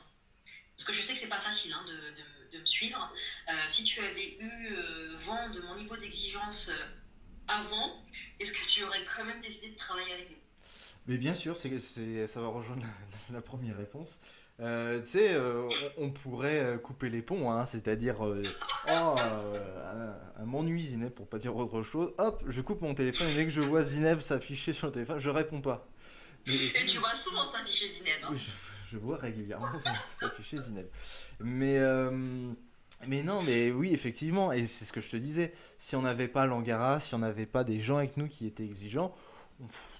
parce 0.82 0.86
que 0.86 0.94
je 0.94 1.02
sais 1.02 1.14
que 1.14 1.20
c'est 1.20 1.28
pas 1.28 1.42
facile 1.42 1.72
hein, 1.74 1.86
de, 1.86 2.58
de, 2.58 2.60
me 2.60 2.66
suivre. 2.66 3.14
Euh, 3.50 3.54
si 3.70 3.84
tu 3.84 4.00
avais 4.02 4.38
eu 4.40 4.76
vent 5.26 5.50
de 5.50 5.62
mon 5.62 5.76
niveau 5.76 5.96
d'exigence 5.96 6.72
avant, 7.48 8.04
est-ce 8.40 8.52
que 8.52 8.68
tu 8.68 8.84
aurais 8.84 9.06
quand 9.16 9.26
même 9.26 9.42
décidé 9.42 9.70
de 9.70 9.78
travailler 9.78 10.14
avec 10.14 10.30
nous? 10.32 10.41
Mais 11.08 11.18
bien 11.18 11.34
sûr, 11.34 11.56
c'est, 11.56 12.28
ça 12.28 12.42
va 12.42 12.48
rejoindre 12.48 12.84
la, 13.34 13.42
première 13.42 13.78
réponse. 13.78 14.20
tu 14.60 14.66
sais, 15.06 15.36
on, 15.98 16.12
pourrait 16.12 16.80
couper 16.84 17.10
les 17.10 17.22
ponts, 17.22 17.52
hein, 17.52 17.66
c'est-à-dire, 17.66 18.18
oh, 18.22 18.36
à, 18.88 20.46
m'ennuie 20.46 20.84
Zineb 20.84 21.12
pour 21.12 21.28
pas 21.28 21.40
dire 21.40 21.56
autre 21.56 21.82
chose. 21.84 22.14
Hop, 22.18 22.44
je 22.48 22.62
coupe 22.62 22.82
mon 22.82 22.94
téléphone 22.94 23.30
et 23.30 23.36
dès 23.36 23.46
que 23.46 23.52
je 23.52 23.62
vois 23.62 23.82
Zineb 23.82 24.20
s'afficher 24.20 24.74
sur 24.74 24.88
le 24.88 24.94
téléphone, 24.94 25.20
je 25.20 25.30
réponds 25.30 25.62
pas. 25.62 25.88
Et, 26.48 26.72
tu 26.88 26.98
vois 26.98 27.16
souvent 27.16 27.52
s'afficher 27.52 27.90
Zineb. 27.90 28.24
Hein 28.24 28.36
je 28.92 28.98
vois 28.98 29.18
régulièrement 29.18 29.68
s'afficher 30.12 30.58
Zineb. 30.58 30.88
Mais, 31.40 31.78
euh, 31.80 32.52
mais 33.08 33.24
non, 33.24 33.42
mais 33.42 33.72
oui, 33.72 33.94
effectivement, 33.94 34.52
et 34.52 34.68
c'est 34.68 34.86
ce 34.86 34.94
que 34.94 35.02
je 35.02 35.10
te 35.10 35.18
disais, 35.18 35.54
si 35.78 35.96
on 35.96 36.02
n'avait 36.02 36.28
pas 36.28 36.46
l'Angara, 36.46 37.00
si 37.00 37.16
on 37.16 37.20
n'avait 37.20 37.46
pas 37.46 37.64
des 37.64 37.80
gens 37.80 37.98
avec 37.98 38.18
nous 38.18 38.28
qui 38.28 38.46
étaient 38.46 38.66
exigeants, 38.66 39.16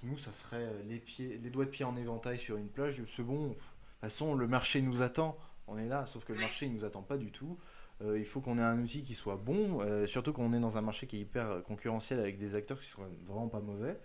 nous, 0.02 0.16
ça 0.16 0.32
serait 0.32 0.68
les, 0.88 0.98
pieds, 0.98 1.38
les 1.42 1.50
doigts 1.50 1.64
de 1.64 1.70
pied 1.70 1.84
en 1.84 1.96
éventail 1.96 2.38
sur 2.38 2.56
une 2.56 2.68
plage. 2.68 3.02
C'est 3.06 3.22
bon, 3.22 3.48
de 3.48 3.54
toute 3.54 3.62
façon, 4.00 4.34
le 4.34 4.46
marché 4.46 4.80
nous 4.82 5.02
attend, 5.02 5.36
on 5.66 5.78
est 5.78 5.86
là, 5.86 6.06
sauf 6.06 6.24
que 6.24 6.32
le 6.32 6.40
marché, 6.40 6.66
il 6.66 6.72
nous 6.72 6.84
attend 6.84 7.02
pas 7.02 7.16
du 7.16 7.30
tout. 7.30 7.58
Euh, 8.04 8.18
il 8.18 8.24
faut 8.24 8.40
qu'on 8.40 8.58
ait 8.58 8.62
un 8.62 8.80
outil 8.80 9.02
qui 9.02 9.14
soit 9.14 9.36
bon, 9.36 9.80
euh, 9.80 10.06
surtout 10.06 10.32
qu'on 10.32 10.52
est 10.52 10.60
dans 10.60 10.78
un 10.78 10.80
marché 10.80 11.06
qui 11.06 11.16
est 11.16 11.20
hyper 11.20 11.62
concurrentiel 11.64 12.18
avec 12.18 12.36
des 12.36 12.54
acteurs 12.54 12.80
qui 12.80 12.86
sont 12.86 13.02
vraiment 13.26 13.48
pas 13.48 13.60
mauvais. 13.60 13.98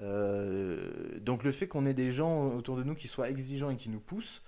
Euh, 0.00 1.18
donc 1.20 1.44
le 1.44 1.52
fait 1.52 1.68
qu'on 1.68 1.86
ait 1.86 1.94
des 1.94 2.10
gens 2.10 2.48
autour 2.48 2.76
de 2.76 2.82
nous 2.82 2.94
qui 2.94 3.08
soient 3.08 3.30
exigeants 3.30 3.70
et 3.70 3.76
qui 3.76 3.88
nous 3.88 4.00
poussent, 4.00 4.42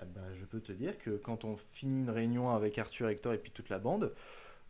eh 0.00 0.06
ben, 0.06 0.22
je 0.32 0.44
peux 0.44 0.60
te 0.60 0.72
dire 0.72 0.98
que 0.98 1.10
quand 1.10 1.44
on 1.44 1.56
finit 1.56 2.00
une 2.00 2.10
réunion 2.10 2.50
avec 2.50 2.78
Arthur, 2.78 3.08
Hector 3.08 3.32
et 3.32 3.38
puis 3.38 3.50
toute 3.50 3.68
la 3.68 3.78
bande, 3.78 4.12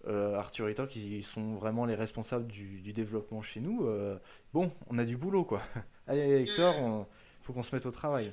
euh, 0.07 0.37
Arthur 0.37 0.69
et 0.69 0.71
Hector 0.71 0.87
qui 0.89 1.23
sont 1.23 1.55
vraiment 1.55 1.85
les 1.87 1.95
responsables 1.95 2.47
du, 2.47 2.93
développement 2.93 3.43
chez 3.43 3.61
nous, 3.61 3.87
euh, 3.87 4.19
bon, 4.53 4.73
on 4.89 4.99
a 4.99 5.05
du 5.05 5.17
boulot 5.17 5.45
quoi. 5.45 5.63
Allez 6.07 6.43
Hector, 6.43 6.75
il 6.77 6.83
mm. 6.83 7.07
faut 7.41 7.53
qu'on 7.53 7.63
se 7.63 7.75
mette 7.75 7.87
au 7.87 7.91
travail. 7.91 8.33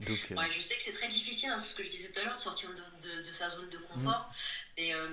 Donc, 0.00 0.18
ouais, 0.30 0.46
je 0.56 0.60
sais 0.62 0.76
que 0.76 0.82
c'est 0.82 0.94
très 0.94 1.08
difficile, 1.08 1.50
hein, 1.50 1.58
c'est 1.58 1.68
ce 1.68 1.74
que 1.74 1.82
je 1.82 1.90
disais 1.90 2.08
tout 2.08 2.20
à 2.20 2.24
l'heure, 2.24 2.36
de 2.36 2.40
sortir 2.40 2.70
de, 2.70 3.28
de, 3.28 3.32
sa 3.32 3.50
zone 3.50 3.68
de 3.68 3.76
confort. 3.76 4.32
Mais 4.78 4.94
euh, 4.94 5.08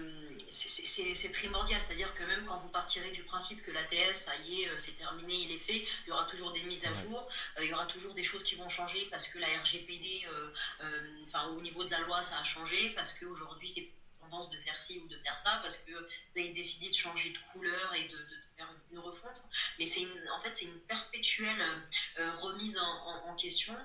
c'est 0.50 1.30
primordial, 1.34 1.82
c'est-à-dire 1.82 2.14
que 2.14 2.24
même 2.24 2.46
quand 2.46 2.58
vous 2.60 2.70
partirez 2.70 3.12
du 3.12 3.24
principe 3.24 3.62
que 3.64 3.72
l'ATS, 3.72 4.14
ça 4.14 4.32
y 4.48 4.62
est, 4.62 4.70
euh, 4.70 4.78
c'est 4.78 4.98
terminé, 4.98 5.34
il 5.34 5.52
est 5.52 5.60
fait, 5.60 5.86
il 6.06 6.10
y 6.10 6.12
aura 6.12 6.24
toujours 6.26 6.54
des 6.54 6.64
mises 6.64 6.86
à 6.86 6.94
jour, 6.94 7.28
euh, 7.58 7.66
il 7.66 7.70
y 7.70 7.74
aura 7.74 7.86
toujours 7.88 8.14
des 8.14 8.24
choses 8.24 8.46
qui 8.46 8.56
vont 8.56 8.70
changer 8.70 9.08
parce 9.12 9.28
que 9.28 9.40
la 9.40 9.48
RGPD, 9.48 10.26
enfin 11.28 11.48
au 11.50 11.62
niveau 11.62 11.84
de 11.84 11.92
la 11.92 12.00
loi, 12.02 12.22
ça 12.24 12.40
a 12.40 12.44
changé, 12.44 12.92
parce 12.96 13.12
qu'aujourd'hui 13.14 13.68
c'est 13.68 13.90
tendance 14.30 14.50
de 14.50 14.58
faire 14.58 14.80
ci 14.80 15.00
ou 15.04 15.08
de 15.08 15.18
faire 15.18 15.38
ça, 15.38 15.60
parce 15.62 15.78
que 15.78 15.92
vous 15.92 16.40
avez 16.40 16.54
décidé 16.54 16.90
de 16.90 16.96
changer 16.96 17.32
de 17.32 17.38
couleur 17.52 17.94
et 17.94 18.08
de, 18.08 18.18
faire 18.56 18.74
une 18.92 19.00
refonte. 19.00 19.44
Mais 19.78 19.86
c'est 19.86 20.02
en 20.36 20.40
fait 20.42 20.56
c'est 20.56 20.66
une 20.66 20.80
perpétuelle 20.88 21.62
remise 22.42 22.78
en, 22.78 23.36
question. 23.36 23.76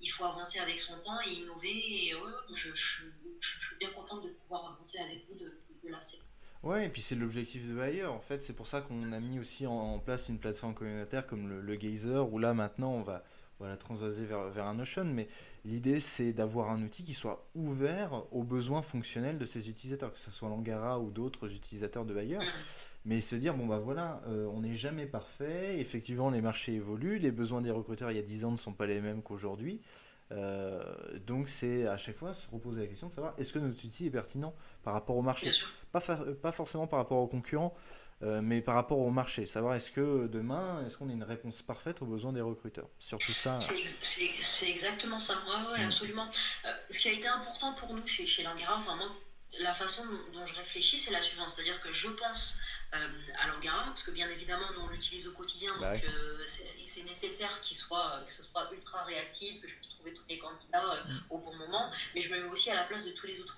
il 0.00 0.08
faut 0.10 0.24
avancer 0.24 0.60
avec 0.60 0.78
son 0.78 0.96
temps 1.00 1.20
et 1.26 1.30
innover. 1.30 2.10
Et 2.10 2.14
je, 2.54 2.72
je, 2.72 3.02
suis 3.40 3.76
bien 3.80 3.90
contente 3.90 4.22
de 4.22 4.28
pouvoir 4.28 4.72
avancer 4.72 4.98
avec 4.98 5.26
vous 5.28 5.34
de, 5.34 5.60
de 5.82 5.90
la 5.90 6.00
série. 6.00 6.22
Ouais, 6.62 6.86
et 6.86 6.88
puis 6.90 7.00
c'est 7.00 7.14
l'objectif 7.14 7.66
de 7.66 7.74
Bayer. 7.74 8.04
En 8.04 8.20
fait, 8.20 8.38
c'est 8.38 8.52
pour 8.52 8.66
ça 8.66 8.82
qu'on 8.82 9.12
a 9.12 9.20
mis 9.20 9.38
aussi 9.38 9.66
en, 9.66 9.98
place 9.98 10.28
une 10.28 10.38
plateforme 10.38 10.74
communautaire 10.74 11.26
comme 11.26 11.48
le, 11.48 11.60
le, 11.62 11.76
Gazer, 11.76 12.30
où 12.30 12.38
là 12.38 12.52
maintenant 12.52 12.92
on 12.92 13.02
va 13.02 13.24
voilà, 13.60 13.76
transvaser 13.76 14.24
vers, 14.24 14.48
vers 14.48 14.66
un 14.66 14.74
Notion. 14.74 15.04
Mais 15.04 15.28
l'idée, 15.64 16.00
c'est 16.00 16.32
d'avoir 16.32 16.70
un 16.70 16.82
outil 16.82 17.04
qui 17.04 17.14
soit 17.14 17.46
ouvert 17.54 18.24
aux 18.32 18.42
besoins 18.42 18.82
fonctionnels 18.82 19.38
de 19.38 19.44
ses 19.44 19.68
utilisateurs, 19.68 20.12
que 20.12 20.18
ce 20.18 20.30
soit 20.30 20.48
l'Angara 20.48 20.98
ou 20.98 21.10
d'autres 21.10 21.52
utilisateurs 21.52 22.04
de 22.04 22.14
Bayer. 22.14 22.38
Mais 23.04 23.20
se 23.20 23.36
dire, 23.36 23.54
bon 23.54 23.66
bah 23.66 23.78
voilà, 23.78 24.22
euh, 24.26 24.46
on 24.52 24.62
n'est 24.62 24.74
jamais 24.74 25.06
parfait. 25.06 25.78
Effectivement, 25.78 26.30
les 26.30 26.40
marchés 26.40 26.72
évoluent. 26.74 27.18
Les 27.18 27.30
besoins 27.30 27.60
des 27.60 27.70
recruteurs 27.70 28.10
il 28.10 28.16
y 28.16 28.20
a 28.20 28.22
10 28.22 28.46
ans 28.46 28.50
ne 28.50 28.56
sont 28.56 28.72
pas 28.72 28.86
les 28.86 29.00
mêmes 29.00 29.22
qu'aujourd'hui. 29.22 29.80
Euh, 30.32 30.82
donc 31.26 31.48
c'est 31.48 31.86
à 31.86 31.96
chaque 31.96 32.16
fois 32.16 32.32
se 32.32 32.48
reposer 32.50 32.80
la 32.80 32.86
question 32.86 33.08
de 33.08 33.12
savoir 33.12 33.34
est-ce 33.36 33.52
que 33.52 33.58
notre 33.58 33.84
outil 33.84 34.06
est 34.06 34.10
pertinent 34.10 34.54
par 34.84 34.94
rapport 34.94 35.16
au 35.16 35.22
marché, 35.22 35.50
pas, 35.90 36.00
pas 36.40 36.52
forcément 36.52 36.86
par 36.86 37.00
rapport 37.00 37.18
aux 37.18 37.26
concurrents. 37.26 37.74
Euh, 38.22 38.40
mais 38.42 38.60
par 38.60 38.74
rapport 38.74 38.98
au 38.98 39.10
marché, 39.10 39.46
savoir 39.46 39.74
est-ce 39.74 39.90
que 39.90 40.26
demain, 40.26 40.84
est-ce 40.84 40.98
qu'on 40.98 41.08
a 41.08 41.12
une 41.12 41.24
réponse 41.24 41.62
parfaite 41.62 42.02
aux 42.02 42.06
besoins 42.06 42.32
des 42.32 42.42
recruteurs? 42.42 42.88
Surtout 42.98 43.32
ça. 43.32 43.58
C'est 43.60 44.68
exactement 44.68 45.18
ça, 45.18 45.34
ouais, 45.72 45.82
mm. 45.82 45.86
absolument. 45.86 46.30
Euh, 46.66 46.72
ce 46.90 46.98
qui 46.98 47.08
a 47.08 47.12
été 47.12 47.26
important 47.26 47.74
pour 47.74 47.94
nous 47.94 48.06
chez, 48.06 48.26
chez 48.26 48.42
Langara, 48.42 48.78
enfin 48.78 48.96
moi, 48.96 49.06
la 49.58 49.74
façon 49.74 50.02
dont 50.32 50.44
je 50.44 50.54
réfléchis, 50.54 50.98
c'est 50.98 51.12
la 51.12 51.22
suivante. 51.22 51.50
C'est-à-dire 51.50 51.80
que 51.80 51.92
je 51.92 52.08
pense 52.08 52.58
euh, 52.94 53.08
parce 53.66 54.02
que 54.02 54.10
bien 54.10 54.28
évidemment, 54.30 54.66
nous, 54.74 54.80
on 54.80 54.88
l'utilise 54.88 55.26
au 55.26 55.32
quotidien, 55.32 55.70
bah 55.80 55.94
donc 55.94 56.04
euh, 56.04 56.42
c'est 56.46 57.02
nécessaire 57.04 57.60
qu'il 57.62 57.76
soit, 57.76 58.22
que 58.26 58.32
ce 58.32 58.42
soit 58.42 58.68
ultra 58.72 59.04
réactif, 59.04 59.60
que 59.60 59.68
je 59.68 59.74
puisse 59.76 59.90
trouver 59.90 60.14
tous 60.14 60.24
les 60.28 60.38
candidats 60.38 60.94
euh, 60.94 61.04
mm. 61.04 61.22
au 61.30 61.38
bon 61.38 61.54
moment, 61.54 61.90
mais 62.14 62.20
je 62.20 62.32
me 62.32 62.40
mets 62.40 62.48
aussi 62.48 62.70
à 62.70 62.74
la 62.74 62.84
place 62.84 63.04
de 63.04 63.12
tous 63.12 63.26
les 63.26 63.40
autres 63.40 63.56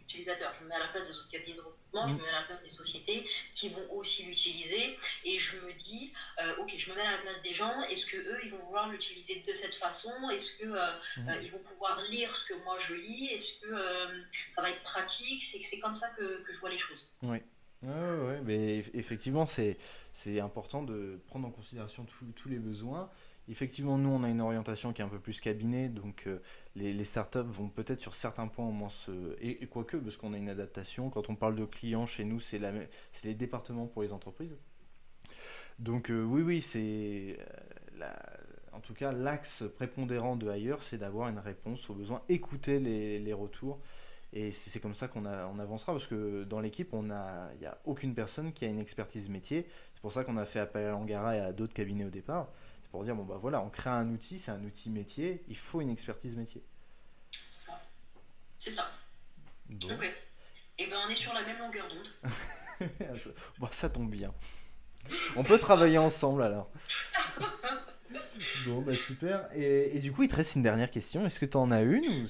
utilisateurs. 0.00 0.52
Je 0.58 0.64
me 0.64 0.68
mets 0.68 0.74
à 0.74 0.80
la 0.80 0.88
place 0.88 1.08
des 1.08 1.16
autres 1.16 1.28
cabinets 1.30 1.56
de 1.56 1.60
recrutement, 1.60 2.08
je 2.08 2.14
mm. 2.14 2.16
me 2.16 2.22
mets 2.22 2.28
à 2.28 2.40
la 2.40 2.46
place 2.46 2.62
des 2.62 2.68
sociétés 2.68 3.28
qui 3.54 3.68
vont 3.68 3.92
aussi 3.92 4.24
l'utiliser, 4.24 4.98
et 5.24 5.38
je 5.38 5.56
me 5.58 5.72
dis, 5.72 6.12
ok, 6.58 6.74
je 6.76 6.90
me 6.90 6.96
mets 6.96 7.02
à 7.02 7.12
la 7.12 7.18
place 7.18 7.42
des 7.42 7.54
gens, 7.54 7.82
est-ce 7.84 8.06
que 8.06 8.16
eux, 8.16 8.40
ils 8.44 8.50
vont 8.50 8.64
vouloir 8.64 8.88
l'utiliser 8.88 9.44
de 9.46 9.54
cette 9.54 9.74
façon? 9.74 10.12
Est-ce 10.30 10.52
que 10.54 10.66
mm. 10.66 11.42
ils 11.42 11.50
vont 11.50 11.58
pouvoir 11.58 12.00
lire 12.02 12.34
ce 12.34 12.46
que 12.46 12.54
moi 12.64 12.78
je 12.78 12.94
lis? 12.94 13.28
Est-ce 13.28 13.60
que 13.60 14.24
ça 14.54 14.62
va 14.62 14.70
être 14.70 14.82
pratique? 14.82 15.42
C'est 15.42 15.78
comme 15.78 15.96
ça 15.96 16.08
que, 16.10 16.44
je 16.50 16.58
vois 16.58 16.70
les 16.70 16.78
choses. 16.78 17.06
Oui. 17.22 17.38
Ouais, 17.82 18.40
mais 18.44 18.78
effectivement, 18.92 19.46
c'est 19.46 20.40
important 20.40 20.82
de 20.82 21.20
prendre 21.26 21.48
en 21.48 21.50
considération 21.50 22.04
tous 22.34 22.48
les 22.48 22.58
besoins. 22.58 23.10
Effectivement, 23.50 23.98
nous, 23.98 24.10
on 24.10 24.22
a 24.22 24.28
une 24.28 24.40
orientation 24.40 24.92
qui 24.92 25.02
est 25.02 25.04
un 25.04 25.08
peu 25.08 25.18
plus 25.18 25.40
cabinet, 25.40 25.88
donc 25.88 26.24
euh, 26.28 26.40
les, 26.76 27.02
startups 27.02 27.38
vont 27.40 27.68
peut-être 27.68 28.00
sur 28.00 28.14
certains 28.14 28.46
points 28.46 28.66
au 28.66 28.70
moins 28.70 28.88
se... 28.90 29.36
Et, 29.40 29.66
quoique, 29.66 29.96
parce 29.96 30.16
qu'on 30.16 30.34
a 30.34 30.36
une 30.36 30.48
adaptation, 30.48 31.10
quand 31.10 31.30
on 31.30 31.34
parle 31.34 31.56
de 31.56 31.64
clients 31.64 32.06
chez 32.06 32.24
nous, 32.24 32.38
c'est 32.38 32.60
les 33.24 33.34
départements 33.34 33.86
pour 33.86 34.02
les 34.02 34.12
entreprises. 34.12 34.56
Donc 35.80 36.10
euh, 36.10 36.22
oui, 36.22 36.42
oui, 36.42 36.60
c'est... 36.60 37.38
Euh, 38.00 38.06
en 38.72 38.78
tout 38.78 38.94
cas, 38.94 39.10
l'axe 39.10 39.64
prépondérant 39.74 40.36
de 40.36 40.48
ailleurs, 40.48 40.82
c'est 40.82 40.98
d'avoir 40.98 41.28
une 41.28 41.40
réponse 41.40 41.90
aux 41.90 41.94
besoins, 41.94 42.22
écouter 42.28 42.78
les, 42.78 43.18
les 43.18 43.32
retours 43.32 43.80
et 44.32 44.52
c'est 44.52 44.78
comme 44.78 44.94
ça 44.94 45.08
qu'on 45.08 45.26
on 45.26 45.58
avancera, 45.58 45.92
parce 45.92 46.06
que 46.06 46.44
dans 46.44 46.60
l'équipe, 46.60 46.90
il 46.92 47.02
n'y 47.02 47.66
a 47.66 47.78
aucune 47.84 48.14
personne 48.14 48.52
qui 48.52 48.64
a 48.64 48.68
une 48.68 48.78
expertise 48.78 49.28
métier. 49.28 49.66
C'est 49.94 50.00
pour 50.00 50.12
ça 50.12 50.22
qu'on 50.22 50.36
a 50.36 50.44
fait 50.44 50.60
appel 50.60 50.86
à 50.86 50.90
Langara 50.90 51.36
et 51.36 51.40
à 51.40 51.52
d'autres 51.52 51.74
cabinets 51.74 52.04
au 52.04 52.10
départ. 52.10 52.48
C'est 52.82 52.90
pour 52.90 53.02
dire, 53.02 53.16
bon 53.16 53.24
bah 53.24 53.38
voilà, 53.38 53.60
on 53.60 53.70
crée 53.70 53.90
un 53.90 54.08
outil, 54.08 54.38
c'est 54.38 54.52
un 54.52 54.62
outil 54.62 54.90
métier, 54.90 55.44
il 55.48 55.56
faut 55.56 55.80
une 55.80 55.90
expertise 55.90 56.36
métier. 56.36 56.62
C'est 57.58 57.66
ça. 57.66 57.80
C'est 58.60 58.70
ça. 58.70 58.90
Ok. 59.68 60.02
Et 60.02 60.84
eh 60.84 60.86
ben 60.86 60.96
on 61.06 61.10
est 61.10 61.16
sur 61.16 61.34
la 61.34 61.42
même 61.42 61.58
longueur 61.58 61.86
d'onde. 61.88 62.88
bon, 63.58 63.68
ça 63.70 63.90
tombe 63.90 64.10
bien. 64.10 64.32
On 65.36 65.42
peut 65.42 65.58
travailler 65.58 65.98
ensemble 65.98 66.42
alors. 66.42 66.70
bon, 68.66 68.80
bah 68.80 68.96
super. 68.96 69.48
Et, 69.54 69.96
et, 69.96 70.00
du 70.00 70.12
coup, 70.12 70.22
il 70.22 70.28
te 70.28 70.36
reste 70.36 70.54
une 70.54 70.62
dernière 70.62 70.90
question. 70.90 71.26
Est-ce 71.26 71.38
que 71.38 71.46
tu 71.46 71.56
en 71.56 71.70
as 71.70 71.82
une 71.82 72.06
ou 72.06 72.26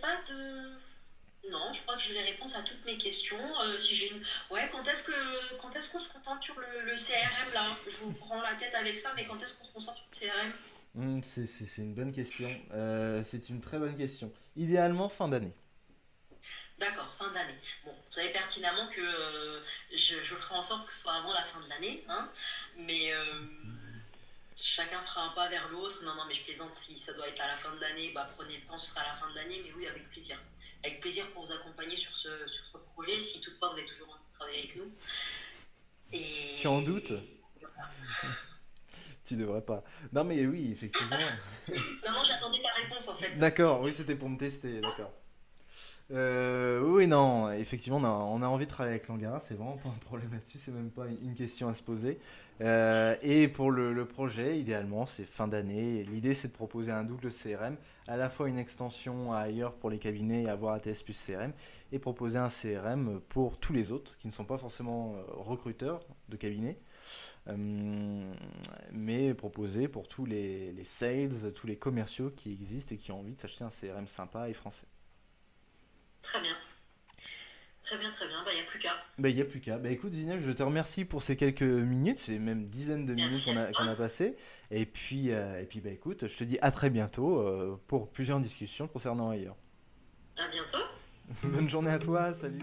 pas 0.00 0.16
de. 0.28 1.50
Non, 1.50 1.72
je 1.72 1.82
crois 1.82 1.91
que 1.91 1.91
j'ai 2.02 2.14
les 2.14 2.22
réponses 2.22 2.54
à 2.54 2.62
toutes 2.62 2.84
mes 2.84 2.98
questions. 2.98 3.60
Euh, 3.62 3.78
si 3.78 3.94
j'ai 3.96 4.12
Ouais, 4.50 4.68
quand 4.70 4.86
est-ce 4.86 5.04
que 5.04 5.56
quand 5.60 5.74
est-ce 5.74 5.90
qu'on 5.90 5.98
se 5.98 6.08
concentre 6.12 6.42
sur 6.42 6.58
le, 6.58 6.94
CRM 6.94 7.54
là? 7.54 7.76
Je 7.88 7.96
vous 7.98 8.12
prends 8.12 8.40
la 8.40 8.54
tête 8.54 8.74
avec 8.74 8.98
ça, 8.98 9.12
mais 9.14 9.24
quand 9.26 9.40
est-ce 9.42 9.54
qu'on 9.54 9.64
se 9.64 9.72
concentre 9.72 9.98
sur 10.12 10.26
le 10.26 10.32
CRM 10.32 10.52
hmm, 10.94 11.22
C'est 11.22 11.82
une 11.82 11.94
bonne 11.94 12.12
question. 12.12 12.50
Euh, 12.72 13.22
c'est 13.22 13.48
une 13.48 13.60
très 13.60 13.78
bonne 13.78 13.96
question. 13.96 14.32
Idéalement 14.56 15.08
fin 15.08 15.28
d'année. 15.28 15.52
D'accord, 16.78 17.14
fin 17.18 17.30
d'année. 17.32 17.58
Bon, 17.84 17.92
vous 17.92 18.12
savez 18.12 18.30
pertinemment 18.30 18.88
que 18.88 19.00
euh, 19.00 19.60
je, 19.92 20.22
je, 20.22 20.34
ferai 20.34 20.56
en 20.56 20.62
sorte 20.62 20.86
que 20.88 20.94
ce 20.94 21.02
soit 21.02 21.14
avant 21.14 21.32
la 21.32 21.44
fin 21.44 21.60
de 21.60 21.68
l'année, 21.68 22.04
hein, 22.08 22.28
mais 22.76 23.12
chacun 24.56 25.00
fera 25.02 25.26
un 25.26 25.30
pas 25.30 25.48
vers 25.48 25.68
l'autre. 25.68 26.02
Non, 26.02 26.14
non, 26.14 26.24
mais 26.26 26.34
je 26.34 26.42
plaisante, 26.42 26.74
si 26.74 26.98
ça 26.98 27.12
doit 27.12 27.28
être 27.28 27.40
à 27.40 27.46
la 27.46 27.56
fin 27.58 27.72
de 27.74 27.80
l'année, 27.80 28.10
bah, 28.12 28.30
prenez 28.36 28.56
le 28.56 28.66
temps, 28.66 28.78
ce 28.78 28.90
sera 28.90 29.02
à 29.02 29.08
la 29.08 29.14
fin 29.14 29.30
de 29.30 29.36
l'année, 29.36 29.62
mais 29.64 29.72
oui, 29.76 29.86
avec 29.86 30.10
plaisir. 30.10 30.38
Avec 30.84 31.00
plaisir 31.00 31.30
pour 31.32 31.46
vous 31.46 31.52
accompagner 31.52 31.96
sur 31.96 32.14
ce, 32.16 32.28
sur 32.48 32.64
ce 32.72 32.78
projet, 32.92 33.20
si 33.20 33.40
toutefois 33.40 33.70
vous 33.70 33.78
avez 33.78 33.86
toujours 33.86 34.08
envie 34.10 34.24
de 34.28 34.34
travailler 34.34 34.58
avec 34.58 34.76
nous. 34.76 34.92
Et... 36.12 36.54
Tu 36.56 36.66
en 36.66 36.82
doutes 36.82 37.12
Tu 39.24 39.36
devrais 39.36 39.62
pas. 39.62 39.84
Non, 40.12 40.24
mais 40.24 40.44
oui, 40.46 40.72
effectivement. 40.72 41.16
non, 41.68 42.12
non, 42.12 42.24
j'attendais 42.24 42.60
ta 42.60 42.72
réponse 42.72 43.06
en 43.08 43.16
fait. 43.16 43.36
D'accord, 43.36 43.82
oui, 43.82 43.92
c'était 43.92 44.16
pour 44.16 44.28
me 44.28 44.36
tester, 44.36 44.80
d'accord. 44.80 45.12
Euh, 46.10 46.82
oui, 46.82 47.06
non, 47.06 47.50
effectivement, 47.52 47.98
on 47.98 48.42
a, 48.42 48.46
envie 48.46 48.66
de 48.66 48.70
travailler 48.70 48.96
avec 48.96 49.08
Langara, 49.08 49.40
c'est 49.40 49.54
vraiment 49.54 49.78
pas 49.78 49.88
un 49.88 49.98
problème 50.04 50.32
là-dessus, 50.32 50.58
c'est 50.58 50.72
même 50.72 50.90
pas 50.90 51.06
une 51.06 51.34
question 51.34 51.68
à 51.68 51.74
se 51.74 51.82
poser. 51.82 52.18
Euh, 52.60 53.16
et 53.22 53.48
pour 53.48 53.70
le, 53.70 54.04
projet, 54.04 54.58
idéalement, 54.58 55.06
c'est 55.06 55.24
fin 55.24 55.48
d'année. 55.48 56.04
L'idée, 56.04 56.34
c'est 56.34 56.48
de 56.48 56.52
proposer 56.52 56.92
un 56.92 57.04
double 57.04 57.30
CRM, 57.30 57.76
à 58.08 58.16
la 58.16 58.28
fois 58.28 58.48
une 58.48 58.58
extension 58.58 59.32
ailleurs 59.32 59.74
pour 59.74 59.90
les 59.90 59.98
cabinets, 59.98 60.48
avoir 60.48 60.74
ATS 60.74 61.02
plus 61.02 61.18
CRM, 61.18 61.52
et 61.92 61.98
proposer 61.98 62.38
un 62.38 62.48
CRM 62.48 63.20
pour 63.28 63.58
tous 63.58 63.72
les 63.72 63.90
autres 63.92 64.18
qui 64.18 64.26
ne 64.26 64.32
sont 64.32 64.44
pas 64.44 64.58
forcément 64.58 65.14
euh, 65.14 65.22
recruteurs 65.28 66.06
de 66.28 66.36
cabinets. 66.36 66.78
mais 68.92 69.34
proposer 69.34 69.88
pour 69.88 70.08
tous 70.08 70.26
les 70.26 70.84
sales, 70.84 71.52
tous 71.54 71.66
les 71.66 71.76
commerciaux 71.76 72.30
qui 72.30 72.52
existent 72.52 72.94
et 72.94 72.98
qui 72.98 73.12
ont 73.12 73.20
envie 73.20 73.34
de 73.34 73.40
s'acheter 73.40 73.64
un 73.64 73.70
CRM 73.70 74.06
sympa 74.06 74.48
et 74.48 74.52
français. 74.52 74.86
Très 76.22 76.40
bien. 76.40 76.56
Très 77.84 77.98
bien, 77.98 78.10
très 78.12 78.28
bien. 78.28 78.42
Bah, 78.44 78.52
il 78.52 78.54
n'y 78.54 78.60
a 78.60 78.64
plus 78.64 78.78
qu'à. 78.78 78.94
Bah, 79.18 79.28
il 79.28 79.34
n'y 79.34 79.40
a 79.40 79.44
plus 79.44 79.60
qu'à. 79.60 79.78
Bah, 79.78 79.90
écoute, 79.90 80.12
Zineb, 80.12 80.40
je 80.40 80.50
te 80.52 80.62
remercie 80.62 81.04
pour 81.04 81.22
ces 81.22 81.36
quelques 81.36 81.62
minutes, 81.62 82.18
c'est 82.18 82.38
même 82.38 82.68
dizaines 82.68 83.06
de 83.06 83.14
minutes 83.14 83.44
qu'on 83.44 83.56
a, 83.56 83.90
a 83.90 83.94
passées. 83.96 84.36
Et 84.70 84.86
puis, 84.86 85.32
euh, 85.32 85.60
et 85.60 85.66
puis 85.66 85.80
bah, 85.80 85.90
écoute, 85.90 86.28
je 86.28 86.36
te 86.36 86.44
dis 86.44 86.58
à 86.62 86.70
très 86.70 86.90
bientôt 86.90 87.40
euh, 87.40 87.76
pour 87.88 88.10
plusieurs 88.10 88.38
discussions 88.38 88.86
concernant 88.86 89.30
ailleurs. 89.30 89.56
À 90.36 90.48
bientôt. 90.48 90.84
Bonne 91.48 91.68
journée 91.68 91.90
à 91.90 91.98
toi, 91.98 92.32
salut. 92.32 92.60